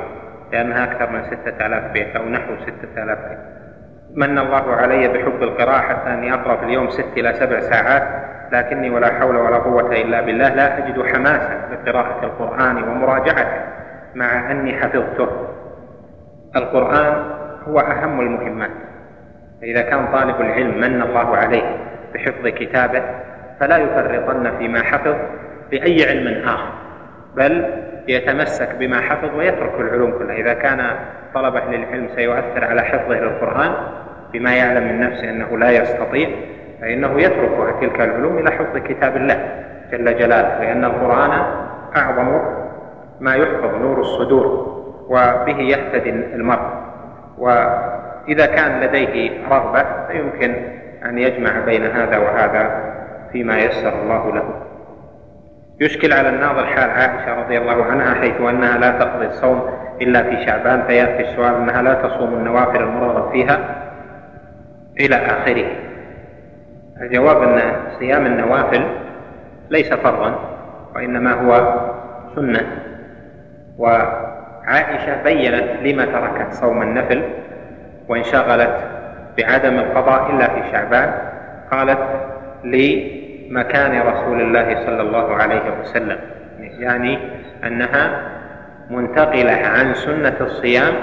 لأنها 0.52 0.84
أكثر 0.84 1.10
من 1.12 1.24
ستة 1.24 1.66
آلاف 1.66 1.92
بيت 1.92 2.16
أو 2.16 2.26
نحو 2.26 2.56
ستة 2.62 3.04
آلاف 3.04 3.20
بيت. 3.20 3.40
من 4.16 4.38
الله 4.38 4.76
علي 4.76 5.08
بحب 5.08 5.44
القراءة 5.44 5.82
حتى 5.82 6.14
أني 6.14 6.34
أقرأ 6.34 6.58
في 6.58 6.64
اليوم 6.64 6.90
ست 6.90 7.18
إلى 7.18 7.34
سبع 7.34 7.60
ساعات 7.60 8.04
لكني 8.52 8.90
ولا 8.90 9.20
حول 9.20 9.36
ولا 9.36 9.58
قوة 9.58 9.92
إلا 9.92 10.22
بالله 10.22 10.50
لا 10.50 10.78
أجد 10.78 11.06
حماسا 11.06 11.62
لقراءة 11.72 12.26
القرآن 12.26 12.84
ومراجعته 12.84 13.62
مع 14.16 14.52
أني 14.52 14.74
حفظته. 14.74 15.30
القرآن 16.56 17.24
هو 17.68 17.80
أهم 17.80 18.22
المهمات. 18.22 18.72
فإذا 19.62 19.82
كان 19.82 20.08
طالب 20.12 20.42
العلم 20.42 20.78
من 20.78 21.02
الله 21.02 21.38
عليه 21.38 21.64
بحفظ 22.14 22.48
كتابه 22.48 23.04
فلا 23.60 23.78
يفرطن 23.78 24.58
فيما 24.58 24.84
حفظ 24.84 25.16
بأي 25.72 26.10
علم 26.10 26.48
آخر 26.48 26.72
بل 27.36 27.66
يتمسك 28.08 28.76
بما 28.76 29.02
حفظ 29.02 29.36
ويترك 29.38 29.80
العلوم 29.80 30.12
كلها. 30.12 30.36
إذا 30.36 30.54
كان 30.54 30.96
طلبة 31.34 31.60
للعلم 31.60 32.10
سيؤثر 32.16 32.66
على 32.66 32.82
حفظه 32.82 33.20
للقرآن 33.20 33.72
بما 34.34 34.56
يعلم 34.56 34.84
من 34.88 35.00
نفسه 35.00 35.30
أنه 35.30 35.58
لا 35.58 35.72
يستطيع 35.72 36.30
فإنه 36.82 37.22
يترك 37.22 37.76
تلك 37.82 38.02
العلوم 38.02 38.38
إلى 38.38 38.52
حفظ 38.52 38.78
كتاب 38.78 39.18
الله 39.18 39.64
جل 39.92 40.18
جلاله 40.18 40.60
لأن 40.60 40.86
القرآن 40.86 41.32
أعظم 41.96 42.42
ما 43.20 43.36
يحفظ 43.36 43.76
نور 43.76 44.00
الصدور 44.00 44.46
وبه 45.08 45.58
يهتدي 45.58 46.10
المرء. 46.10 46.82
وإذا 48.28 48.46
كان 48.46 48.80
لديه 48.80 49.48
رغبة 49.48 49.86
فيمكن 50.08 50.56
أن 51.06 51.18
يجمع 51.18 51.60
بين 51.66 51.86
هذا 51.86 52.18
وهذا 52.18 52.92
فيما 53.32 53.60
يسر 53.60 54.02
الله 54.02 54.36
له. 54.36 54.44
يشكل 55.80 56.14
على 56.14 56.30
الناظر 56.30 56.66
حال 56.66 56.90
عائشة 56.90 57.42
رضي 57.44 57.58
الله 57.58 57.86
عنها 57.86 58.14
حيث 58.14 58.42
أنها 58.42 58.78
لا 58.78 58.92
تقضي 58.92 59.26
الصوم 59.26 59.70
إلا 60.02 60.24
في 60.24 60.46
شعبان 60.46 60.84
فيأتي 60.88 61.30
السؤال 61.30 61.56
أنها 61.56 61.82
لا 61.82 61.94
تصوم 61.94 62.34
النوافل 62.34 62.84
المرغب 62.84 63.32
فيها 63.32 63.60
إلى 65.00 65.16
آخره. 65.16 65.66
الجواب 67.02 67.44
أن 67.44 67.62
صيام 68.00 68.26
النوافل 68.26 68.84
ليس 69.70 69.94
فرضا 69.94 70.40
وإنما 70.96 71.34
هو 71.34 71.80
سنة. 72.36 72.62
وعائشة 73.78 75.24
بينت 75.24 75.66
لما 75.84 76.06
تركت 76.06 76.54
صوم 76.54 76.82
النفل 76.82 77.24
وانشغلت 78.08 78.78
بعدم 79.38 79.80
القضاء 79.80 80.32
إلا 80.32 80.48
في 80.48 80.72
شعبان 80.72 81.14
قالت 81.72 82.00
لمكان 82.64 84.02
رسول 84.02 84.42
الله 84.42 84.86
صلى 84.86 85.02
الله 85.02 85.36
عليه 85.36 85.62
وسلم 85.82 86.18
يعني 86.60 87.20
أنها 87.64 88.22
منتقلة 88.90 89.52
عن 89.52 89.94
سنة 89.94 90.38
الصيام 90.42 90.94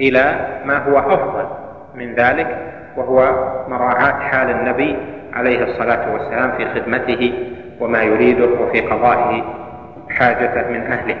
إلى 0.00 0.48
ما 0.64 0.78
هو 0.78 0.98
أفضل 0.98 1.46
من 1.94 2.14
ذلك 2.14 2.58
وهو 2.96 3.34
مراعاة 3.68 4.20
حال 4.20 4.50
النبي 4.50 4.96
عليه 5.32 5.64
الصلاة 5.64 6.12
والسلام 6.12 6.52
في 6.52 6.66
خدمته 6.74 7.32
وما 7.80 8.02
يريده 8.02 8.48
وفي 8.60 8.80
قضائه 8.80 9.44
حاجته 10.10 10.68
من 10.70 10.80
أهله. 10.92 11.16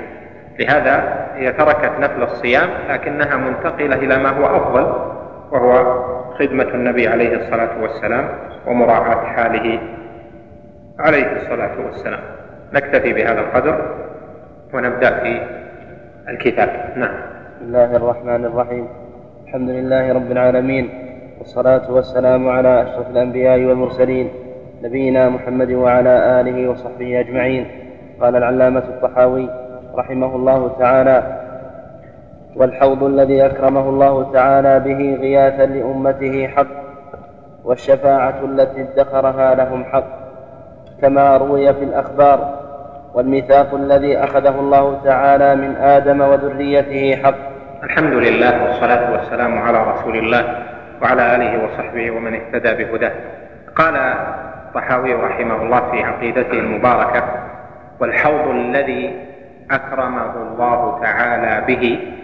لهذا 0.58 1.26
هي 1.34 1.52
تركت 1.52 1.92
نفل 2.00 2.22
الصيام 2.22 2.68
لكنها 2.90 3.36
منتقلة 3.36 3.96
إلى 3.96 4.18
ما 4.18 4.28
هو 4.28 4.56
أفضل 4.56 4.92
وهو 5.52 6.02
خدمة 6.38 6.68
النبي 6.74 7.08
عليه 7.08 7.36
الصلاة 7.36 7.82
والسلام 7.82 8.28
ومراعاة 8.66 9.24
حاله 9.24 9.78
عليه 10.98 11.36
الصلاة 11.36 11.84
والسلام. 11.86 12.20
نكتفي 12.72 13.12
بهذا 13.12 13.40
القدر 13.40 13.96
ونبدأ 14.74 15.10
في 15.10 15.40
الكتاب. 16.28 16.68
نعم. 16.96 17.14
بسم 17.56 17.66
الله 17.66 17.96
الرحمن 17.96 18.44
الرحيم. 18.44 18.88
الحمد 19.46 19.70
لله 19.70 20.12
رب 20.12 20.32
العالمين 20.32 20.90
والصلاة 21.38 21.92
والسلام 21.92 22.48
على 22.48 22.82
أشرف 22.82 23.10
الأنبياء 23.10 23.64
والمرسلين 23.64 24.30
نبينا 24.82 25.28
محمد 25.28 25.72
وعلى 25.72 26.40
آله 26.40 26.70
وصحبه 26.70 27.20
أجمعين. 27.20 27.66
قال 28.20 28.36
العلامة 28.36 28.84
الطحاوي 28.88 29.48
رحمه 29.98 30.36
الله 30.36 30.76
تعالى 30.78 31.22
والحوض 32.56 33.02
الذي 33.02 33.46
أكرمه 33.46 33.88
الله 33.88 34.32
تعالى 34.32 34.80
به 34.80 35.18
غياثا 35.20 35.66
لأمته 35.66 36.46
حق 36.46 36.66
والشفاعة 37.64 38.44
التي 38.44 38.82
ادخرها 38.82 39.54
لهم 39.54 39.84
حق 39.84 40.04
كما 41.02 41.36
روي 41.36 41.74
في 41.74 41.84
الأخبار 41.84 42.58
والميثاق 43.14 43.74
الذي 43.74 44.16
أخذه 44.18 44.60
الله 44.60 45.00
تعالى 45.04 45.56
من 45.56 45.76
آدم 45.76 46.20
وذريته 46.20 47.22
حق. 47.22 47.34
الحمد 47.82 48.12
لله 48.12 48.64
والصلاة 48.64 49.12
والسلام 49.12 49.58
على 49.58 49.92
رسول 49.92 50.16
الله 50.16 50.44
وعلى 51.02 51.34
آله 51.36 51.64
وصحبه 51.64 52.10
ومن 52.10 52.34
اهتدى 52.34 52.84
بهداه. 52.84 53.12
قال 53.76 53.94
الطحاوي 54.66 55.14
رحمه 55.14 55.62
الله 55.62 55.90
في 55.90 56.02
عقيدته 56.02 56.58
المباركة 56.58 57.22
والحوض 58.00 58.50
الذي 58.50 59.27
أكرمه 59.70 60.42
الله 60.42 61.00
تعالى 61.02 61.66
به 61.66 62.14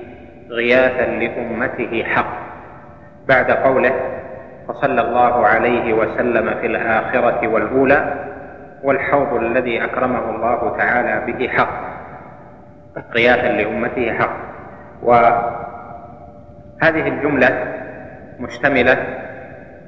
غياثا 0.51 1.07
لأمته 1.07 2.05
حق. 2.05 2.45
بعد 3.29 3.51
قوله 3.51 3.93
وصلى 4.69 5.01
الله 5.01 5.47
عليه 5.47 5.93
وسلم 5.93 6.55
في 6.61 6.67
الآخرة 6.67 7.49
والأولى 7.49 8.15
والحوض 8.83 9.35
الذي 9.35 9.85
أكرمه 9.85 10.31
الله 10.31 10.77
تعالى 10.79 11.33
به 11.33 11.49
حق. 11.49 11.81
غياثا 13.15 13.49
لأمته 13.49 14.13
حق. 14.13 14.37
وهذه 15.03 15.49
الجملة 16.83 17.75
مشتملة 18.41 18.97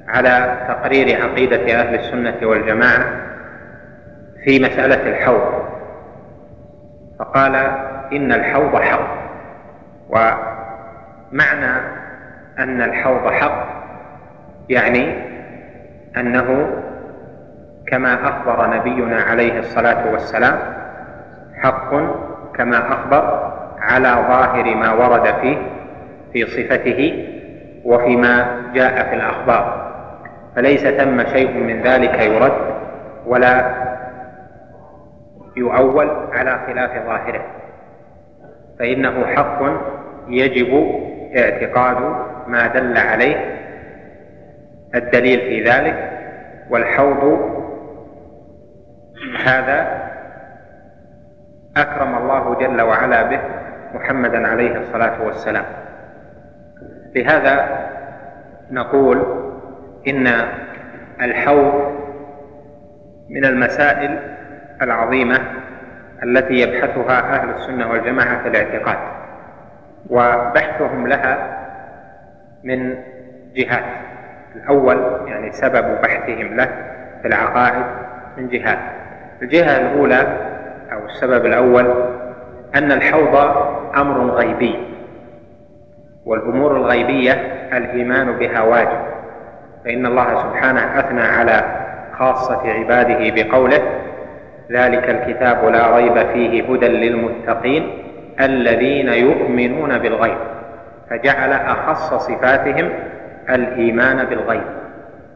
على 0.07 0.57
تقرير 0.67 1.23
عقيدة 1.23 1.79
أهل 1.79 1.95
السنة 1.95 2.47
والجماعة 2.47 3.05
في 4.43 4.59
مسألة 4.59 5.09
الحوض. 5.09 5.76
فقال 7.19 7.55
إن 8.13 8.31
الحوض 8.31 8.75
حق. 8.75 9.17
ومعنى 10.09 11.81
أن 12.59 12.81
الحوض 12.81 13.31
حق 13.31 13.67
يعني 14.69 15.15
أنه 16.17 16.69
كما 17.87 18.13
أخبر 18.29 18.69
نبينا 18.77 19.21
عليه 19.21 19.59
الصلاة 19.59 20.11
والسلام 20.11 20.59
حق 21.55 21.89
كما 22.55 22.93
أخبر 22.93 23.53
على 23.79 24.09
ظاهر 24.09 24.75
ما 24.75 24.93
ورد 24.93 25.33
فيه 25.41 25.57
في 26.33 26.45
صفته 26.45 27.25
وفيما 27.85 28.61
جاء 28.73 29.09
في 29.09 29.15
الأخبار. 29.15 29.87
فليس 30.55 30.87
ثم 30.87 31.23
شيء 31.23 31.51
من 31.57 31.81
ذلك 31.81 32.19
يرد 32.19 32.53
ولا 33.25 33.86
يؤول 35.57 36.09
على 36.09 36.59
خلاف 36.67 37.05
ظاهره. 37.05 37.45
فإنه 38.79 39.25
حق 39.25 39.61
يجب 40.27 40.91
اعتقاد 41.37 41.97
ما 42.47 42.67
دل 42.67 42.97
عليه. 42.97 43.57
الدليل 44.95 45.39
في 45.39 45.63
ذلك 45.63 46.11
والحوض 46.69 47.39
هذا 49.45 50.07
أكرم 51.77 52.17
الله 52.17 52.55
جل 52.55 52.81
وعلا 52.81 53.23
به 53.23 53.39
محمدا 53.93 54.47
عليه 54.47 54.77
الصلاة 54.77 55.23
والسلام. 55.25 55.65
لهذا 57.15 57.87
نقول 58.71 59.25
إن 60.07 60.27
الحوض 61.21 61.97
من 63.29 63.45
المسائل 63.45 64.19
العظيمة 64.81 65.39
التي 66.23 66.53
يبحثها 66.53 67.19
أهل 67.19 67.49
السنة 67.49 67.91
والجماعة 67.91 68.43
في 68.43 68.47
الاعتقاد 68.47 68.97
وبحثهم 70.09 71.07
لها 71.07 71.57
من 72.63 72.95
جهات. 73.55 73.83
الأول 74.55 75.27
يعني 75.27 75.51
سبب 75.51 76.01
بحثهم 76.01 76.55
له 76.57 76.69
في 77.21 77.27
العقائد 77.27 77.85
من 78.37 78.49
جهات. 78.49 78.79
الجهة 79.41 79.77
الأولى 79.77 80.37
أو 80.91 81.05
السبب 81.05 81.45
الأول 81.45 81.93
أن 82.75 82.91
الحوض 82.91 83.35
أمر 83.97 84.29
غيبي 84.29 84.75
والأمور 86.25 86.77
الغيبية 86.77 87.31
الإيمان 87.77 88.31
بها 88.31 88.61
واجب 88.61 88.99
فإن 89.85 90.05
الله 90.05 90.41
سبحانه 90.41 90.99
أثنى 90.99 91.21
على 91.21 91.63
خاصة 92.13 92.71
عباده 92.71 93.29
بقوله 93.35 93.81
ذلك 94.71 95.09
الكتاب 95.09 95.65
لا 95.65 95.95
ريب 95.95 96.17
فيه 96.33 96.63
هدى 96.63 96.87
للمتقين 96.87 98.03
الذين 98.41 99.09
يؤمنون 99.09 99.97
بالغيب 99.97 100.37
فجعل 101.09 101.51
أخص 101.53 102.13
صفاتهم 102.13 102.89
الإيمان 103.49 104.25
بالغيب. 104.25 104.63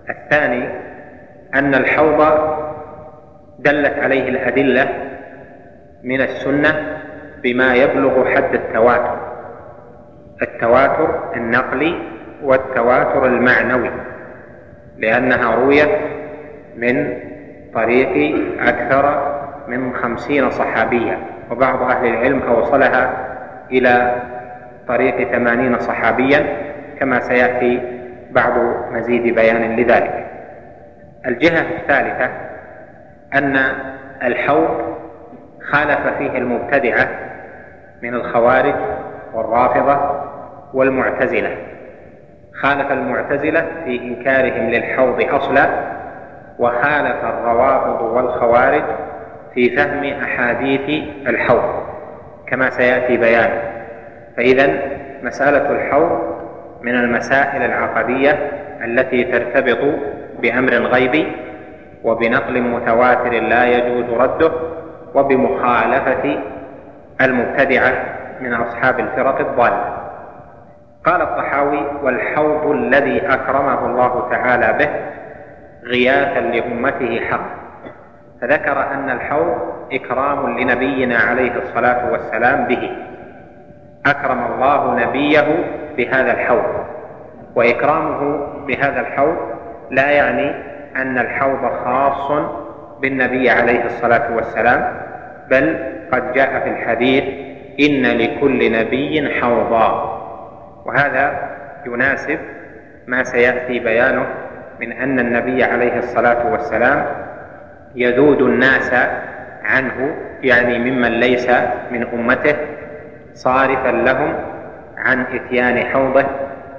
الثاني 0.10 0.70
أن 1.56 1.76
الحوض 1.76 2.22
دلت 3.60 4.00
عليه 4.00 4.30
الأدلة 4.30 4.90
من 6.04 6.22
السنة 6.22 6.98
بما 7.44 7.76
يبلغ 7.76 8.36
حد 8.36 8.54
التواتر 8.54 9.32
التواتر 10.42 11.34
النقلي 11.36 11.96
والتواتر 12.44 13.26
المعنوي 13.26 13.92
لأنها 14.98 15.56
رويت 15.56 15.90
من 16.78 17.14
طريق 17.74 18.36
أكثر 18.60 19.32
من 19.68 19.94
خمسين 19.94 20.50
صحابيا 20.50 21.18
وبعض 21.52 21.82
أهل 21.82 22.06
العلم 22.06 22.42
أوصلها 22.42 23.14
إلى 23.72 24.16
طريق 24.88 25.32
ثمانين 25.32 25.80
صحابيا 25.80 26.46
كما 27.00 27.20
سيأتي 27.20 27.82
بعض 28.32 28.54
مزيد 28.92 29.36
بيان 29.36 29.76
لذلك. 29.76 30.28
الجهة 31.26 31.62
الثالثة 31.62 32.30
أن 33.34 33.58
الحوض 34.24 34.98
خالف 35.72 36.08
فيه 36.18 36.38
المبتدعة 36.38 37.08
من 38.02 38.14
الخوارج 38.14 38.76
والرافضة 39.34 40.26
والمعتزلة. 40.74 41.58
خالف 42.54 42.92
المعتزلة 42.92 43.66
في 43.86 44.00
إنكارهم 44.00 44.70
للحوض 44.70 45.22
أصلا 45.30 45.70
وخالف 46.62 47.26
الروافض 47.26 48.02
والخوارج 48.02 48.84
في 49.54 49.70
فهم 49.70 50.04
أحاديث 50.04 51.04
الحوض 51.28 51.84
كما 52.48 52.70
سيأتي 52.70 53.18
بيانه 53.18 53.62
فإذا 54.38 54.80
مسألة 55.24 55.72
الحوض 55.72 56.22
من 56.82 56.96
المسائل 56.96 57.64
العقدية 57.64 58.32
التي 58.84 59.24
ترتبط 59.24 59.96
بأمر 60.42 60.74
غيبي 60.74 61.32
وبنقل 62.04 62.62
متواتر 62.62 63.32
لا 63.32 63.66
يجوز 63.66 64.10
رده 64.10 64.52
وبمخالفة 65.16 66.40
المبتدعة 67.22 67.94
من 68.42 68.54
أصحاب 68.54 69.00
الفرق 69.00 69.40
الضالة 69.40 69.98
قال 71.06 71.22
الطحاوي 71.22 71.84
والحوض 72.04 72.72
الذي 72.72 73.34
أكرمه 73.34 73.86
الله 73.86 74.30
تعالى 74.32 74.78
به 74.80 74.90
غياثا 75.86 76.40
لأمته 76.40 77.20
حق. 77.20 77.62
فذكر 78.42 78.94
أن 78.94 79.10
الحوض 79.10 79.58
إكرام 79.92 80.60
لنبينا 80.60 81.18
عليه 81.18 81.52
الصلاة 81.56 82.12
والسلام 82.12 82.66
به. 82.68 82.92
أكرم 84.06 84.46
الله 84.54 85.00
نبيه 85.06 85.48
بهذا 85.98 86.32
الحوض. 86.32 86.86
وإكرامه 87.56 88.48
بهذا 88.68 89.00
الحوض 89.00 89.38
لا 89.92 90.12
يعني 90.12 90.52
أن 90.96 91.18
الحوض 91.18 91.72
خاص 91.86 92.32
بالنبي 93.02 93.50
عليه 93.50 93.86
الصلاة 93.86 94.36
والسلام 94.36 95.02
بل 95.50 95.78
قد 96.12 96.34
جاء 96.34 96.60
في 96.60 96.70
الحديث 96.70 97.24
إن 97.80 98.18
لكل 98.18 98.72
نبي 98.72 99.42
حوضا. 99.42 100.18
وهذا 100.86 101.50
يناسب 101.86 102.40
ما 103.08 103.24
سيأتي 103.24 103.80
بيانه 103.80 104.26
من 104.82 104.92
أن 104.92 105.20
النبي 105.20 105.64
عليه 105.64 105.98
الصلاة 105.98 106.52
والسلام 106.52 107.06
يذود 107.96 108.42
الناس 108.42 108.94
عنه 109.64 110.16
يعني 110.44 110.80
ممن 110.92 111.12
ليس 111.12 111.50
من 111.92 112.08
أمته 112.14 112.56
صارفا 113.34 113.92
لهم 113.92 114.34
عن 114.98 115.26
إتيان 115.34 115.86
حوضه 115.86 116.26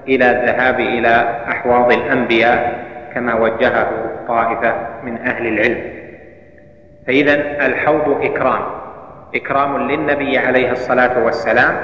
إلى 0.08 0.30
الذهاب 0.30 0.80
إلى 0.80 1.42
أحواض 1.48 1.92
الأنبياء 1.92 2.84
كما 3.14 3.34
وجهه 3.34 3.90
طائفة 4.28 4.74
من 5.04 5.18
أهل 5.18 5.46
العلم. 5.46 5.80
فإذا 7.06 7.66
الحوض 7.66 8.24
إكرام 8.24 8.62
إكرام 9.34 9.90
للنبي 9.90 10.38
عليه 10.38 10.72
الصلاة 10.72 11.24
والسلام 11.24 11.76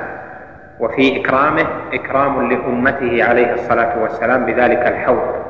وفي 0.81 1.21
إكرامه 1.21 1.67
إكرام 1.93 2.51
لأمته 2.53 3.25
عليه 3.25 3.53
الصلاة 3.53 4.03
والسلام 4.03 4.47
بذلك 4.47 4.87
الحوض. 4.87 5.48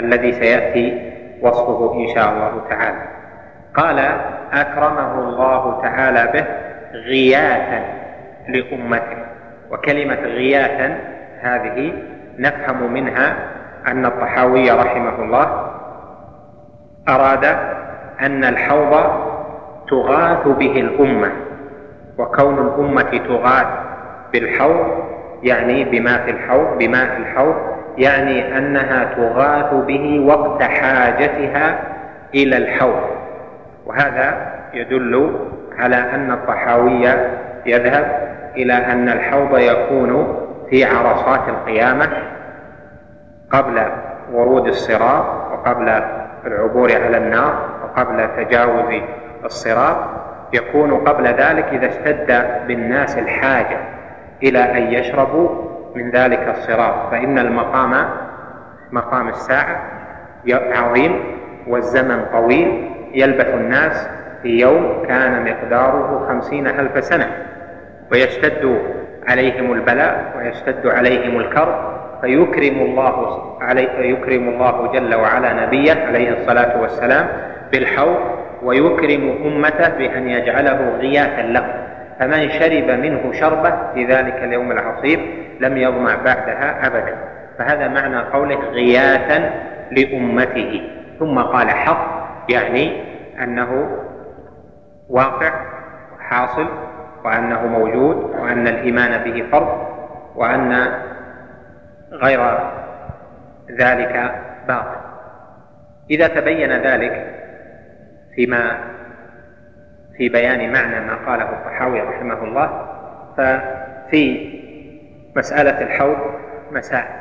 الذي 0.00 0.32
سيأتي 0.32 1.12
وصفه 1.42 1.94
إن 1.94 2.08
شاء 2.14 2.32
الله 2.32 2.62
تعالى. 2.70 3.02
قال 3.74 3.98
أكرمه 4.52 5.18
الله 5.18 5.82
تعالى 5.82 6.30
به 6.32 6.44
غياثا 6.98 7.82
لأمته. 8.48 9.18
وكلمة 9.70 10.20
غياثا 10.20 10.98
هذه 11.40 11.92
نفهم 12.38 12.92
منها 12.92 13.36
أن 13.86 14.06
الطحاوي 14.06 14.70
رحمه 14.70 15.22
الله 15.22 15.70
أراد 17.08 17.44
أن 18.20 18.44
الحوض 18.44 19.04
تغاث 19.88 20.48
به 20.48 20.80
الأمة 20.80 21.32
وكون 22.18 22.58
الأمة 22.58 23.20
تغاث 23.28 23.66
بالحوض 24.32 25.04
يعني 25.42 25.84
بما 25.84 26.18
في 26.18 26.30
الحوض 26.30 26.78
بماء 26.78 27.16
الحوض 27.16 27.54
يعني 28.00 28.58
أنها 28.58 29.04
تغاث 29.04 29.74
به 29.86 30.24
وقت 30.26 30.62
حاجتها 30.62 31.78
إلى 32.34 32.56
الحوض. 32.56 33.10
وهذا 33.86 34.52
يدل 34.74 35.36
على 35.78 35.96
أن 35.96 36.32
الطحاوي 36.32 37.08
يذهب 37.66 38.28
إلى 38.56 38.72
أن 38.72 39.08
الحوض 39.08 39.58
يكون 39.58 40.36
في 40.70 40.84
عرصات 40.84 41.48
القيامة 41.48 42.08
قبل 43.50 43.82
ورود 44.32 44.66
الصراط 44.66 45.24
وقبل 45.52 46.02
العبور 46.46 46.92
على 46.92 47.16
النار 47.16 47.54
وقبل 47.84 48.28
تجاوز 48.36 49.02
الصراط. 49.44 49.96
يكون 50.52 50.94
قبل 50.94 51.24
ذلك 51.26 51.64
إذا 51.64 51.86
اشتد 51.86 52.44
بالناس 52.66 53.18
الحاجة 53.18 53.78
إلى 54.42 54.58
أن 54.58 54.92
يشربوا 54.92 55.48
من 55.94 56.10
ذلك 56.10 56.54
الصراط. 56.58 57.10
فإن 57.10 57.38
المقام 57.38 58.04
مقام 58.92 59.28
الساعة 59.28 59.82
عظيم 60.52 61.20
والزمن 61.66 62.24
طويل 62.32 62.90
يلبث 63.14 63.54
الناس 63.54 64.08
في 64.42 64.48
يوم 64.60 65.02
كان 65.08 65.44
مقداره 65.44 66.26
خمسين 66.28 66.66
ألف 66.66 67.04
سنة. 67.04 67.26
ويشتد 68.12 68.80
عليهم 69.28 69.72
البلاء 69.72 70.32
ويشتد 70.36 70.86
عليهم 70.86 71.40
الكرب. 71.40 71.90
فيكرم 72.20 72.80
الله 72.80 73.42
علي 73.60 74.10
يكرم 74.10 74.48
الله 74.48 74.92
جل 74.92 75.14
وعلا 75.14 75.66
نبيه 75.66 76.06
عليه 76.06 76.32
الصلاة 76.32 76.80
والسلام 76.80 77.28
بالحوض 77.72 78.16
ويكرم 78.62 79.38
أمته 79.44 79.88
بأن 79.88 80.28
يجعله 80.28 80.96
غياثا 80.98 81.42
له 81.42 81.74
فمن 82.20 82.50
شرب 82.50 82.90
منه 82.90 83.32
شربة 83.32 83.92
في 83.94 84.04
ذلك 84.04 84.34
اليوم 84.34 84.72
العصيب 84.72 85.20
لم 85.60 85.76
يظمع 85.76 86.14
بعدها 86.14 86.86
أبدا. 86.86 87.16
فهذا 87.58 87.88
معنى 87.88 88.18
قوله 88.18 88.56
غياثا 88.56 89.50
لأمته. 89.90 90.90
ثم 91.18 91.38
قال 91.38 91.70
حق 91.70 92.28
يعني 92.48 93.02
أنه 93.42 93.98
واقع 95.08 95.52
وحاصل 96.16 96.68
وأنه 97.24 97.66
موجود 97.66 98.16
وأن 98.16 98.68
الإيمان 98.68 99.24
به 99.24 99.44
فرض 99.52 99.86
وأن 100.36 100.92
غير 102.12 102.58
ذلك 103.70 104.42
باطل. 104.68 105.00
إذا 106.10 106.26
تبين 106.26 106.72
ذلك 106.72 107.34
فيما 108.34 108.78
في 110.20 110.28
بيان 110.28 110.72
معنى 110.72 111.00
ما 111.06 111.14
قاله 111.26 111.44
الطحاوي 111.44 112.00
رحمه 112.00 112.44
الله 112.44 112.86
ففي 113.36 114.50
مسألة 115.36 115.82
الحوض 115.82 116.16
مسائل 116.72 117.20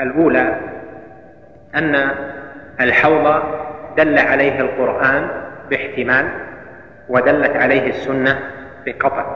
الأولى 0.00 0.56
أن 1.74 2.10
الحوض 2.80 3.42
دل 3.96 4.18
عليه 4.18 4.60
القرآن 4.60 5.28
باحتمال 5.70 6.28
ودلت 7.08 7.56
عليه 7.56 7.88
السنة 7.88 8.38
بقطع. 8.86 9.26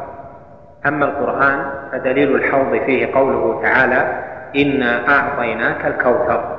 أما 0.86 1.04
القرآن 1.04 1.72
فدليل 1.92 2.34
الحوض 2.34 2.80
فيه 2.86 3.14
قوله 3.14 3.62
تعالى 3.62 4.22
إنا 4.56 5.08
أعطيناك 5.08 5.86
الكوثر 5.86 6.58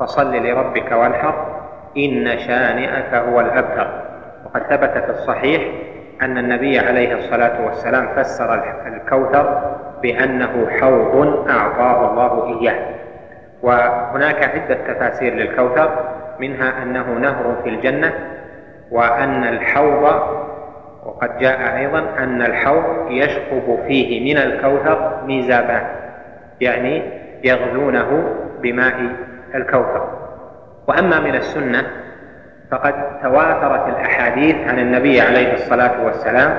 فصل 0.00 0.36
لربك 0.36 0.92
وانحر 0.92 1.62
إن 1.96 2.38
شانئك 2.38 3.14
هو 3.14 3.40
الأبتر. 3.40 4.15
وقد 4.56 4.66
ثبت 4.70 5.04
في 5.04 5.10
الصحيح 5.10 5.62
أن 6.22 6.38
النبي 6.38 6.78
عليه 6.78 7.14
الصلاة 7.14 7.66
والسلام 7.66 8.08
فسر 8.16 8.54
الكوثر 8.86 9.76
بأنه 10.02 10.68
حوض 10.80 11.46
أعطاه 11.50 12.10
الله 12.10 12.60
إياه. 12.60 12.94
وهناك 13.62 14.42
عدة 14.44 14.74
تفاسير 14.74 15.34
للكوثر 15.34 15.90
منها 16.40 16.82
أنه 16.82 17.12
نهر 17.12 17.56
في 17.62 17.68
الجنة 17.68 18.12
وأن 18.90 19.44
الحوض 19.44 20.02
وقد 21.06 21.38
جاء 21.38 21.76
أيضا 21.76 22.04
أن 22.18 22.42
الحوض 22.42 23.10
يشقب 23.10 23.78
فيه 23.86 24.34
من 24.34 24.38
الكوثر 24.42 25.22
ميزابان 25.26 25.86
يعني 26.60 27.02
يغذونه 27.44 28.34
بماء 28.62 28.94
الكوثر. 29.54 30.08
وأما 30.88 31.20
من 31.20 31.34
السنة 31.34 32.05
فقد 32.70 33.20
تواترت 33.22 33.88
الأحاديث 33.88 34.56
عن 34.68 34.78
النبي 34.78 35.20
عليه 35.20 35.52
الصلاة 35.54 36.04
والسلام 36.04 36.56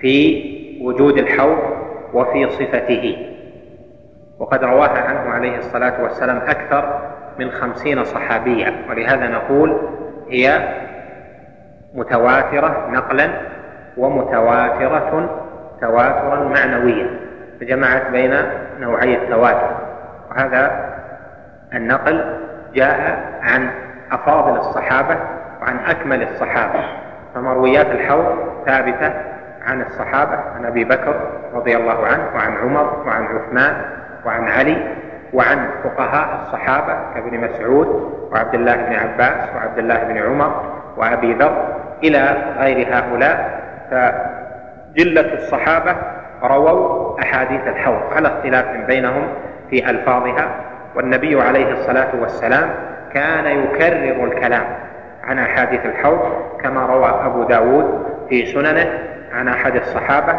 في 0.00 0.42
وجود 0.82 1.18
الحوض 1.18 1.58
وفي 2.12 2.50
صفته. 2.50 3.28
وقد 4.38 4.64
رواها 4.64 5.00
عنه 5.00 5.30
عليه 5.30 5.58
الصلاة 5.58 6.02
والسلام 6.02 6.36
أكثر 6.36 7.00
من 7.38 7.50
خمسين 7.50 8.04
صحابيا 8.04 8.74
ولهذا 8.90 9.28
نقول 9.28 9.80
هي 10.30 10.68
متواترة 11.94 12.88
نقلا 12.90 13.30
ومتواترة 13.96 15.38
تواترا 15.80 16.48
معنويا. 16.48 17.10
فجمعت 17.60 18.10
بين 18.10 18.34
نوعي 18.80 19.14
التواتر. 19.14 19.76
وهذا 20.30 20.92
النقل 21.74 22.38
جاء 22.74 23.18
عن 23.42 23.70
أفاضل 24.12 24.56
الصحابة 24.58 25.16
وعن 25.62 25.78
أكمل 25.78 26.22
الصحابة 26.22 26.84
فمرويات 27.34 27.86
الحوض 27.86 28.34
ثابتة 28.66 29.12
عن 29.66 29.82
الصحابة 29.82 30.38
عن 30.56 30.64
أبي 30.64 30.84
بكر 30.84 31.20
رضي 31.54 31.76
الله 31.76 32.06
عنه 32.06 32.30
وعن 32.34 32.56
عمر 32.56 33.02
وعن 33.06 33.24
عثمان 33.24 33.82
وعن 34.26 34.48
علي 34.48 34.76
وعن 35.32 35.68
فقهاء 35.84 36.40
الصحابة 36.42 36.96
كابن 37.14 37.40
مسعود 37.40 38.12
وعبد 38.32 38.54
الله 38.54 38.76
بن 38.76 38.94
عباس 38.94 39.48
وعبد 39.56 39.78
الله 39.78 40.04
بن 40.04 40.18
عمر 40.18 40.62
وأبي 40.96 41.32
ذر 41.34 41.66
إلى 42.04 42.36
غير 42.58 42.88
هؤلاء 42.94 43.60
فجلة 43.90 45.34
الصحابة 45.34 45.96
رووا 46.42 47.20
أحاديث 47.22 47.66
الحوض 47.66 48.02
على 48.16 48.28
اختلاف 48.28 48.66
بينهم 48.86 49.28
في 49.70 49.90
ألفاظها 49.90 50.48
والنبي 50.94 51.42
عليه 51.42 51.72
الصلاة 51.72 52.08
والسلام 52.20 52.70
كان 53.14 53.46
يكرر 53.46 54.24
الكلام. 54.24 54.64
عن 55.24 55.38
أحاديث 55.38 55.86
الحوض 55.86 56.20
كما 56.62 56.86
روى 56.86 57.08
أبو 57.26 57.44
داود 57.44 58.06
في 58.28 58.46
سننه 58.46 58.98
عن 59.32 59.48
أحد 59.48 59.76
الصحابة 59.76 60.38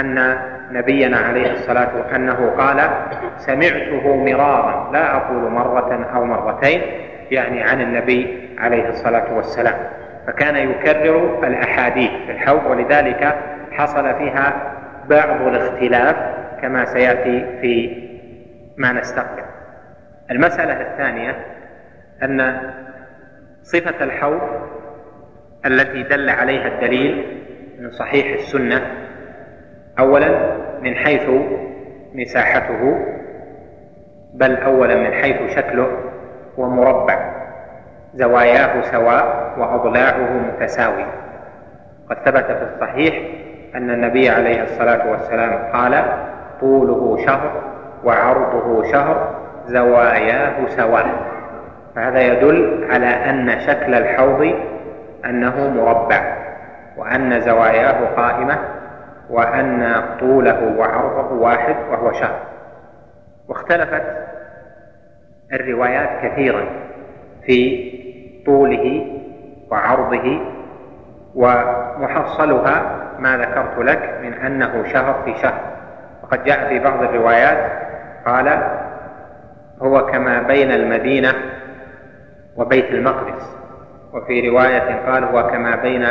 أن 0.00 0.38
نبينا 0.70 1.18
عليه 1.18 1.52
الصلاة 1.52 2.16
أنه 2.16 2.54
قال 2.58 2.90
سمعته 3.36 4.16
مرارا 4.16 4.90
لا 4.92 5.16
أقول 5.16 5.50
مرة 5.50 6.08
أو 6.14 6.24
مرتين 6.24 6.80
يعني 7.30 7.62
عن 7.62 7.80
النبي 7.80 8.48
عليه 8.58 8.88
الصلاة 8.88 9.36
والسلام. 9.36 9.74
فكان 10.26 10.56
يكرر 10.56 11.46
الأحاديث 11.46 12.10
في 12.26 12.32
الحوض 12.32 12.66
ولذلك 12.66 13.34
حصل 13.72 14.14
فيها 14.14 14.52
بعض 15.08 15.42
الاختلاف 15.42 16.16
كما 16.62 16.84
سيأتي 16.84 17.46
في 17.60 18.02
ما 18.76 18.92
نستقبل. 18.92 19.42
المسألة 20.30 20.80
الثانية 20.80 21.36
أن 22.22 22.60
صفة 23.62 24.04
الحوض 24.04 24.40
التي 25.66 26.02
دل 26.02 26.30
عليها 26.30 26.68
الدليل 26.68 27.42
من 27.80 27.90
صحيح 27.90 28.26
السنة 28.40 28.82
أولا 29.98 30.56
من 30.80 30.94
حيث 30.94 31.28
مساحته 32.14 32.98
بل 34.34 34.56
أولا 34.56 34.94
من 34.96 35.12
حيث 35.12 35.56
شكله 35.56 35.88
هو 36.58 36.68
مربع 36.68 37.32
زواياه 38.14 38.82
سواء 38.82 39.54
وأضلاعه 39.58 40.32
متساوية 40.32 41.12
قد 42.10 42.16
ثبت 42.24 42.44
في 42.44 42.62
الصحيح 42.74 43.14
أن 43.74 43.90
النبي 43.90 44.28
عليه 44.28 44.62
الصلاة 44.62 45.10
والسلام 45.10 45.72
قال 45.72 46.04
طوله 46.60 47.26
شهر 47.26 47.62
وعرضه 48.04 48.92
شهر 48.92 49.34
زواياه 49.66 50.66
سواء. 50.68 51.35
فهذا 51.96 52.20
يدل 52.20 52.86
على 52.90 53.06
أن 53.06 53.60
شكل 53.60 53.94
الحوض 53.94 54.54
أنه 55.24 55.68
مربع 55.70 56.36
وأن 56.96 57.40
زواياه 57.40 58.14
قائمة 58.16 58.58
وأن 59.30 60.02
طوله 60.20 60.74
وعرضه 60.78 61.32
واحد 61.32 61.76
وهو 61.90 62.12
شهر. 62.12 62.38
واختلفت 63.48 64.02
الروايات 65.52 66.08
كثيرا 66.22 66.66
في 67.46 67.90
طوله 68.46 69.06
وعرضه 69.70 70.40
ومحصلها 71.34 72.82
ما 73.18 73.36
ذكرت 73.36 73.78
لك 73.78 74.18
من 74.22 74.34
أنه 74.34 74.84
شهر 74.92 75.22
في 75.24 75.34
شهر. 75.42 75.60
وقد 76.22 76.44
جاء 76.44 76.68
في 76.68 76.78
بعض 76.78 77.02
الروايات 77.02 77.72
قال 78.26 78.62
هو 79.82 80.06
كما 80.06 80.42
بين 80.42 80.72
المدينة 80.72 81.55
وبيت 82.56 82.90
المقدس. 82.90 83.56
وفي 84.12 84.48
رواية 84.48 85.10
قال 85.10 85.24
هو 85.24 85.46
كما 85.46 85.76
بين 85.76 86.06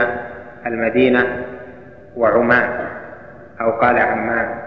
المدينة 0.66 1.46
وعمان 2.18 2.88
أو 3.62 3.72
قال 3.72 4.00
عمان. 4.00 4.60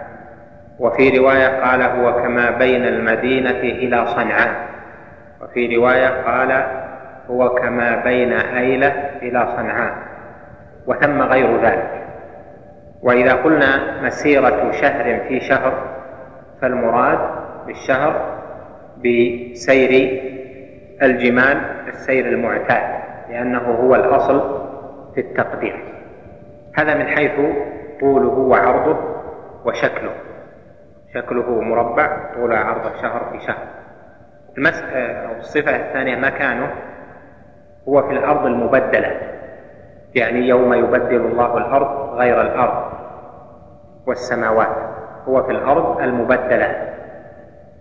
وفي 0.79 1.17
رواية 1.17 1.47
قال 1.47 1.81
هو 1.81 2.13
كما 2.21 2.49
بين 2.49 2.85
المدينة 2.85 3.49
إلى 3.59 4.07
صنعاء 4.07 4.69
وفي 5.41 5.75
رواية 5.75 6.07
قال 6.07 6.63
هو 7.29 7.49
كما 7.49 7.95
بين 7.95 8.33
أيلة 8.33 8.93
إلى 9.21 9.47
صنعاء 9.57 9.93
وثم 10.87 11.21
غير 11.21 11.61
ذلك. 11.61 12.03
وإذا 13.01 13.33
قلنا 13.33 14.01
مسيرة 14.01 14.71
شهر 14.71 15.19
في 15.27 15.39
شهر 15.39 15.73
فالمراد 16.61 17.19
بالشهر 17.67 18.39
بسير 18.97 20.21
الجمال 21.03 21.57
السير 21.87 22.25
المعتاد 22.25 22.99
لأنه 23.29 23.59
هو 23.59 23.95
الأصل 23.95 24.69
في 25.15 25.21
التقدير. 25.21 25.83
هذا 26.77 26.95
من 26.95 27.07
حيث 27.07 27.31
طوله 27.99 28.29
وعرضه 28.29 28.97
وشكله. 29.65 30.11
شكله 31.13 31.61
مربع 31.61 32.33
طول 32.35 32.53
عرض 32.53 32.95
شهر 33.01 33.29
في 33.31 33.45
شهر. 33.47 33.67
المسألة 34.57 35.11
أو 35.11 35.35
الصفة 35.37 35.75
الثانية 35.75 36.15
مكانه 36.15 36.71
هو 37.87 38.01
في 38.01 38.13
الأرض 38.13 38.45
المبدلة 38.45 39.17
يعني 40.15 40.47
يوم 40.47 40.73
يبدل 40.73 41.15
الله 41.25 41.57
الأرض 41.57 42.13
غير 42.13 42.41
الأرض 42.41 42.91
والسماوات. 44.07 44.75
هو 45.27 45.43
في 45.43 45.51
الأرض 45.51 46.01
المبدلة. 46.01 46.89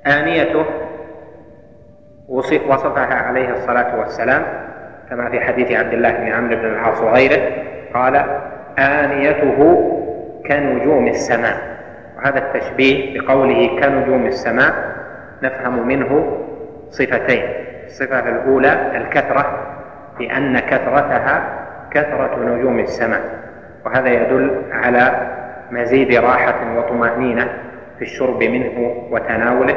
آنيته 0.06 0.64
وصفها 2.28 3.14
عليه 3.14 3.50
الصلاة 3.50 3.98
والسلام 3.98 4.42
كما 5.10 5.30
في 5.30 5.40
حديث 5.40 5.72
عبد 5.72 5.92
الله 5.92 6.10
بن 6.10 6.32
عمرو 6.32 6.56
بن 6.56 6.64
العاص 6.64 7.00
وغيره 7.00 7.52
قال 7.94 8.24
آنيته 8.78 9.90
كنجوم 10.46 11.06
السماء. 11.06 11.56
وهذا 12.16 12.38
التشبيه 12.38 13.20
بقوله 13.20 13.80
كنجوم 13.80 14.26
السماء 14.26 14.72
نفهم 15.42 15.88
منه 15.88 16.38
صفتين. 16.90 17.42
الصفة 17.84 18.28
الأولى 18.28 18.96
الكثرة 18.96 19.74
لأن 20.20 20.58
كثرتها 20.58 21.42
كثرة 21.90 22.38
نجوم 22.44 22.78
السماء. 22.78 23.20
وهذا 23.86 24.08
يدل 24.08 24.62
على 24.72 25.12
مزيد 25.70 26.14
راحة 26.14 26.78
وطمأنينة 26.78 27.48
في 27.98 28.02
الشرب 28.02 28.42
منه 28.42 29.06
وتناوله 29.10 29.76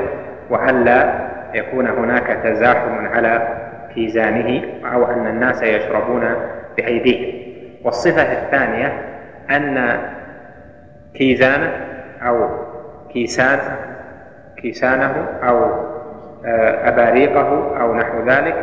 وألا 0.49 1.14
يكون 1.54 1.88
هناك 1.88 2.39
تزاحم 2.43 3.08
على 3.08 3.58
كيزانه 3.95 4.64
أو 4.93 5.06
أن 5.06 5.28
الناس 5.28 5.64
يشربون 5.64 6.36
بأيديهم 6.78 7.41
والصفة 7.84 8.22
الثانية 8.22 8.93
أن 9.49 9.99
كيزانه 11.14 11.72
أو 12.22 12.49
كيسان 13.14 13.60
كيسانه 14.58 15.26
أو 15.43 15.91
آه، 16.45 16.89
أباريقه 16.89 17.82
أو 17.82 17.95
نحو 17.95 18.26
ذلك 18.28 18.56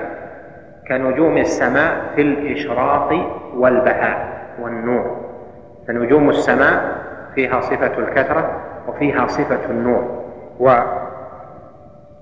كنجوم 0.89 1.37
السماء 1.39 1.97
في 2.17 2.23
الإشراق 2.23 3.13
والبهاء 3.55 4.29
والنور. 4.61 5.29
فنجوم 5.89 6.31
السماء 6.31 6.99
فيها 7.35 7.61
صفة 7.61 7.99
الكثرة 7.99 8.61
وفيها 8.89 9.27
صفة 9.27 9.71
النور. 9.71 10.25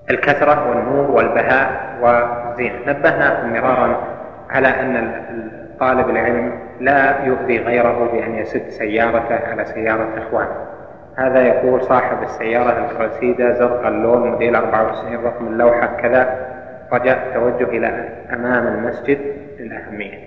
والكثرة 0.09 0.69
والنور 0.69 1.11
والبهاء 1.11 1.71
والزينة 2.01 2.75
نبهناكم 2.87 3.53
مرارا 3.53 3.97
على 4.49 4.67
أن 4.67 5.11
طالب 5.79 6.09
العلم 6.09 6.59
لا 6.79 7.23
يؤذي 7.23 7.59
غيره 7.59 8.09
بأن 8.11 8.35
يسد 8.35 8.69
سيارته 8.69 9.47
على 9.51 9.65
سيارة 9.65 10.07
إخوانه. 10.17 10.55
هذا 11.17 11.41
يقول 11.41 11.83
صاحب 11.83 12.23
السيارة 12.23 12.85
الكرسيدة 12.85 13.53
زرق 13.53 13.87
اللون 13.87 14.29
موديل 14.31 14.55
94 14.55 15.25
رقم 15.25 15.47
اللوحة 15.47 15.87
كذا. 16.01 16.47
رجاء 16.93 17.27
التوجه 17.27 17.69
إلى 17.69 18.09
أمام 18.33 18.67
المسجد 18.67 19.19
للأهمية. 19.59 20.17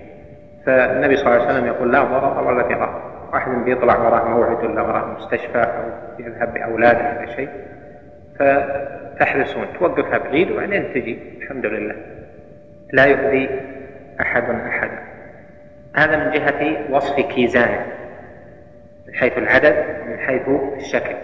فالنبي 0.65 1.15
صلى 1.15 1.27
الله 1.27 1.47
عليه 1.47 1.53
وسلم 1.53 1.65
يقول 1.65 1.91
لا 1.91 2.03
ضرر 2.03 2.47
ولا 2.47 2.63
ضرار 2.63 3.01
واحد 3.33 3.51
بيطلع 3.51 3.97
وراه 3.97 4.27
موعد 4.27 4.63
ولا 4.63 4.81
وراه 4.81 5.05
مستشفى 5.05 5.59
أو 5.59 5.83
يذهب 6.19 6.53
بأولاده 6.53 7.23
إلى 7.23 7.27
شيء. 7.35 7.49
فتحرصون 9.21 9.65
توقفها 9.79 10.17
بعيد 10.17 10.51
وبعدين 10.51 10.93
تجي. 10.93 11.19
الحمد 11.41 11.65
لله. 11.65 11.95
لا 12.93 13.05
يؤذي 13.05 13.49
أحد 14.21 14.43
أحدا 14.43 14.99
هذا 15.95 16.17
من 16.17 16.31
جهة 16.31 16.91
وصف 16.95 17.15
كيزانه 17.15 17.85
من 19.07 19.13
حيث 19.13 19.37
العدد 19.37 19.85
ومن 20.01 20.17
حيث 20.17 20.41
الشكل. 20.77 21.15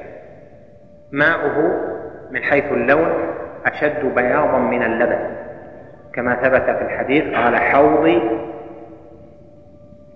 ماؤه 1.12 1.82
من 2.32 2.44
حيث 2.44 2.64
اللون 2.72 3.12
أشد 3.66 4.06
بياضا 4.16 4.58
من 4.58 4.84
اللبن. 4.84 5.20
كما 6.14 6.36
ثبت 6.36 6.78
في 6.78 6.82
الحديث 6.82 7.24
قال 7.36 7.56
حوضي 7.56 8.22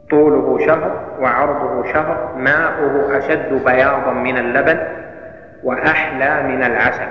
طوله 0.10 0.66
شهر 0.68 1.18
وعرضه 1.20 1.94
شهر 1.94 2.36
ماؤه 2.38 3.18
أشد 3.18 3.66
بياضا 3.66 4.12
من 4.14 4.38
اللبن 4.38 4.80
وأحلى 5.64 6.44
من 6.44 6.64
العسل. 6.64 7.08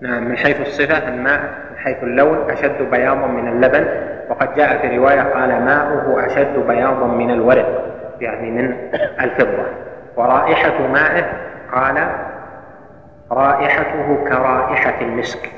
نعم 0.00 0.28
من 0.28 0.36
حيث 0.36 0.60
الصفة 0.60 1.08
الماء 1.08 1.40
من 1.70 1.76
حيث 1.76 2.02
اللون 2.02 2.50
أشد 2.50 2.90
بياضا 2.90 3.26
من 3.26 3.48
اللبن. 3.48 3.86
وقد 4.30 4.54
جاء 4.54 4.78
في 4.78 4.96
رواية 4.96 5.20
قال 5.20 5.48
ماؤه 5.64 6.26
أشد 6.26 6.58
بياضا 6.66 7.06
من 7.06 7.30
الورق 7.30 7.84
يعني 8.20 8.50
من 8.50 8.76
الفضة. 9.20 9.66
ورائحة 10.16 10.86
مائه 10.86 11.24
قال 11.72 12.08
رائحته 13.32 14.24
كرائحة 14.28 15.00
المسك. 15.00 15.50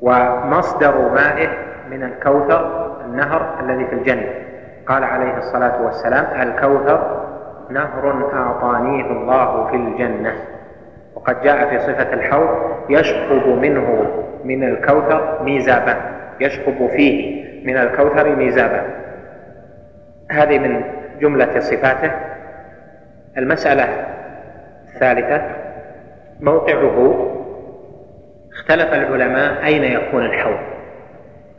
ومصدر 0.00 1.08
مائه 1.08 1.48
من 1.90 2.02
الكوثر 2.02 2.90
النهر 3.04 3.58
الذي 3.60 3.86
في 3.86 3.92
الجنة. 3.92 4.32
قال 4.86 5.04
عليه 5.04 5.38
الصلاة 5.38 5.82
والسلام 5.82 6.48
الكوثر 6.48 7.26
نهر 7.70 8.30
أعطانيه 8.34 9.04
الله 9.04 9.66
في 9.70 9.76
الجنة. 9.76 10.34
وقد 11.14 11.42
جاء 11.42 11.68
في 11.68 11.78
صفة 11.78 12.12
الحوض 12.12 12.48
يشخب 12.88 13.46
منه 13.48 14.06
من 14.44 14.64
الكوثر 14.64 15.42
ميزابان 15.42 15.96
يشخب 16.40 16.86
فيه 16.86 17.44
من 17.66 17.76
الكوثر 17.76 18.36
ميزابان 18.36 18.84
هذه 20.30 20.58
من 20.58 20.84
جملة 21.20 21.60
صفاته. 21.60 22.12
المسألة 23.38 24.06
الثالثة 24.94 25.42
موقعه. 26.40 27.26
اختلف 28.52 28.94
العلماء 28.94 29.64
أين 29.64 29.84
يكون 29.84 30.24
الحوض؟ 30.24 30.58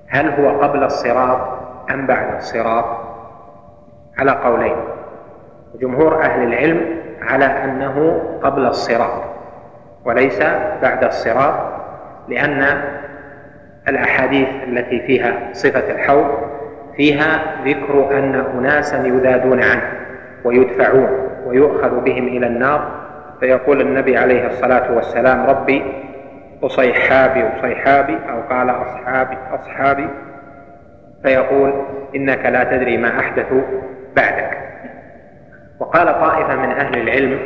هل 0.08 0.30
هو 0.30 0.62
قبل 0.62 0.84
الصراط 0.84 1.60
أم 1.92 2.08
بعد 2.08 2.36
الصراط؟ 2.36 2.86
على 4.18 4.32
قولين 4.32 4.76
جمهور 5.82 6.24
أهل 6.24 6.44
العلم 6.44 6.98
على 7.22 7.46
أنه 7.46 8.22
قبل 8.44 8.66
الصراط. 8.66 9.31
وليس 10.06 10.40
بعد 10.82 11.04
الصراط 11.04 11.54
لأن 12.28 12.82
الأحاديث 13.88 14.48
التي 14.68 15.00
فيها 15.08 15.34
صفة 15.54 15.92
الحوض 15.92 16.52
فيها 16.96 17.42
ذكر 17.66 18.18
أن 18.20 18.36
أناسا 18.36 19.08
يذادون 19.08 19.64
عنه 19.64 19.92
ويدفعون 20.44 21.30
ويؤخذ 21.46 22.00
بهم 22.00 22.28
إلى 22.28 22.48
النار. 22.48 23.02
فيقول 23.40 23.82
النبي 23.82 24.18
عليه 24.18 24.48
الصلاة 24.48 24.96
والسلام 24.96 25.46
ربي 25.46 25.84
أصيحابي 26.64 27.44
أصيحابي 27.44 28.18
أو 28.30 28.42
قال 28.42 28.70
أصحابي 28.70 29.38
أصحابي 29.52 30.08
فيقول 31.24 31.74
إنك 32.16 32.46
لا 32.46 32.64
تدري 32.64 32.98
ما 32.98 33.20
أحدثوا 33.20 33.62
بعدك 34.16 34.58
وقال 35.80 36.06
طائفة 36.06 36.56
من 36.56 36.72
أهل 36.72 37.02
العلم 37.02 37.40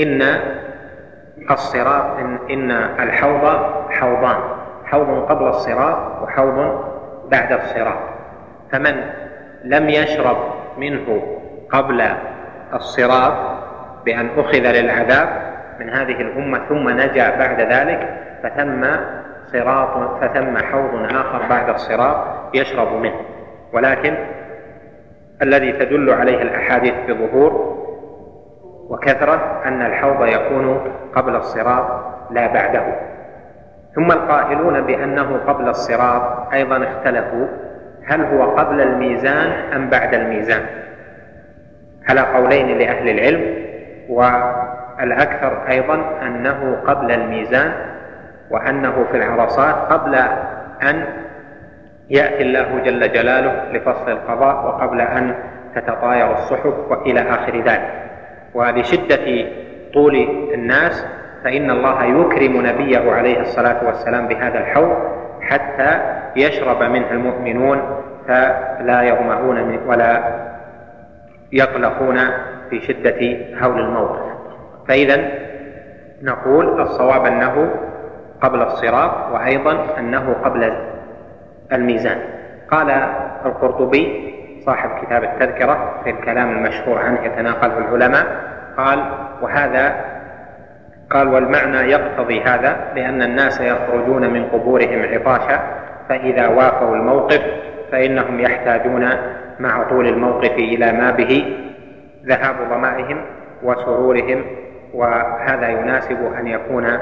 إن 0.00 0.22
الصراط 1.50 2.18
إن, 2.18 2.38
إن 2.50 2.70
الحوض 3.00 3.58
حوضان 3.90 4.36
حوض 4.84 5.26
قبل 5.28 5.46
الصراط 5.48 6.22
وحوض 6.22 6.84
بعد 7.30 7.52
الصراط. 7.52 7.98
فمن 8.72 9.10
لم 9.64 9.88
يشرب 9.88 10.36
منه 10.78 11.22
قبل 11.70 12.04
الصراط 12.74 13.34
بأن 14.04 14.30
أخذ 14.36 14.58
للعذاب 14.58 15.28
من 15.80 15.90
هذه 15.90 16.20
الأمة 16.20 16.60
ثم 16.68 16.88
نجا 16.88 17.36
بعد 17.36 17.60
ذلك 17.60 18.20
فثم 18.42 18.86
صراط 19.52 20.20
فثم 20.20 20.58
حوض 20.58 21.04
آخر 21.10 21.46
بعد 21.50 21.70
الصراط 21.70 22.16
يشرب 22.54 22.92
منه. 22.92 23.20
ولكن 23.72 24.16
الذي 25.42 25.72
تدل 25.72 26.10
عليه 26.10 26.42
الأحاديث 26.42 26.94
بظهور 27.08 27.83
وكثرة 28.88 29.62
أن 29.64 29.82
الحوض 29.82 30.26
يكون 30.26 30.92
قبل 31.14 31.36
الصراط 31.36 31.86
لا 32.30 32.46
بعده. 32.46 32.84
ثم 33.94 34.12
القائلون 34.12 34.80
بأنه 34.80 35.36
قبل 35.46 35.68
الصراط 35.68 36.52
أيضا 36.52 36.84
اختلفوا. 36.84 37.46
هل 38.06 38.24
هو 38.24 38.56
قبل 38.56 38.80
الميزان 38.80 39.52
أم 39.72 39.90
بعد 39.90 40.14
الميزان؟ 40.14 40.66
على 42.08 42.20
قولين 42.20 42.78
لأهل 42.78 43.08
العلم 43.08 43.64
والأكثر 44.08 45.68
أيضا 45.70 45.94
أنه 46.22 46.76
قبل 46.86 47.12
الميزان 47.12 47.72
وأنه 48.50 49.06
في 49.10 49.16
العرصات 49.16 49.74
قبل 49.74 50.14
أن 50.82 51.06
يأتي 52.10 52.42
الله 52.42 52.80
جل 52.84 53.12
جلاله 53.12 53.72
لفصل 53.72 54.10
القضاء 54.10 54.66
وقبل 54.66 55.00
أن 55.00 55.34
تتطاير 55.74 56.32
الصحف 56.32 56.74
وإلى 56.90 57.20
آخر 57.20 57.60
ذلك. 57.60 58.03
ولشدة 58.54 59.46
طول 59.94 60.14
الناس 60.54 61.06
فإن 61.44 61.70
الله 61.70 62.04
يكرم 62.04 62.66
نبيه 62.66 63.12
عليه 63.12 63.40
الصلاة 63.40 63.86
والسلام 63.86 64.28
بهذا 64.28 64.58
الحوض 64.58 64.96
حتى 65.40 66.00
يشرب 66.36 66.82
منه 66.82 67.10
المؤمنون 67.10 67.82
فلا 68.28 69.02
يظمؤون 69.02 69.78
ولا 69.86 70.22
يقلقون 71.52 72.18
في 72.70 72.80
شدة 72.80 73.36
هول 73.60 73.80
الموقف 73.80 74.34
فإذا 74.88 75.24
نقول 76.22 76.80
الصواب 76.80 77.26
أنه 77.26 77.70
قبل 78.40 78.62
الصراط 78.62 79.32
وأيضا 79.32 79.86
أنه 79.98 80.36
قبل 80.44 80.72
الميزان. 81.72 82.18
قال 82.70 82.90
القرطبي 83.46 84.33
صاحب 84.66 84.90
كتاب 85.04 85.24
التذكرة 85.24 86.00
في 86.04 86.10
الكلام 86.10 86.50
المشهور 86.50 86.98
عنه 86.98 87.24
يتناقله 87.24 87.78
العلماء 87.78 88.26
قال 88.76 89.04
وهذا 89.42 89.94
قال 91.10 91.28
والمعنى 91.28 91.76
يقتضي 91.76 92.42
هذا 92.42 92.76
لأن 92.94 93.22
الناس 93.22 93.60
يخرجون 93.60 94.32
من 94.32 94.44
قبورهم 94.44 95.02
عطاشا 95.02 95.60
فإذا 96.08 96.48
وافوا 96.48 96.96
الموقف 96.96 97.40
فإنهم 97.92 98.40
يحتاجون 98.40 99.08
مع 99.60 99.88
طول 99.88 100.06
الموقف 100.06 100.52
إلى 100.52 100.92
ما 100.92 101.10
به 101.10 101.56
ذهاب 102.26 102.56
ظمائهم 102.70 103.24
وسرورهم 103.62 104.44
وهذا 104.94 105.68
يناسب 105.68 106.32
أن 106.38 106.46
يكون 106.46 106.98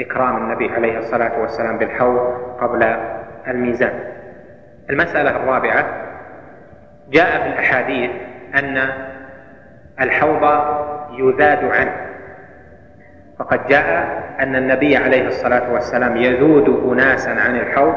إكرام 0.00 0.36
النبي 0.36 0.70
عليه 0.70 0.98
الصلاة 0.98 1.40
والسلام 1.40 1.78
بالحوض 1.78 2.18
قبل 2.60 2.96
الميزان. 3.48 3.92
المسألة 4.90 5.30
الرابعة 5.30 5.86
جاء 7.10 7.42
في 7.42 7.48
الأحاديث 7.48 8.10
أن 8.54 8.88
الحوض 10.00 10.42
يذاد 11.18 11.64
عنه. 11.64 11.96
فقد 13.38 13.66
جاء 13.66 14.22
أن 14.40 14.56
النبي 14.56 14.96
عليه 14.96 15.26
الصلاة 15.26 15.72
والسلام 15.72 16.16
يذود 16.16 16.92
أناسا 16.92 17.30
عن 17.30 17.56
الحوض 17.56 17.94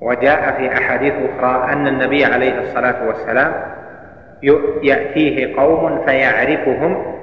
وجاء 0.00 0.56
في 0.56 0.72
أحاديث 0.72 1.14
أخرى 1.14 1.72
أن 1.72 1.86
النبي 1.86 2.24
عليه 2.24 2.60
الصلاة 2.60 3.06
والسلام 3.06 3.52
يأتيه 4.82 5.56
قوم 5.56 6.04
فيعرفهم 6.06 7.18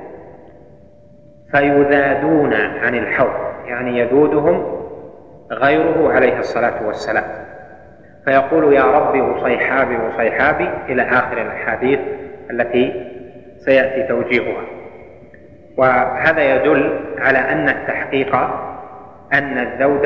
فيذادون 1.52 2.54
عن 2.54 2.96
الحوض 2.96 3.34
يعني 3.66 4.00
يذودهم 4.00 4.82
غيره 5.52 6.14
عليه 6.14 6.40
الصلاة 6.40 6.88
والسلام. 6.88 7.24
فيقول 8.26 8.74
يا 8.74 8.84
ربي 8.84 9.22
وصيحابي 9.22 9.98
وصيحابي 9.98 10.70
إلى 10.90 11.02
آخر 11.02 11.42
الأحاديث 11.42 12.00
التي 12.52 13.12
سيأتي 13.58 14.08
توجيهها. 14.08 14.64
وهذا 15.78 16.56
يدل 16.56 17.00
على 17.18 17.38
أن 17.38 17.70
التحقيق 17.70 18.36
أن 19.34 19.58
الذود 19.58 20.06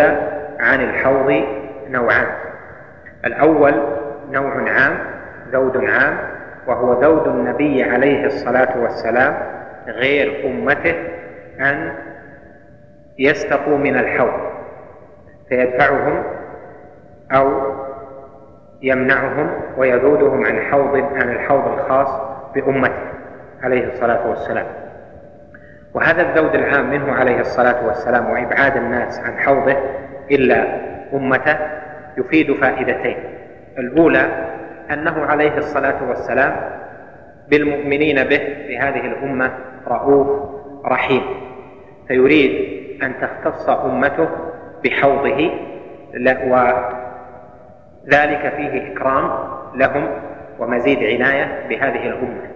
عن 0.60 0.82
الحوض 0.82 1.44
نوعان. 1.90 2.28
الأول 3.26 3.74
نوع 4.32 4.70
عام 4.70 4.98
ذود 5.52 5.78
عام 5.78 6.18
وهو 6.68 7.02
ذود 7.02 7.28
النبي 7.28 7.84
عليه 7.84 8.26
الصلاة 8.26 8.78
والسلام 8.82 9.38
غير 9.88 10.46
أمته 10.46 10.96
أن 11.60 11.94
يستقوا 13.20 13.78
من 13.78 13.96
الحوض 13.96 14.50
فيدفعهم 15.50 16.24
أو 17.32 17.74
يمنعهم 18.82 19.50
ويذودهم 19.78 20.46
عن 20.46 20.60
حوض 20.62 20.96
عن 20.96 21.30
الحوض 21.30 21.80
الخاص 21.80 22.22
بأمته 22.56 23.10
عليه 23.64 23.88
الصلاة 23.88 24.30
والسلام. 24.30 24.66
وهذا 25.94 26.22
الذود 26.22 26.56
العام 26.56 26.90
منه 26.90 27.12
عليه 27.12 27.40
الصلاة 27.40 27.88
والسلام 27.88 28.30
وإبعاد 28.30 28.78
الناس 28.78 29.20
عن 29.20 29.38
حوضه 29.38 29.76
إلا 30.32 30.66
أمته 31.14 31.58
يفيد 32.18 32.54
فائدتين. 32.54 33.18
الأولى 33.78 34.30
أنه 34.94 35.26
عليه 35.26 35.58
الصلاة 35.58 36.10
والسلام 36.10 36.56
بالمؤمنين 37.50 38.24
به 38.24 38.38
في 38.68 38.78
هذه 38.78 39.06
الأمة 39.06 39.52
رؤوف 39.88 40.50
رحيم. 40.86 41.24
فيريد 42.08 42.80
أن 43.04 43.14
تختص 43.22 43.70
أمته 43.70 44.30
بحوضه 44.84 45.52
وذلك 48.08 48.54
فيه 48.58 48.94
إكرام 48.94 49.32
لهم 49.76 50.08
ومزيد 50.60 50.98
عناية 51.04 51.68
بهذه 51.70 52.08
الأمة. 52.08 52.50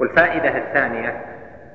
والفائدة 0.00 0.58
الثانية 0.58 1.14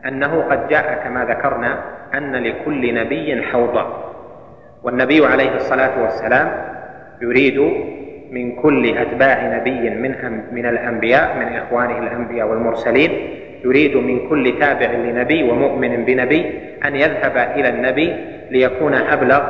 أنه 0.06 0.42
قد 0.42 0.68
جاء 0.68 1.02
كما 1.04 1.26
ذكرنا 1.26 1.80
أن 2.14 2.36
لكل 2.36 2.94
نبي 2.96 3.44
حوضا. 3.44 4.12
والنبي 4.84 5.26
عليه 5.26 5.56
الصلاة 5.56 6.02
والسلام 6.02 6.52
يريد 7.22 7.60
من 8.32 8.56
كل 8.56 8.98
أتباع 8.98 9.58
نبي 9.58 9.90
من 9.90 10.16
من 10.52 10.66
الأنبياء 10.66 11.38
من 11.38 11.48
إخوانه 11.56 11.98
الأنبياء 11.98 12.48
والمرسلين 12.48 13.12
يريد 13.66 13.98
من 13.98 14.30
كل 14.30 14.60
تابع 14.60 14.92
لنبي 14.92 15.44
ومؤمن 15.44 16.06
بنبي 16.06 16.60
أن 16.86 16.96
يذهب 16.96 17.38
إلى 17.38 17.70
النبي 17.70 18.16
ليكون 18.52 18.94
أبلغ 18.94 19.44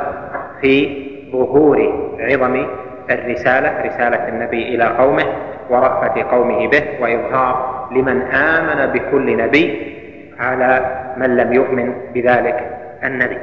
في 0.60 1.02
ظهور 1.32 1.78
عظم 2.20 2.66
الرسالة 3.10 3.82
رسالة 3.82 4.28
النبي 4.28 4.74
إلى 4.74 4.84
قومه 4.84 5.24
ورأفة 5.70 6.22
قومه 6.22 6.68
به 6.68 6.82
وإظهار 7.00 7.88
لمن 7.92 8.22
آمن 8.22 8.92
بكل 8.92 9.36
نبي 9.36 9.96
على 10.38 11.02
من 11.16 11.36
لم 11.36 11.52
يؤمن 11.52 11.94
بذلك 12.14 12.70
النبي. 13.04 13.38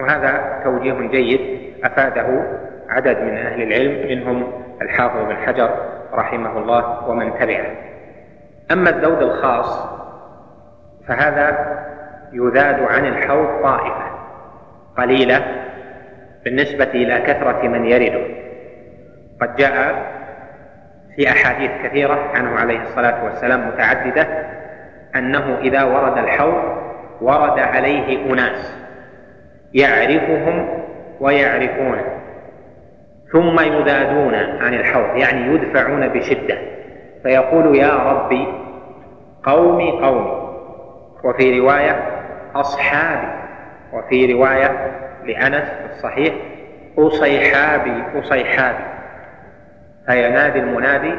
وهذا 0.00 0.60
توجيه 0.64 1.08
جيد 1.08 1.40
أفاده 1.84 2.42
عدد 2.88 3.18
من 3.18 3.36
أهل 3.36 3.62
العلم 3.62 4.08
منهم 4.08 4.52
الحافظ 4.82 5.26
بن 5.26 5.36
حجر 5.36 5.70
رحمه 6.14 6.58
الله 6.58 7.08
ومن 7.08 7.38
تبعه. 7.38 7.70
أما 8.72 8.90
الذود 8.90 9.22
الخاص 9.22 9.88
فهذا 11.08 11.78
يذاد 12.32 12.82
عن 12.82 13.06
الحوض 13.06 13.62
طائفة 13.62 14.10
قليلة 14.98 15.42
بالنسبة 16.44 16.84
إلى 16.84 17.20
كثرة 17.20 17.68
من 17.68 17.84
يرده. 17.84 18.49
قد 19.40 19.56
جاء 19.56 20.06
في 21.16 21.28
أحاديث 21.28 21.70
كثيرة 21.84 22.30
عنه 22.34 22.58
عليه 22.58 22.82
الصلاة 22.82 23.24
والسلام 23.24 23.68
متعددة 23.68 24.26
أنه 25.16 25.58
إذا 25.58 25.82
ورد 25.82 26.18
الحوض 26.18 26.62
ورد 27.20 27.58
عليه 27.58 28.32
أناس 28.32 28.74
يعرفهم 29.74 30.68
ويعرفونه 31.20 32.04
ثم 33.32 33.60
يذادون 33.60 34.34
عن 34.34 34.74
الحوض 34.74 35.16
يعني 35.16 35.54
يدفعون 35.54 36.08
بشدة 36.08 36.58
فيقول 37.22 37.76
يا 37.76 37.94
ربي 37.94 38.46
قومي 39.44 39.90
قومي 39.90 40.40
وفي 41.24 41.60
رواية 41.60 42.06
أصحابي 42.54 43.28
وفي 43.92 44.32
رواية 44.32 44.92
لأنس 45.24 45.68
الصحيح 45.90 46.34
أصيحابي 46.98 48.02
أصيحابي. 48.18 48.84
فينادي 50.10 50.58
المنادي 50.58 51.14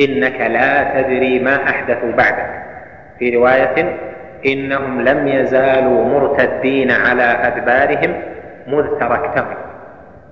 إنك 0.00 0.40
لا 0.40 1.02
تدري 1.02 1.38
ما 1.38 1.68
أحدثوا 1.68 2.12
بعدك. 2.12 2.62
في 3.18 3.36
رواية 3.36 3.96
إنهم 4.46 5.00
لم 5.00 5.28
يزالوا 5.28 6.04
مرتدين 6.04 6.90
على 6.90 7.22
أدبارهم 7.22 8.22
مذ 8.66 8.98
تركتهم. 9.00 9.54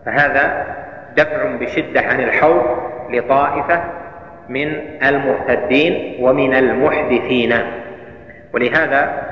فهذا 0.07 0.67
دفع 1.17 1.57
بشدة 1.57 2.01
عن 2.01 2.21
الحوض 2.21 2.65
لطائفة 3.11 3.81
من 4.49 4.81
المرتدين 5.03 6.25
ومن 6.25 6.55
المحدثين. 6.55 7.55
ولهذا 8.55 9.23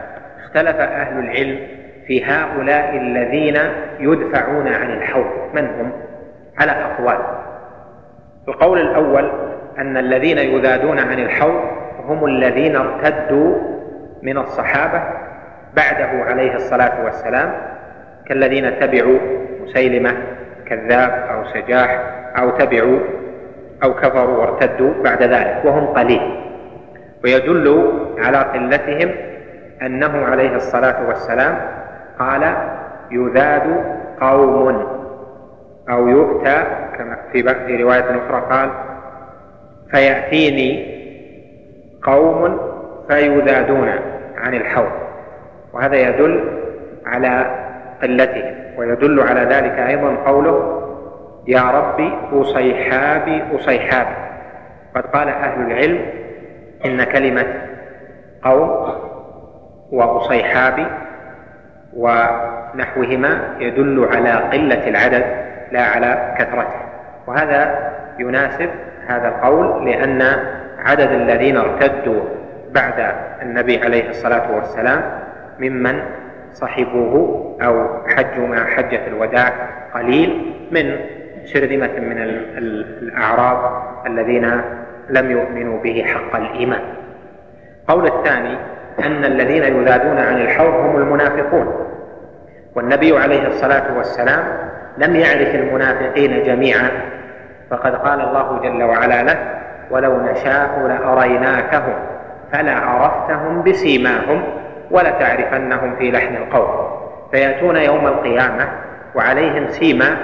اختلف 0.45 0.77
أهل 0.77 1.19
العلم 1.19 1.59
في 2.07 2.25
هؤلاء 2.25 2.97
الذين 2.97 3.59
يدفعون 4.01 4.69
عن 4.69 4.91
الحوض. 4.91 5.51
من 5.55 5.65
هم؟ 5.65 5.93
على 6.59 6.73
أقوال. 6.73 7.19
القول 8.49 8.81
الأول 8.81 9.31
أن 9.79 9.97
الذين 9.97 10.39
يذادون 10.39 10.99
عن 10.99 11.19
الحوض 11.19 11.61
هم 12.05 12.25
الذين 12.25 12.77
ارتدوا 12.77 13.57
من 14.23 14.39
الصحابة 14.39 15.03
بعده 15.77 16.25
عليه 16.25 16.55
الصلاة 16.55 17.05
والسلام 17.05 17.53
كالذين 18.27 18.81
تبعوا 18.81 19.19
مسيلمة 19.63 20.11
كذاب 20.67 21.11
أو 21.31 21.45
سجاح 21.45 22.01
أو 22.39 22.51
تبعوا 22.51 22.99
أو 23.85 23.95
كفروا 23.95 24.39
وارتدوا 24.39 25.03
بعد 25.05 25.23
ذلك 25.23 25.61
وهم 25.65 25.87
قليل. 25.87 26.21
ويدل 27.25 27.93
على 28.19 28.39
قلتهم 28.39 29.11
أنه 29.83 30.25
عليه 30.25 30.57
الصلاة 30.57 31.09
والسلام 31.09 31.59
قال 32.19 32.55
يذاد 33.11 33.85
قوم 34.21 34.87
أو 35.91 36.09
يؤتى 36.09 36.65
كما 36.99 37.17
في 37.67 37.83
رواية 37.83 38.01
أخرى 38.01 38.47
قال 38.51 38.71
فيأتيني 39.91 40.99
قوم 42.03 42.61
فيذادون 43.09 43.89
عن 44.37 44.55
الحوض. 44.55 44.93
وهذا 45.73 45.97
يدل 45.97 46.61
على 47.07 47.59
قلتهم 48.03 48.55
ويدل 48.77 49.21
على 49.21 49.41
ذلك 49.41 49.79
أيضا 49.79 50.15
قوله 50.27 50.85
يا 51.47 51.63
ربي 51.63 52.13
أصيحابي 52.33 53.43
أصيحابي. 53.55 54.15
قد 54.95 55.07
قال 55.07 55.29
أهل 55.29 55.67
العلم 55.67 56.01
إن 56.85 57.05
كلمة 57.05 57.47
قوم 58.43 58.95
وأصيحابي 59.91 60.87
ونحوهما 61.97 63.57
يدل 63.61 64.09
على 64.13 64.31
قلة 64.31 64.89
العدد 64.89 65.25
لا 65.73 65.83
على 65.83 66.35
كثرته. 66.39 66.88
وهذا 67.29 67.91
يناسب 68.19 68.71
هذا 69.07 69.29
القول 69.29 69.87
لأن 69.87 70.23
عدد 70.79 71.11
الذين 71.11 71.57
ارتدوا 71.57 72.21
بعد 72.71 73.15
النبي 73.43 73.85
عليه 73.85 74.11
الصلاة 74.11 74.55
والسلام 74.55 75.03
ممن 75.59 76.01
صحبوه 76.53 77.57
أو 77.63 78.07
حجوا 78.07 78.49
مع 78.49 78.67
حجة 78.67 79.07
الوداع 79.07 79.53
قليل 79.95 80.55
من 80.71 80.97
شرذمة 81.45 81.93
من 81.99 82.19
الأعراب 82.59 83.83
الذين 84.07 84.61
لم 85.11 85.31
يؤمنوا 85.31 85.81
به 85.81 86.05
حق 86.07 86.37
الإيمان. 86.37 86.81
قول 87.89 88.07
الثاني 88.07 88.57
أن 89.05 89.25
الذين 89.25 89.63
يذادون 89.63 90.19
عن 90.19 90.41
الحوض 90.41 90.75
هم 90.75 90.97
المنافقون. 90.97 91.87
والنبي 92.75 93.19
عليه 93.19 93.47
الصلاة 93.47 93.97
والسلام 93.97 94.45
لم 94.99 95.17
يعرف 95.17 95.55
المنافقين 95.55 96.43
جميعا. 96.43 96.91
فقد 97.71 97.95
قال 97.95 98.21
الله 98.21 98.61
جل 98.63 98.83
وعلا 98.83 99.23
له 99.23 99.39
ولو 99.91 100.21
نشاء 100.21 100.87
لأريناكهم 100.89 101.95
فلعرفتهم 102.53 103.63
بسيماهم 103.63 104.43
ولتعرفنهم 104.91 105.97
في 105.97 106.11
لحن 106.11 106.37
القول. 106.37 106.89
فيأتون 107.33 107.77
يوم 107.77 108.07
القيامة 108.07 108.69
وعليهم 109.15 109.69
سيما 109.69 110.17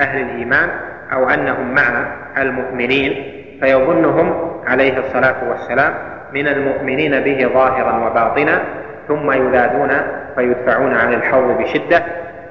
أهل 0.00 0.20
الإيمان 0.20 0.68
أو 1.12 1.28
أنهم 1.28 1.74
مع 1.74 2.06
المؤمنين 2.38 3.32
فيظنهم 3.60 4.52
عليه 4.66 4.98
الصلاة 4.98 5.36
والسلام 5.48 5.94
من 6.32 6.48
المؤمنين 6.48 7.20
به 7.20 7.50
ظاهرا 7.54 8.06
وباطنا 8.06 8.62
ثم 9.08 9.32
يذادون 9.32 9.90
فيدفعون 10.36 10.94
عن 10.94 11.14
الحوض 11.14 11.58
بشدة 11.58 12.02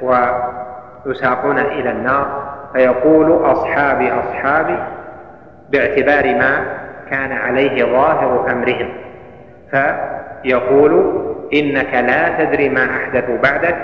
ويساقون 0.01 1.59
إلى 1.59 1.91
النار 1.91 2.54
فيقول 2.75 3.51
أصحابي 3.51 4.11
أصحابي 4.11 4.77
باعتبار 5.69 6.35
ما 6.35 6.65
كان 7.09 7.31
عليه 7.31 7.83
ظاهر 7.83 8.51
أمرهم. 8.51 8.89
فيقول 9.71 11.21
إنك 11.53 11.93
لا 11.93 12.43
تدري 12.43 12.69
ما 12.69 12.85
أحدثوا 12.85 13.37
بعدك 13.37 13.75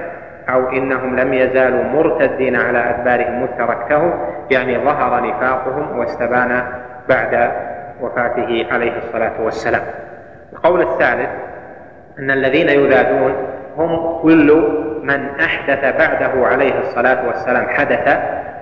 أو 0.49 0.69
إنهم 0.69 1.19
لم 1.19 1.34
يزالوا 1.34 1.84
مرتدين 1.84 2.55
على 2.55 2.80
أدبارهم 2.80 3.41
مذ 3.41 3.47
تركتهم 3.57 4.13
يعني 4.51 4.77
ظهر 4.77 5.27
نفاقهم 5.27 5.99
واستبان 5.99 6.63
بعد 7.09 7.51
وفاته 8.01 8.65
عليه 8.72 8.97
الصلاة 8.97 9.41
والسلام. 9.41 9.81
القول 10.53 10.81
الثالث 10.81 11.30
أن 12.19 12.31
الذين 12.31 12.69
يذادون 12.69 13.35
هم 13.77 14.22
كل 14.22 14.72
من 15.03 15.39
أحدث 15.39 15.97
بعده 15.97 16.47
عليه 16.47 16.80
الصلاة 16.80 17.27
والسلام 17.27 17.68
حدث 17.68 18.18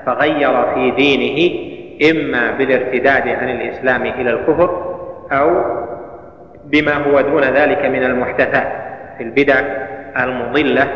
فغير 0.06 0.74
في 0.74 0.92
دينه 0.92 1.70
إما 2.12 2.52
بالارتداد 2.52 3.28
عن 3.28 3.50
الإسلام 3.50 4.06
إلى 4.06 4.30
الكفر 4.30 4.96
أو 5.32 5.64
بما 6.66 6.94
هو 6.94 7.22
دون 7.22 7.44
ذلك 7.44 7.86
من 7.86 8.04
المحدثات 8.04 8.68
في 9.18 9.24
البدع 9.24 9.60
المضلة 10.20 10.88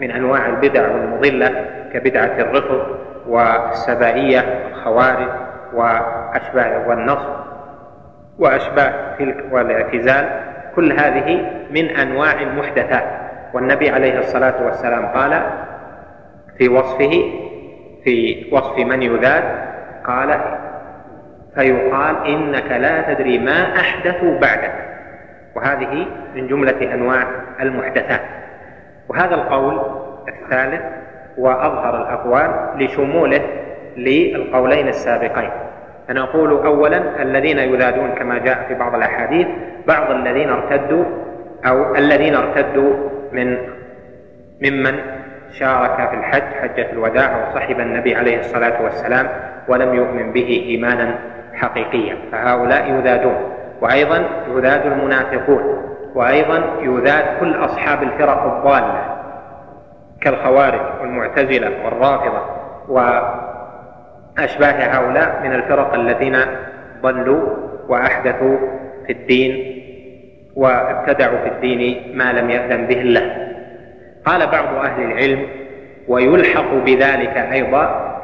من 0.00 0.10
أنواع 0.10 0.48
البدع 0.48 0.84
المضلة 0.86 1.64
كبدعة 1.92 2.38
الرفض 2.38 2.86
والسبائية 3.28 4.44
والخوارج 4.64 5.28
وأشباه 5.74 6.88
والنصب 6.88 7.34
وأشباه 8.38 8.92
تلك 9.18 9.44
والاعتزال 9.50 10.40
كل 10.76 10.92
هذه 10.92 11.50
من 11.70 11.84
أنواع 11.84 12.40
المحدثات. 12.40 13.04
والنبي 13.54 13.90
عليه 13.90 14.18
الصلاة 14.18 14.64
والسلام 14.64 15.06
قال 15.06 15.42
في 16.58 16.68
وصفه 16.68 17.24
في 18.04 18.46
وصف 18.52 18.78
من 18.78 19.02
يذاد 19.02 19.44
قال 20.06 20.40
فيقال 21.54 22.26
إنك 22.26 22.70
لا 22.70 23.14
تدري 23.14 23.38
ما 23.38 23.76
أحدثوا 23.76 24.38
بعدك. 24.38 24.74
وهذه 25.56 26.06
من 26.34 26.48
جملة 26.48 26.94
أنواع 26.94 27.26
المحدثات. 27.60 28.20
وهذا 29.08 29.34
القول 29.34 29.80
الثالث 30.28 30.82
وأظهر 31.38 32.02
الأقوال 32.02 32.50
لشموله 32.78 33.40
للقولين 33.96 34.88
السابقين. 34.88 35.50
أنا 36.10 36.22
أقول 36.22 36.50
أولا 36.50 37.22
الذين 37.22 37.58
يذادون 37.58 38.10
كما 38.10 38.38
جاء 38.38 38.64
في 38.68 38.74
بعض 38.74 38.94
الأحاديث 38.94 39.46
بعض 39.86 40.10
الذين 40.10 40.50
ارتدوا 40.50 41.04
أو 41.66 41.94
الذين 41.94 42.34
ارتدوا 42.34 42.94
من 43.32 43.58
ممن 44.62 45.00
شارك 45.58 46.08
في 46.10 46.16
الحج 46.16 46.42
حجة 46.62 46.92
الوداع 46.92 47.48
وصحب 47.48 47.80
النبي 47.80 48.14
عليه 48.14 48.40
الصلاة 48.40 48.82
والسلام 48.82 49.28
ولم 49.68 49.94
يؤمن 49.94 50.32
به 50.32 50.64
إيمانا 50.68 51.18
حقيقيا. 51.54 52.16
فهؤلاء 52.32 52.90
يذادون 52.90 53.36
وأيضا 53.80 54.24
يذاد 54.48 54.86
المنافقون 54.86 55.84
وأيضا 56.14 56.62
يذاد 56.80 57.24
كل 57.40 57.64
أصحاب 57.64 58.02
الفرق 58.02 58.56
الضالة 58.56 59.16
كالخوارج 60.20 60.80
والمعتزلة 61.00 61.84
والرافضة 61.84 62.42
وأشباه 62.88 64.72
هؤلاء 64.72 65.40
من 65.44 65.54
الفرق 65.54 65.94
الذين 65.94 66.36
ضلوا 67.02 67.56
وأحدثوا 67.88 68.56
في 69.06 69.12
الدين 69.12 69.80
وابتدعوا 70.56 71.38
في 71.38 71.48
الدين 71.48 72.12
ما 72.18 72.32
لم 72.32 72.50
يأذن 72.50 72.86
به 72.86 73.00
الله. 73.00 73.53
قال 74.24 74.46
بعض 74.46 74.74
أهل 74.74 75.02
العلم 75.02 75.46
ويلحق 76.08 76.74
بذلك 76.74 77.36
أيضا 77.36 78.14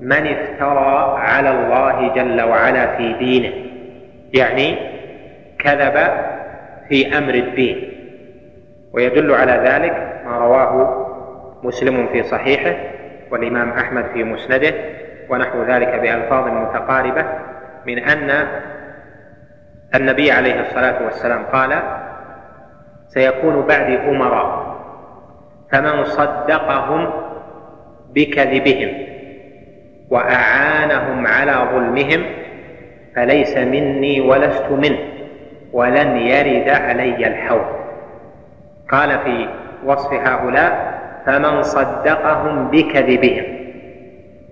من 0.00 0.26
افترى 0.26 1.16
على 1.18 1.50
الله 1.50 2.14
جل 2.14 2.42
وعلا 2.42 2.96
في 2.96 3.12
دينه 3.12 3.52
يعني 4.34 4.76
كذب 5.58 6.10
في 6.88 7.18
أمر 7.18 7.34
الدين. 7.34 7.90
ويدل 8.92 9.34
على 9.34 9.52
ذلك 9.52 10.22
ما 10.26 10.38
رواه 10.38 11.04
مسلم 11.62 12.06
في 12.12 12.22
صحيحه 12.22 12.76
والإمام 13.30 13.70
أحمد 13.70 14.04
في 14.12 14.24
مسنده 14.24 14.74
ونحو 15.28 15.62
ذلك 15.62 15.88
بألفاظ 15.88 16.48
متقاربة 16.48 17.24
من 17.86 17.98
أن 17.98 18.46
النبي 19.94 20.30
عليه 20.30 20.60
الصلاة 20.60 21.04
والسلام 21.04 21.42
قال 21.52 21.82
سيكون 23.08 23.60
بعد 23.66 23.90
أمراء. 23.90 24.73
فمن 25.74 26.04
صدقهم 26.04 27.10
بكذبهم 28.14 28.88
وأعانهم 30.10 31.26
على 31.26 31.52
ظلمهم 31.72 32.24
فليس 33.16 33.56
مني 33.56 34.20
ولست 34.20 34.70
منه 34.70 34.98
ولن 35.72 36.16
يرد 36.16 36.68
علي 36.68 37.26
الحوض. 37.26 37.66
قال 38.90 39.18
في 39.18 39.48
وصف 39.84 40.12
هؤلاء 40.12 41.00
فمن 41.26 41.62
صدقهم 41.62 42.68
بكذبهم 42.70 43.44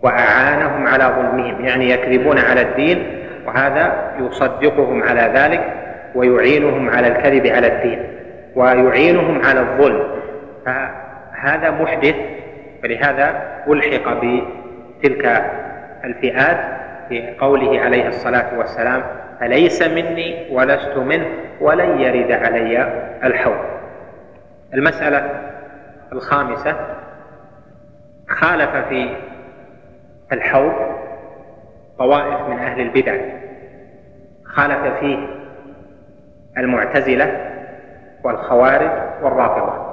وأعانهم 0.03 0.87
على 0.87 1.05
ظلمهم 1.05 1.65
يعني 1.65 1.91
يكذبون 1.91 2.39
على 2.39 2.61
الدين 2.63 3.07
وهذا 3.47 4.13
يصدقهم 4.21 5.03
على 5.03 5.33
ذلك 5.35 5.73
ويعينهم 6.15 6.91
على 6.91 7.09
الكذب 7.09 7.47
على 7.47 7.67
الدين 7.67 7.99
ويعينهم 8.57 9.43
على 9.45 9.61
الظلم. 9.61 10.23
فهذا 11.43 11.71
محدث 11.71 12.15
ولهذا 12.85 13.43
ألحق 13.69 14.21
بتلك 14.23 15.45
الفئات 16.05 16.59
في 17.09 17.37
قوله 17.41 17.81
عليه 17.81 18.09
الصلاة 18.09 18.59
والسلام 18.59 19.03
فليس 19.41 19.83
مني 19.83 20.49
ولست 20.51 20.97
منه 20.97 21.27
ولن 21.61 22.01
يرد 22.01 22.33
علي 22.33 23.03
الحوض. 23.25 23.65
المسألة 24.75 25.41
الخامسة 26.13 26.77
خالف 28.29 28.77
في 28.89 29.17
الحوض 30.33 30.73
طوائف 31.99 32.49
من 32.49 32.59
أهل 32.59 32.81
البدع. 32.81 33.17
خالف 34.45 34.99
فيه 35.01 35.19
المعتزلة 36.59 37.51
والخوارج 38.25 38.91
والرافضة. 39.23 39.92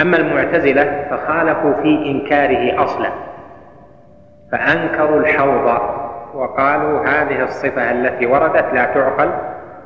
أما 0.00 0.16
المعتزلة 0.16 1.06
فخالفوا 1.10 1.72
في 1.82 2.10
إنكاره 2.10 2.84
أصلا 2.84 3.08
فأنكروا 4.52 5.20
الحوض 5.20 5.80
وقالوا 6.34 7.00
هذه 7.06 7.44
الصفة 7.44 7.90
التي 7.90 8.26
وردت 8.26 8.66
لا 8.74 8.84
تعقل 8.84 9.30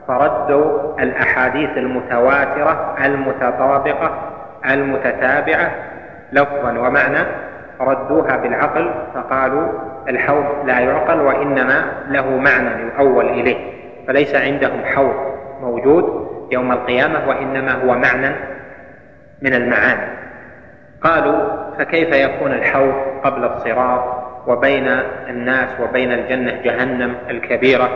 فردوا 0.09 1.01
الأحاديث 1.01 1.71
المتواترة 1.77 2.97
المتطابقة 3.05 4.11
المتتابعة 4.71 5.71
لفظا 6.33 6.79
ومعنى 6.79 7.19
ردوها 7.81 8.37
بالعقل 8.37 8.91
فقالوا 9.15 9.69
الحوض 10.09 10.45
لا 10.65 10.79
يعقل 10.81 11.21
وإنما 11.21 11.85
له 12.09 12.37
معنى 12.37 12.71
يؤول 12.83 13.29
إليه 13.29 13.57
فليس 14.07 14.35
عندهم 14.35 14.85
حوض 14.85 15.15
موجود 15.63 16.31
يوم 16.51 16.73
القيامة 16.73 17.29
وإنما 17.29 17.73
هو 17.73 17.95
معنى 17.95 18.35
من 19.43 19.55
المعاني. 19.55 20.21
قالوا 21.03 21.39
فكيف 21.79 22.15
يكون 22.15 22.53
الحوض 22.53 22.95
قبل 23.25 23.45
الصراط 23.45 24.05
وبين 24.47 24.89
الناس 25.29 25.69
وبين 25.81 26.13
الجنة 26.13 26.63
جهنم 26.65 27.15
الكبيرة 27.31 27.91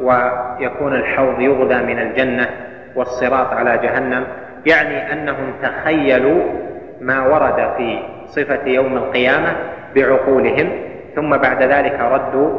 ويكون 0.00 0.94
الحوض 0.94 1.40
يغذى 1.40 1.82
من 1.82 1.98
الجنة 1.98 2.46
والصراط 2.94 3.52
على 3.52 3.78
جهنم؟ 3.78 4.26
يعني 4.66 5.12
أنهم 5.12 5.54
تخيلوا 5.62 6.42
ما 7.00 7.26
ورد 7.26 7.76
في 7.76 7.98
صفة 8.26 8.66
يوم 8.66 8.96
القيامة 8.96 9.56
بعقولهم 9.94 10.70
ثم 11.14 11.36
بعد 11.36 11.62
ذلك 11.62 12.00
ردوا 12.00 12.58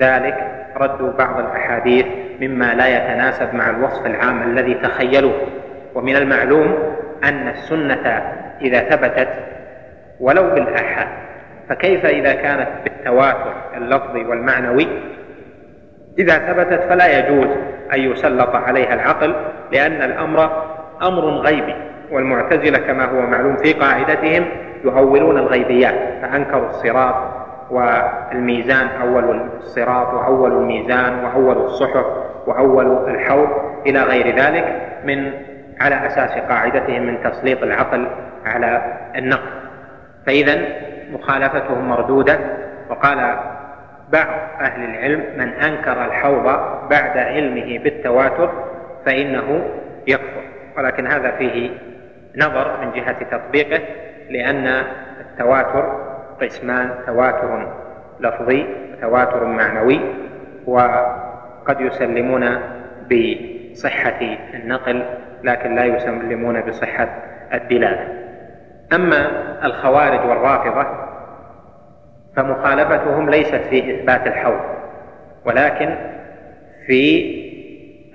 ذلك 0.00 0.36
ردوا 0.76 1.12
بعض 1.18 1.38
الأحاديث 1.38 2.06
مما 2.40 2.74
لا 2.74 2.88
يتناسب 2.88 3.54
مع 3.54 3.70
الوصف 3.70 4.06
العام 4.06 4.42
الذي 4.42 4.74
تخيلوه. 4.74 5.34
ومن 5.94 6.16
المعلوم 6.16 6.74
أن 7.24 7.48
السنة 7.48 8.22
إذا 8.60 8.80
ثبتت 8.80 9.28
ولو 10.20 10.50
بالآحاد 10.50 11.08
فكيف 11.68 12.06
إذا 12.06 12.32
كانت 12.32 12.68
بالتواتر 12.84 13.52
اللفظي 13.76 14.24
والمعنوي؟ 14.24 14.88
إذا 16.18 16.38
ثبتت 16.38 16.82
فلا 16.88 17.18
يجوز 17.18 17.48
أن 17.92 18.00
يسلط 18.00 18.54
عليها 18.54 18.94
العقل 18.94 19.34
لأن 19.72 20.02
الأمر 20.02 20.64
أمر 21.02 21.24
غيبي 21.24 21.74
والمعتزلة 22.12 22.78
كما 22.78 23.04
هو 23.04 23.20
معلوم 23.20 23.56
في 23.56 23.72
قاعدتهم 23.72 24.44
يؤولون 24.84 25.38
الغيبيات 25.38 25.94
فأنكروا 26.22 26.68
الصراط 26.68 27.14
والميزان 27.70 28.86
أول 28.86 29.40
الصراط 29.58 30.14
وأول 30.14 30.52
الميزان 30.52 31.24
وأول 31.24 31.56
الصحف 31.56 32.06
وأول 32.46 33.10
الحوض 33.10 33.48
إلى 33.86 34.02
غير 34.02 34.36
ذلك 34.36 34.82
من 35.04 35.32
على 35.80 36.06
أساس 36.06 36.30
قاعدتهم 36.30 37.02
من 37.02 37.22
تسليط 37.22 37.62
العقل 37.62 38.08
على 38.44 38.98
النقل 39.16 39.50
فإذا 40.26 40.62
مخالفتهم 41.12 41.88
مردودة 41.88 42.38
وقال 42.90 43.38
بعض 44.12 44.28
أهل 44.60 44.84
العلم 44.84 45.24
من 45.36 45.48
أنكر 45.48 46.04
الحوض 46.04 46.44
بعد 46.90 47.18
علمه 47.18 47.78
بالتواتر 47.78 48.50
فإنه 49.06 49.64
يكفر. 50.06 50.42
ولكن 50.76 51.06
هذا 51.06 51.30
فيه 51.30 51.70
نظر 52.36 52.80
من 52.80 52.92
جهة 52.92 53.22
تطبيقه 53.22 53.82
لأن 54.30 54.84
التواتر 55.20 56.12
قسمان 56.40 56.90
تواتر 57.06 57.72
لفظي 58.20 58.66
وتواتر 58.92 59.44
معنوي 59.44 60.00
وقد 60.66 61.80
يسلمون 61.80 62.58
بصحة 63.72 64.20
النقل 64.54 65.04
لكن 65.44 65.74
لا 65.74 65.84
يسلمون 65.84 66.60
بصحة 66.60 67.08
الدلالة 67.54 68.08
أما 68.92 69.30
الخوارج 69.64 70.28
والرافضة 70.28 70.86
فمخالفتهم 72.36 73.30
ليست 73.30 73.54
في 73.70 73.94
إثبات 73.94 74.26
الحوض 74.26 74.60
ولكن 75.44 75.94
في 76.86 77.32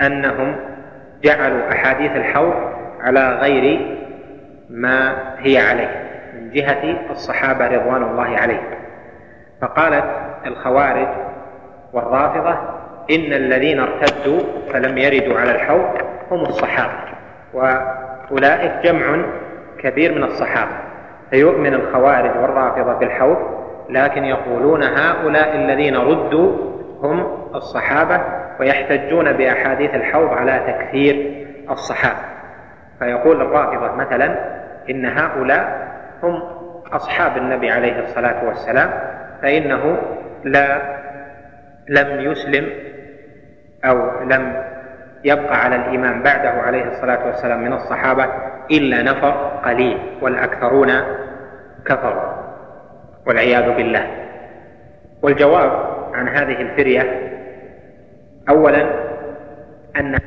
أنهم 0.02 0.56
جعلوا 1.24 1.72
أحاديث 1.72 2.12
الحوض 2.12 2.54
على 3.02 3.30
غير 3.30 3.98
ما 4.70 5.16
هي 5.40 5.58
عليه 5.58 6.04
من 6.34 6.50
جهة 6.52 7.12
الصحابة 7.12 7.68
رضوان 7.68 8.04
الله 8.04 8.38
عليهم. 8.38 8.70
فقالت 9.62 10.06
الخوارج 10.46 11.08
والرافضة 11.94 12.77
إن 13.12 13.34
الذين 13.34 13.80
ارتدوا 13.80 14.40
فلم 14.74 14.98
يردوا 14.98 15.40
على 15.40 15.52
الحوض 15.52 15.98
هم 16.32 16.42
الصحابة 16.42 16.94
وأولئك 17.54 18.72
جمع 18.84 19.26
كبير 19.80 20.16
من 20.16 20.24
الصحابة 20.24 20.72
فيؤمن 21.30 21.74
الخوارج 21.74 22.38
والرافضة 22.42 22.94
بالحوض 22.94 23.38
لكن 23.90 24.24
يقولون 24.26 24.84
هؤلاء 24.84 25.56
الذين 25.56 25.98
ردوا 25.98 26.58
هم 27.02 27.48
الصحابة 27.56 28.22
ويحتجون 28.60 29.34
بأحاديث 29.34 29.96
الحوض 29.96 30.30
على 30.30 30.62
تكثير 30.68 31.46
الصحابة. 31.70 32.20
فيقول 33.00 33.42
الرافضة 33.42 33.96
مثلا 33.96 34.36
إن 34.90 35.06
هؤلاء 35.06 35.88
هم 36.24 36.44
أصحاب 36.94 37.38
النبي 37.38 37.72
عليه 37.72 38.00
الصلاة 38.00 38.46
والسلام 38.48 38.90
فإنه 39.42 39.98
لا 40.44 40.82
لم 41.90 42.32
يسلم 42.32 42.70
أو 43.88 44.24
لم 44.24 44.64
يبقى 45.24 45.64
على 45.64 45.76
الإمام 45.76 46.24
بعده 46.24 46.50
عليه 46.50 46.84
الصلاة 46.84 47.26
والسلام 47.26 47.64
من 47.64 47.74
الصحابة 47.74 48.26
إلا 48.72 49.04
نفر 49.04 49.32
قليل 49.66 49.98
والأكثرون 50.22 50.92
كفروا 51.86 52.34
والعياذ 53.28 53.76
بالله. 53.76 54.08
والجواب 55.22 55.72
عن 56.14 56.28
هذه 56.28 56.62
الفرية 56.62 57.32
أولا 58.50 58.88
أن 60.00 60.20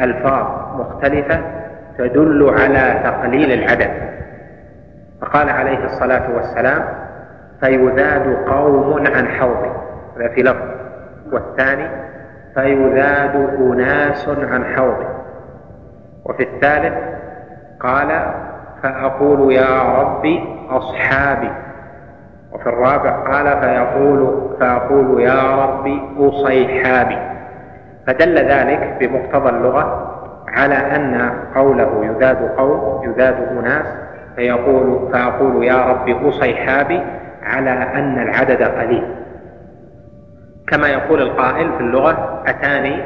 ألفاظ 0.00 0.46
مختلفة 0.80 1.40
تدل 1.98 2.54
على 2.58 3.00
تقليل 3.04 3.52
العدد. 3.52 3.90
فقال 5.20 5.50
عليه 5.50 5.84
الصلاة 5.84 6.30
والسلام 6.36 6.84
فيذاد 7.60 8.36
قوم 8.48 9.06
عن 9.06 9.28
حوضه 9.28 9.76
هذا 10.16 10.28
في 10.28 10.42
لفظ. 10.42 10.70
والثاني 11.32 12.09
فيذاد 12.54 13.36
أناس 13.60 14.28
عن 14.28 14.64
حوضه. 14.64 15.08
وفي 16.24 16.42
الثالث 16.42 16.94
قال 17.80 18.08
فأقول 18.82 19.52
يا 19.52 19.82
ربي 20.00 20.44
أصحابي. 20.70 21.50
وفي 22.52 22.66
الرابع 22.66 23.10
قال 23.10 23.60
فيقول 23.60 24.50
فأقول 24.60 25.22
يا 25.22 25.64
ربي 25.64 26.00
أصيحابي. 26.18 27.18
فدل 28.06 28.38
ذلك 28.38 28.96
بمقتضى 29.00 29.48
اللغة 29.48 30.16
على 30.48 30.74
أن 30.74 31.32
قوله 31.54 32.04
يذاد 32.04 32.50
قوم 32.56 33.04
يذاد 33.04 33.34
أناس 33.58 33.86
فيقول 34.36 35.08
فأقول 35.12 35.64
يا 35.64 35.86
ربي 35.86 36.28
أصيحابي 36.28 37.00
على 37.42 37.70
أن 37.70 38.18
العدد 38.18 38.62
قليل. 38.62 39.19
كما 40.70 40.88
يقول 40.88 41.22
القائل 41.22 41.72
في 41.72 41.80
اللغة 41.80 42.42
أتاني 42.46 42.96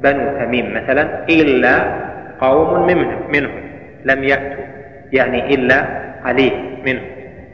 بنو 0.00 0.38
تميم 0.38 0.74
مثلا 0.74 1.24
إلا 1.28 1.94
قوم 2.40 2.86
منهم 3.32 3.60
لم 4.04 4.24
يأتوا 4.24 4.64
يعني 5.12 5.54
إلا 5.54 5.84
قليل 6.26 6.80
منهم. 6.86 7.04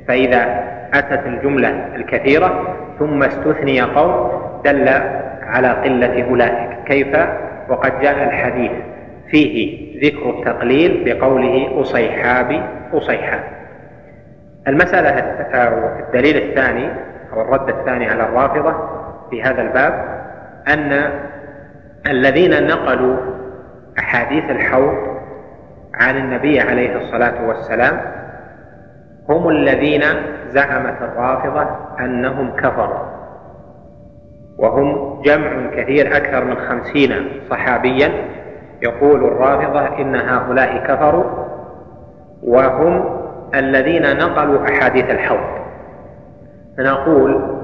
فإذا 0.09 0.65
أتت 0.95 1.27
الجملة 1.27 1.87
الكثيرة 1.97 2.77
ثم 2.99 3.23
استثني 3.23 3.81
قوم 3.81 4.31
دل 4.65 4.89
على 5.43 5.69
قلة 5.69 6.25
أولئك. 6.25 6.71
كيف؟ 6.87 7.17
وقد 7.69 8.01
جاء 8.01 8.25
الحديث 8.25 8.71
فيه 9.31 9.81
ذكر 10.07 10.31
التقليل 10.31 11.03
بقوله 11.05 11.81
أصيحابي 11.81 12.63
أصيحاب 12.93 13.41
المسألة 14.69 15.09
الدليل 16.07 16.37
الثاني 16.37 16.89
أو 17.33 17.41
الرد 17.41 17.69
الثاني 17.69 18.07
على 18.11 18.23
الرافضة 18.23 19.00
في 19.31 19.43
هذا 19.43 19.63
الباب 19.63 20.21
أن 20.69 21.11
الذين 22.11 22.67
نقلوا 22.67 23.17
أحاديث 23.99 24.51
الحوض 24.51 24.95
عن 25.95 26.17
النبي 26.17 26.61
عليه 26.61 26.97
الصلاة 26.97 27.49
والسلام 27.49 28.01
هم 29.29 29.49
الذين 29.49 30.03
زعمت 30.49 31.03
الرافضة 31.03 31.67
أنهم 32.01 32.57
كفروا 32.57 33.11
وهم 34.59 35.23
جمع 35.23 35.71
كثير 35.71 36.17
أكثر 36.17 36.45
من 36.45 36.57
خمسين 36.57 37.41
صحابيا 37.51 38.11
يقول 38.83 39.25
الرافضة 39.25 39.99
إن 39.99 40.17
هؤلاء 40.17 40.85
كفروا 40.87 41.25
وهم 42.43 43.21
الذين 43.55 44.03
نقلوا 44.03 44.65
أحاديث 44.65 45.11
الحوض. 45.11 45.61
فنقول 46.79 47.60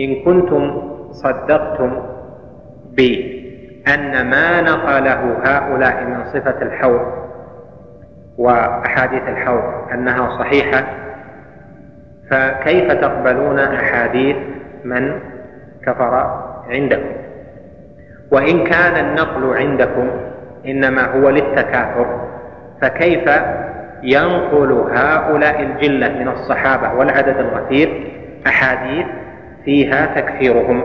إن 0.00 0.24
كنتم 0.24 0.82
صدقتم 1.12 2.02
بأن 2.96 4.30
ما 4.30 4.60
نقله 4.60 5.36
هؤلاء 5.44 6.04
من 6.04 6.24
صفة 6.24 6.62
الحوض 6.62 7.00
وأحاديث 8.38 9.22
الحوض 9.28 9.62
أنها 9.92 10.38
صحيحة 10.38 10.84
فكيف 12.30 12.92
تقبلون 12.92 13.58
أحاديث 13.58 14.36
من 14.84 15.20
كفر 15.86 16.40
عندكم؟ 16.70 17.12
وإن 18.32 18.64
كان 18.64 19.06
النقل 19.06 19.56
عندكم 19.58 20.10
إنما 20.66 21.04
هو 21.04 21.30
للتكاثر 21.30 22.20
فكيف 22.82 23.30
ينقل 24.02 24.72
هؤلاء 24.72 25.62
الجلة 25.62 26.08
من 26.08 26.28
الصحابة 26.28 26.92
والعدد 26.94 27.36
الغفير 27.38 28.12
أحاديث 28.46 29.06
فيها 29.64 30.06
تكفيرهم 30.06 30.82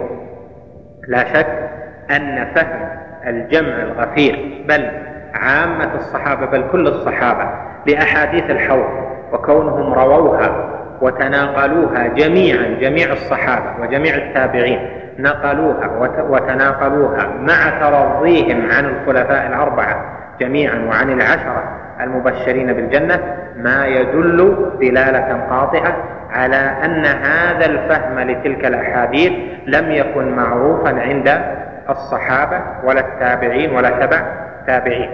لا 1.07 1.33
شك 1.33 1.69
أن 2.11 2.47
فهم 2.55 2.89
الجمع 3.27 3.81
الغفير 3.81 4.65
بل 4.67 4.91
عامة 5.33 5.95
الصحابة 5.95 6.45
بل 6.45 6.63
كل 6.71 6.87
الصحابة 6.87 7.49
لأحاديث 7.87 8.49
الحوض 8.49 8.89
وكونهم 9.33 9.93
رووها 9.93 10.69
وتناقلوها 11.01 12.07
جميعا 12.07 12.77
جميع 12.81 13.13
الصحابة 13.13 13.81
وجميع 13.81 14.15
التابعين 14.15 14.79
نقلوها 15.19 15.87
وتناقلوها 16.29 17.27
مع 17.27 17.79
ترضيهم 17.79 18.71
عن 18.71 18.85
الخلفاء 18.85 19.47
الأربعة 19.47 20.18
جميعا 20.39 20.85
وعن 20.89 21.09
العشرة 21.09 21.79
المبشرين 22.01 22.73
بالجنة 22.73 23.37
ما 23.55 23.87
يدل 23.87 24.55
دلالة 24.81 25.45
قاطعة 25.49 25.95
على 26.29 26.55
أن 26.85 27.05
هذا 27.05 27.65
الفهم 27.65 28.19
لتلك 28.19 28.65
الأحاديث 28.65 29.31
لم 29.65 29.91
يكن 29.91 30.35
معروفا 30.35 30.89
عند 31.01 31.41
الصحابة 31.89 32.61
ولا 32.83 32.99
التابعين 32.99 33.75
ولا 33.75 33.89
تبع 33.89 34.21
تابعين. 34.67 35.09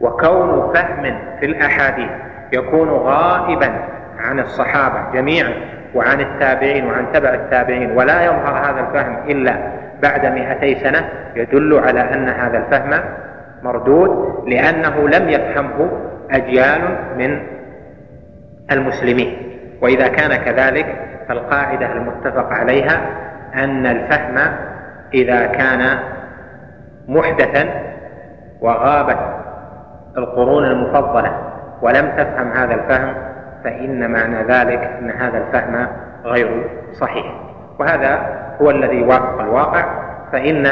وكون 0.00 0.72
فهم 0.74 1.18
في 1.40 1.46
الأحاديث 1.46 2.10
يكون 2.52 2.88
غائبا 2.88 3.72
عن 4.18 4.40
الصحابة 4.40 5.12
جميعا 5.14 5.52
وعن 5.94 6.20
التابعين 6.20 6.86
وعن 6.86 7.12
تبع 7.12 7.34
التابعين 7.34 7.90
ولا 7.90 8.24
يظهر 8.24 8.70
هذا 8.70 8.80
الفهم 8.80 9.16
إلا 9.28 9.56
بعد 10.02 10.26
مئتي 10.26 10.74
سنة 10.74 11.08
يدل 11.36 11.78
على 11.78 12.00
أن 12.00 12.28
هذا 12.28 12.58
الفهم 12.58 13.00
مردود 13.66 14.42
لأنه 14.48 15.08
لم 15.08 15.28
يفهمه 15.28 15.90
أجيال 16.30 16.80
من 17.18 17.40
المسلمين. 18.72 19.36
وإذا 19.82 20.08
كان 20.08 20.36
كذلك 20.36 20.86
فالقاعدة 21.28 21.92
المتفق 21.92 22.52
عليها 22.52 23.00
أن 23.54 23.86
الفهم 23.86 24.38
إذا 25.14 25.46
كان 25.46 25.98
محدثا 27.08 27.68
وغابت 28.60 29.18
القرون 30.18 30.64
المفضلة 30.64 31.38
ولم 31.82 32.12
تفهم 32.16 32.52
هذا 32.52 32.74
الفهم 32.74 33.14
فإن 33.64 34.10
معنى 34.10 34.42
ذلك 34.42 34.80
أن 35.00 35.10
هذا 35.10 35.38
الفهم 35.38 35.88
غير 36.24 36.70
صحيح. 36.92 37.26
وهذا 37.78 38.18
هو 38.62 38.70
الذي 38.70 38.96
يوافق 38.96 39.40
الواقع 39.40 39.84
فإن 40.32 40.66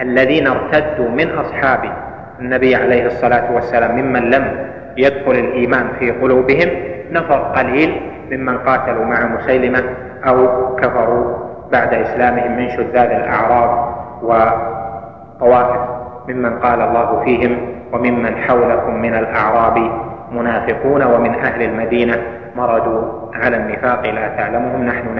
الذين 0.00 0.46
ارتدوا 0.46 1.08
من 1.08 1.30
أصحاب 1.30 2.07
النبي 2.40 2.74
عليه 2.74 3.06
الصلاة 3.06 3.52
والسلام 3.54 3.96
ممن 4.00 4.30
لم 4.30 4.66
يدخل 4.96 5.30
الإيمان 5.32 5.86
في 5.98 6.10
قلوبهم 6.10 6.68
نفر 7.10 7.34
قليل 7.34 8.00
ممن 8.32 8.58
قاتلوا 8.58 9.04
مع 9.04 9.26
مسيلمة 9.26 9.82
أو 10.26 10.46
كفروا 10.76 11.36
بعد 11.72 11.94
إسلامهم 11.94 12.56
من 12.56 12.70
شذاذ 12.70 13.10
الأعراب 13.10 13.94
وطوائف 14.22 15.80
ممن 16.28 16.58
قال 16.58 16.80
الله 16.80 17.24
فيهم 17.24 17.58
وممن 17.92 18.36
حولكم 18.36 18.94
من 18.94 19.14
الأعراب 19.14 19.90
منافقون 20.32 21.02
ومن 21.02 21.34
أهل 21.34 21.62
المدينة 21.62 22.22
مردوا 22.56 23.02
على 23.34 23.56
النفاق 23.56 24.10
لا 24.10 24.28
تعلمهم 24.28 24.84
نحن 24.84 25.18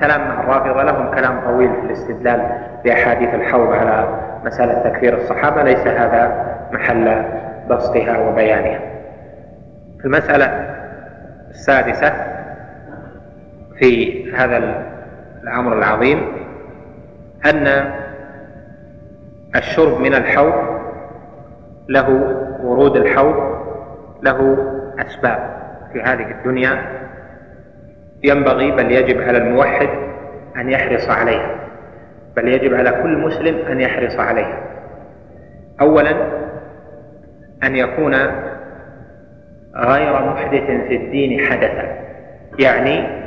نعلم 0.00 0.22
وكلام 0.22 0.40
الرافضة 0.40 0.82
لهم 0.82 1.14
كلام 1.14 1.40
طويل 1.40 1.70
في 1.74 1.80
الاستدلال 1.80 2.48
بأحاديث 2.84 3.34
الحوض 3.34 3.72
على 3.72 4.18
مسألة 4.44 4.90
تكفير 4.90 5.16
الصحابة 5.16 5.62
ليس 5.62 5.86
هذا 5.86 6.46
محل 6.72 7.24
بسطها 7.70 8.18
وبيانها. 8.18 8.80
المسألة 10.04 10.46
السادسة 11.50 12.12
في 13.78 14.32
هذا 14.32 14.56
الأمر 15.42 15.78
العظيم 15.78 16.32
أن 17.46 17.92
الشرب 19.56 20.00
من 20.00 20.14
الحوض 20.14 20.80
له 21.88 22.08
ورود 22.62 22.96
الحوض 22.96 23.36
له 24.22 24.56
أسباب 25.06 25.50
في 25.92 26.02
هذه 26.02 26.30
الدنيا 26.30 26.82
ينبغي 28.24 28.70
بل 28.70 28.92
يجب 28.92 29.20
على 29.20 29.38
الموحد 29.38 29.88
أن 30.56 30.70
يحرص 30.70 31.08
عليها. 31.08 31.56
بل 32.36 32.48
يجب 32.48 32.74
على 32.74 32.90
كل 32.90 33.18
مسلم 33.18 33.56
أن 33.70 33.80
يحرص 33.80 34.16
عليها. 34.18 34.58
أولا 35.80 36.10
أن 37.64 37.76
يكون 37.76 38.14
غير 39.76 40.24
محدث 40.26 40.66
في 40.88 40.96
الدين 40.96 41.40
حدثا. 41.40 41.88
يعني 42.58 43.20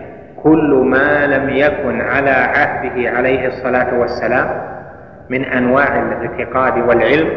كل 0.43 0.85
ما 0.89 1.27
لم 1.27 1.49
يكن 1.49 2.01
على 2.01 2.29
عهده 2.29 3.09
عليه 3.09 3.47
الصلاة 3.47 3.99
والسلام 3.99 4.73
من 5.29 5.45
أنواع 5.45 5.99
الاعتقاد 5.99 6.77
والعلم 6.77 7.29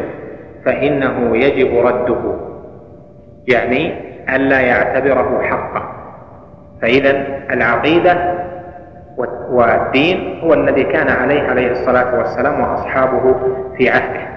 فإنه 0.65 1.37
يجب 1.37 1.77
رده. 1.77 2.35
يعني 3.47 4.07
ألا 4.35 4.59
يعتبره 4.59 5.41
حقا. 5.41 5.97
فإذا 6.81 7.36
العقيدة 7.51 8.17
والدين 9.49 10.39
هو 10.43 10.53
الذي 10.53 10.83
كان 10.83 11.09
عليه 11.09 11.41
عليه 11.41 11.71
الصلاة 11.71 12.17
والسلام 12.17 12.59
وأصحابه 12.61 13.35
في 13.77 13.89
عهده. 13.89 14.27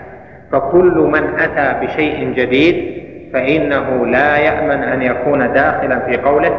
فكل 0.53 1.11
من 1.13 1.41
أتى 1.41 1.87
بشيء 1.87 2.33
جديد 2.33 3.01
فإنه 3.33 4.07
لا 4.07 4.37
يأمن 4.37 4.83
أن 4.83 5.03
يكون 5.03 5.53
داخلا 5.53 5.99
في 5.99 6.17
قوله 6.17 6.59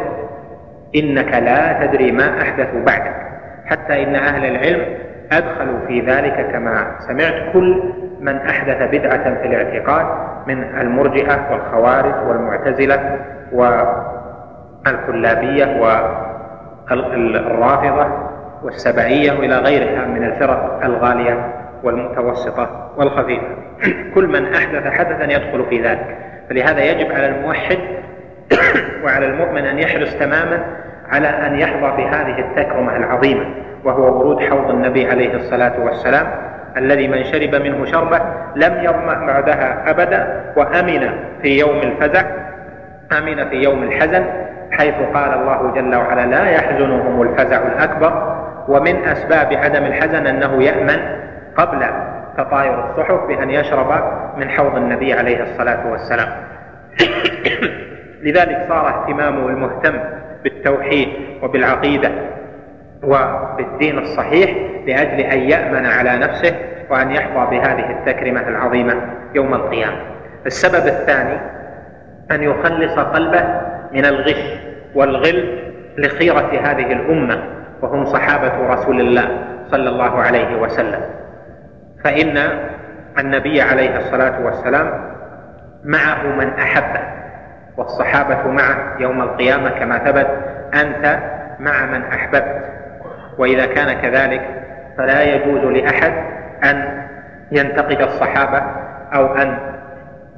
إنك 0.96 1.34
لا 1.34 1.86
تدري 1.86 2.12
ما 2.12 2.42
أحدث 2.42 2.68
بعدك 2.86 3.14
حتى 3.66 4.02
إن 4.02 4.14
أهل 4.14 4.44
العلم 4.44 4.96
أدخلوا 5.32 5.78
في 5.88 6.00
ذلك 6.00 6.48
كما 6.52 6.86
سمعت 6.98 7.52
كل 7.52 7.82
من 8.20 8.36
أحدث 8.36 8.90
بدعة 8.92 9.34
في 9.42 9.46
الاعتقاد 9.46 10.06
من 10.46 10.64
المرجئة 10.80 11.48
والخوارج 11.50 12.28
والمعتزلة 12.28 13.18
والكلابية 14.86 15.80
والرافضة 16.90 18.06
والسبعية 18.62 19.32
وإلى 19.32 19.58
غيرها 19.58 20.06
من 20.06 20.24
الفرق 20.24 20.80
الغالية 20.84 21.54
والمتوسطة 21.82 22.90
والخفيفة. 22.96 23.46
كل 24.14 24.26
من 24.26 24.54
أحدث 24.54 24.86
حدثا 24.86 25.24
يدخل 25.24 25.66
في 25.70 25.82
ذلك. 25.82 26.18
فلهذا 26.50 26.84
يجب 26.84 27.12
على 27.12 27.28
الموحد 27.28 27.78
وعلى 29.04 29.26
المؤمن 29.26 29.66
أن 29.66 29.78
يحرص 29.78 30.14
تماما 30.14 30.64
على 31.08 31.28
أن 31.28 31.60
يحظى 31.60 32.02
بهذه 32.02 32.38
التكرمة 32.38 32.96
العظيمة 32.96 33.46
وهو 33.84 34.18
ورود 34.18 34.42
حوض 34.42 34.70
النبي 34.70 35.10
عليه 35.10 35.34
الصلاة 35.34 35.84
والسلام 35.84 36.26
الذي 36.76 37.08
من 37.08 37.24
شرب 37.24 37.54
منه 37.54 37.84
شربة 37.84 38.20
لم 38.56 38.84
يظمأ 38.84 39.26
بعدها 39.26 39.90
أبدا 39.90 40.52
وأمن 40.56 41.10
في 41.42 41.58
يوم 41.58 41.76
الفزع 41.76 42.24
أمن 43.18 43.48
في 43.48 43.56
يوم 43.56 43.82
الحزن 43.82 44.24
حيث 44.72 44.94
قال 45.14 45.34
الله 45.34 45.72
جل 45.74 45.94
وعلا 45.94 46.26
لا 46.26 46.50
يحزنهم 46.50 47.22
الفزع 47.22 47.62
الأكبر 47.62 48.42
ومن 48.68 49.04
أسباب 49.04 49.52
عدم 49.52 49.84
الحزن 49.84 50.26
أنه 50.26 50.62
يأمن 50.62 50.98
قبل 51.56 51.86
تطاير 52.38 52.90
الصحف 52.90 53.26
بأن 53.26 53.50
يشرب 53.50 54.04
من 54.36 54.50
حوض 54.50 54.76
النبي 54.76 55.12
عليه 55.12 55.42
الصلاة 55.42 55.90
والسلام. 55.90 56.28
لذلك 58.24 58.66
صار 58.68 58.88
اهتمامه 58.88 59.48
المهتم 59.48 59.98
بالتوحيد 60.44 61.08
وبالعقيدة 61.42 62.10
وبالدين 63.02 63.98
الصحيح 63.98 64.50
لأجل 64.86 65.20
أن 65.20 65.38
يأمن 65.38 65.86
على 65.86 66.18
نفسه 66.18 66.54
وأن 66.90 67.10
يحظى 67.10 67.56
بهذه 67.56 67.90
التكرمة 67.90 68.48
العظيمة 68.48 68.94
يوم 69.34 69.54
القيامة. 69.54 69.96
السبب 70.46 70.86
الثاني 70.86 71.38
أن 72.30 72.42
يخلص 72.42 72.98
قلبه 72.98 73.44
من 73.92 74.06
الغش 74.06 74.58
والغل 74.94 75.58
لخيرة 75.98 76.50
هذه 76.62 76.92
الأمة 76.92 77.42
وهم 77.82 78.04
صحابة 78.04 78.66
رسول 78.74 79.00
الله 79.00 79.38
صلى 79.70 79.88
الله 79.88 80.20
عليه 80.20 80.56
وسلم. 80.56 81.00
فإن 82.04 82.38
النبي 83.18 83.62
عليه 83.62 83.98
الصلاة 83.98 84.44
والسلام 84.44 85.12
معه 85.84 86.26
من 86.26 86.48
أحبه 86.48 87.00
والصحابة 87.76 88.48
معه 88.50 88.96
يوم 89.00 89.22
القيامة 89.22 89.70
كما 89.70 89.98
ثبت 89.98 90.28
أنت 90.74 91.18
مع 91.60 91.86
من 91.86 92.02
أحببت. 92.02 92.62
وإذا 93.38 93.66
كان 93.66 93.92
كذلك 93.92 94.42
فلا 94.98 95.22
يجوز 95.22 95.60
لأحد 95.60 96.12
أن 96.64 97.02
ينتقد 97.52 98.02
الصحابة 98.02 98.62
أو 99.14 99.34
أن 99.34 99.58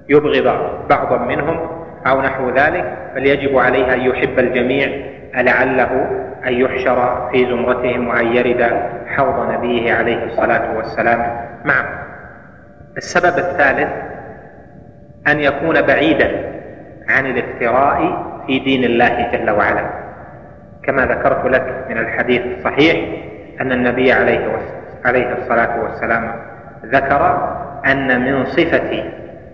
يبغض 0.09 0.89
بعضا 0.89 1.19
منهم 1.19 1.84
أو 2.07 2.21
نحو 2.21 2.51
ذلك 2.51 2.99
بل 3.15 3.27
يجب 3.27 3.59
عليه 3.59 3.95
أن 3.95 4.01
يحب 4.01 4.39
الجميع 4.39 4.89
لعله 5.35 6.11
أن 6.47 6.53
يحشر 6.53 7.29
في 7.33 7.47
زمرتهم 7.47 8.09
وأن 8.09 8.27
يرد 8.27 8.73
حوض 9.07 9.51
نبيه 9.53 9.95
عليه 9.95 10.25
الصلاة 10.25 10.77
والسلام. 10.77 11.47
معه 11.65 11.89
السبب 12.97 13.39
الثالث 13.39 13.89
أن 15.29 15.41
يكون 15.41 15.83
بعيدا 15.83 16.31
عن 17.09 17.27
الافتراء 17.27 18.25
في 18.47 18.59
دين 18.59 18.85
الله 18.85 19.31
جل 19.33 19.51
وعلا. 19.51 19.91
كما 20.83 21.07
ذكرت 21.07 21.45
لك 21.47 21.87
من 21.91 21.99
الحديث 21.99 22.43
الصحيح 22.59 22.97
أن 23.61 23.73
النبي 23.73 24.13
عليه 24.13 24.59
عليه 25.05 25.33
الصلاة 25.33 25.83
والسلام 25.83 26.33
ذكر 26.85 27.51
أن 27.87 28.21
من 28.25 28.45
صفة 28.45 29.05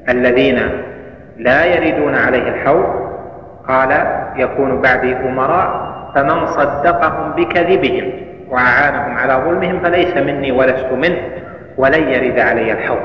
الذين 0.09 0.59
لا 1.41 1.65
يردون 1.65 2.15
عليه 2.15 2.49
الحوض. 2.49 3.11
قال 3.69 3.91
يكون 4.37 4.81
بعدي 4.81 5.17
أمراء 5.17 5.91
فمن 6.15 6.47
صدقهم 6.47 7.33
بكذبهم 7.33 8.13
وأعانهم 8.49 9.19
على 9.19 9.35
ظلمهم 9.35 9.81
فليس 9.81 10.17
مني 10.17 10.53
ولست 10.53 10.93
منه 10.93 11.19
ولن 11.77 12.09
يرد 12.09 12.39
علي 12.39 12.73
الحوض. 12.73 13.03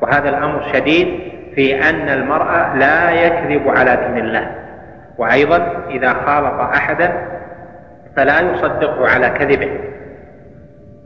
وهذا 0.00 0.28
الأمر 0.28 0.62
شديد 0.72 1.08
في 1.54 1.88
أن 1.88 2.08
المرأة 2.08 2.76
لا 2.76 3.10
يكذب 3.10 3.68
على 3.68 3.96
دين 3.96 4.24
الله. 4.24 4.50
وأيضا 5.18 5.84
إذا 5.90 6.12
خالط 6.26 6.60
أحدا 6.60 7.12
فلا 8.16 8.40
يصدقه 8.40 9.08
على 9.08 9.28
كذبه. 9.28 9.70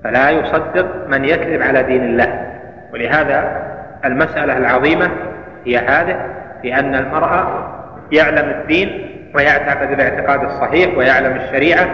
فلا 0.04 0.30
يصدق 0.30 1.08
من 1.08 1.24
يكذب 1.24 1.62
على 1.62 1.82
دين 1.82 2.02
الله. 2.02 2.46
ولهذا 2.92 3.62
المسألة 4.04 4.56
العظيمة 4.56 5.10
هي 5.66 5.78
هذه 5.78 6.16
في 6.66 6.74
أن 6.74 6.94
المرأة 6.94 7.68
يعلم 8.12 8.50
الدين 8.50 9.08
ويعتقد 9.34 9.92
الاعتقاد 9.92 10.44
الصحيح 10.44 10.98
ويعلم 10.98 11.36
الشريعة 11.36 11.86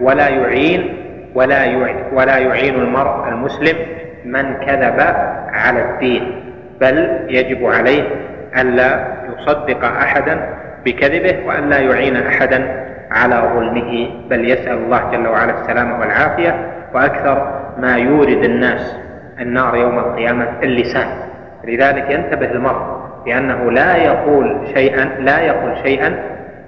ولا 0.00 0.28
يعين 0.28 0.96
ولا 1.34 1.64
يعين 1.64 1.96
ولا 2.12 2.38
يعين 2.38 2.74
المرء 2.74 3.28
المسلم 3.28 3.76
من 4.24 4.54
كذب 4.54 5.00
على 5.52 5.82
الدين 5.82 6.42
بل 6.80 7.18
يجب 7.28 7.66
عليه 7.66 8.02
ألا 8.58 9.06
يصدق 9.32 9.84
أحدا 9.84 10.48
بكذبه 10.84 11.46
وألا 11.46 11.78
يعين 11.78 12.16
أحدا 12.16 12.86
على 13.10 13.50
ظلمه 13.54 14.10
بل 14.30 14.50
يسأل 14.50 14.78
الله 14.78 15.10
جل 15.12 15.26
وعلا 15.28 15.60
السلامة 15.60 16.00
والعافية 16.00 16.72
وأكثر 16.94 17.60
ما 17.78 17.96
يورد 17.96 18.44
الناس 18.44 18.96
النار 19.40 19.76
يوم 19.76 19.98
القيامة 19.98 20.48
اللسان. 20.62 21.08
لذلك 21.64 22.10
ينتبه 22.10 22.50
المرء 22.50 22.95
بأنه 23.26 23.70
لا 23.70 23.96
يقول 23.96 24.68
شيئا 24.74 25.04
لا 25.04 25.40
يقول 25.40 25.76
شيئا 25.82 26.16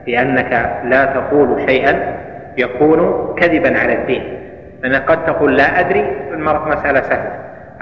بأنك 0.06 0.80
لا 0.84 1.04
تقول 1.04 1.62
شيئا 1.68 2.16
يكون 2.56 3.28
كذبا 3.38 3.78
على 3.78 3.94
الدين. 3.94 4.38
لأنك 4.82 5.10
قد 5.10 5.24
تقول 5.24 5.56
لا 5.56 5.80
أدري 5.80 6.16
المرء 6.32 6.68
مسألة 6.68 7.00
سهلة. 7.00 7.32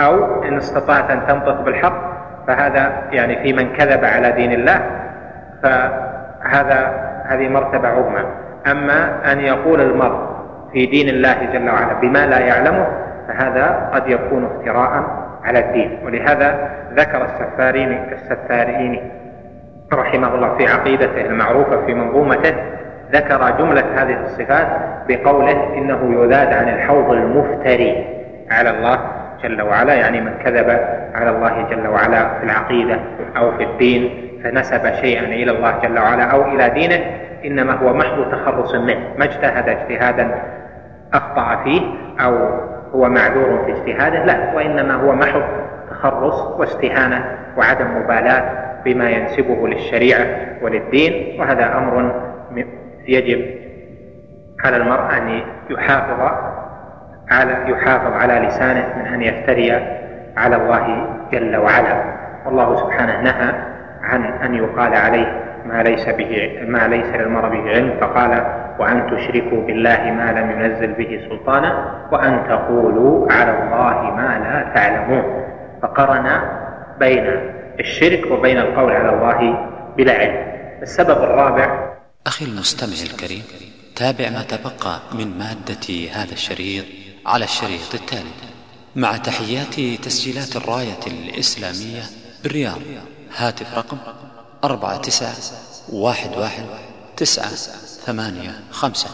أو 0.00 0.42
إن 0.42 0.56
استطعت 0.56 1.10
أن 1.10 1.26
تنطق 1.26 1.60
بالحق 1.60 2.16
فهذا 2.46 2.92
يعني 3.10 3.42
في 3.42 3.52
من 3.52 3.72
كذب 3.72 4.04
على 4.04 4.32
دين 4.32 4.52
الله 4.52 4.80
فهذا 5.62 6.92
هذه 7.26 7.48
مرتبة 7.48 7.88
عظمى. 7.88 8.24
أما 8.70 9.32
أن 9.32 9.40
يقول 9.40 9.80
المرء 9.80 10.36
في 10.72 10.86
دين 10.86 11.08
الله 11.08 11.44
جل 11.52 11.70
وعلا 11.70 12.00
بما 12.00 12.26
لا 12.26 12.38
يعلمه 12.38 12.86
فهذا 13.28 13.90
قد 13.94 14.08
يكون 14.08 14.44
افتراء 14.44 15.25
على 15.46 15.58
الدين. 15.58 15.98
ولهذا 16.04 16.70
ذكر 16.94 17.24
السفارين 17.24 17.92
السفارين 18.12 19.10
رحمه 19.92 20.34
الله 20.34 20.56
في 20.56 20.66
عقيدته 20.66 21.20
المعروفة 21.20 21.86
في 21.86 21.94
منظومته 21.94 22.54
ذكر 23.12 23.50
جملة 23.58 23.84
هذه 23.94 24.24
الصفات 24.24 24.66
بقوله 25.08 25.74
إنه 25.74 26.22
يذاد 26.22 26.52
عن 26.52 26.68
الحوض 26.68 27.10
المفتري 27.10 28.04
على 28.50 28.70
الله 28.70 28.98
جل 29.42 29.62
وعلا 29.62 29.94
يعني 29.94 30.20
من 30.20 30.32
كذب 30.44 30.70
على 31.14 31.30
الله 31.30 31.66
جل 31.70 31.86
وعلا 31.88 32.38
في 32.38 32.44
العقيدة 32.44 32.98
أو 33.36 33.56
في 33.56 33.64
الدين 33.64 34.10
فنسب 34.44 34.94
شيئا 34.94 35.24
إلى 35.24 35.50
الله 35.50 35.78
جل 35.82 35.98
وعلا 35.98 36.24
أو 36.24 36.44
إلى 36.44 36.70
دينه 36.70 37.00
إنما 37.44 37.72
هو 37.72 37.94
محض 37.94 38.30
تخرص 38.32 38.74
منه 38.74 39.00
ما 39.18 39.24
اجتهد 39.24 39.68
اجتهادا 39.68 40.42
أخطأ 41.14 41.64
فيه 41.64 41.82
أو 42.20 42.60
هو 42.96 43.08
معذور 43.08 43.64
في 43.64 43.72
اجتهاده؟ 43.72 44.24
لا 44.24 44.54
وإنما 44.54 44.94
هو 44.94 45.12
محض 45.12 45.42
تخرص 45.90 46.42
واستهانة 46.58 47.24
وعدم 47.56 47.86
مبالاة 47.96 48.42
بما 48.84 49.10
ينسبه 49.10 49.68
للشريعة 49.68 50.26
وللدين 50.62 51.40
وهذا 51.40 51.78
أمر 51.78 52.12
يجب 53.08 53.44
على 54.64 54.76
المرء 54.76 55.16
أن 55.16 55.40
يحافظ 55.70 56.32
على 57.30 57.56
يحافظ 57.66 58.12
على 58.12 58.46
لسانه 58.46 58.94
من 58.96 59.06
أن 59.06 59.22
يفتري 59.22 59.72
على 60.36 60.56
الله 60.56 61.06
جل 61.32 61.56
وعلا. 61.56 62.02
والله 62.46 62.76
سبحانه 62.76 63.20
نهى 63.20 63.54
عن 64.02 64.24
أن 64.24 64.54
يقال 64.54 64.94
عليه 64.94 65.42
ما 65.66 65.82
ليس 65.82 66.08
به 66.08 66.58
ما 66.68 66.88
ليس 66.88 67.06
للمرء 67.06 67.48
به 67.48 67.70
علم 67.70 67.96
فقال 68.00 68.42
وأن 68.78 69.10
تشركوا 69.10 69.66
بالله 69.66 70.00
ما 70.18 70.32
لم 70.32 70.50
ينزل 70.50 70.92
به 70.92 71.28
سلطانا 71.28 71.70
وأن 72.12 72.44
تقولوا 72.48 73.32
على 73.32 73.50
الله 73.50 74.10
ما 74.14 74.38
لا 74.38 74.74
تعلمون. 74.74 75.46
فقرن 75.82 76.40
بين 76.98 77.26
الشرك 77.80 78.30
وبين 78.30 78.58
القول 78.58 78.92
على 78.92 79.08
الله 79.14 79.38
بلا 79.96 80.12
علم. 80.12 80.56
السبب 80.82 81.18
الرابع 81.22 81.96
أخي 82.26 82.44
المستمع 82.44 83.12
الكريم 83.12 83.42
تابع 83.96 84.30
ما 84.30 84.42
تبقى 84.42 85.00
من 85.12 85.38
مادة 85.38 85.86
هذا 86.12 86.32
الشريط 86.32 86.84
على 87.26 87.44
الشريط 87.44 87.94
التالي. 87.94 88.34
مع 88.96 89.16
تحيات 89.16 89.74
تسجيلات 90.04 90.56
الراية 90.56 91.02
الإسلامية 91.06 92.02
بالرياض. 92.42 92.78
هاتف 93.36 93.78
رقم 93.78 93.98
أربعة 94.64 94.96
تسعة 94.96 95.34
واحد 95.92 96.30
واحد 96.36 96.64
تسعة. 97.16 97.85
ثمانية 98.06 98.60
خمسة. 98.70 99.08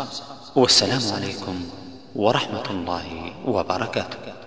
والسلام 0.57 1.03
عليكم 1.17 1.65
ورحمة 2.17 2.71
الله 2.71 3.33
وبركاته. 3.47 4.42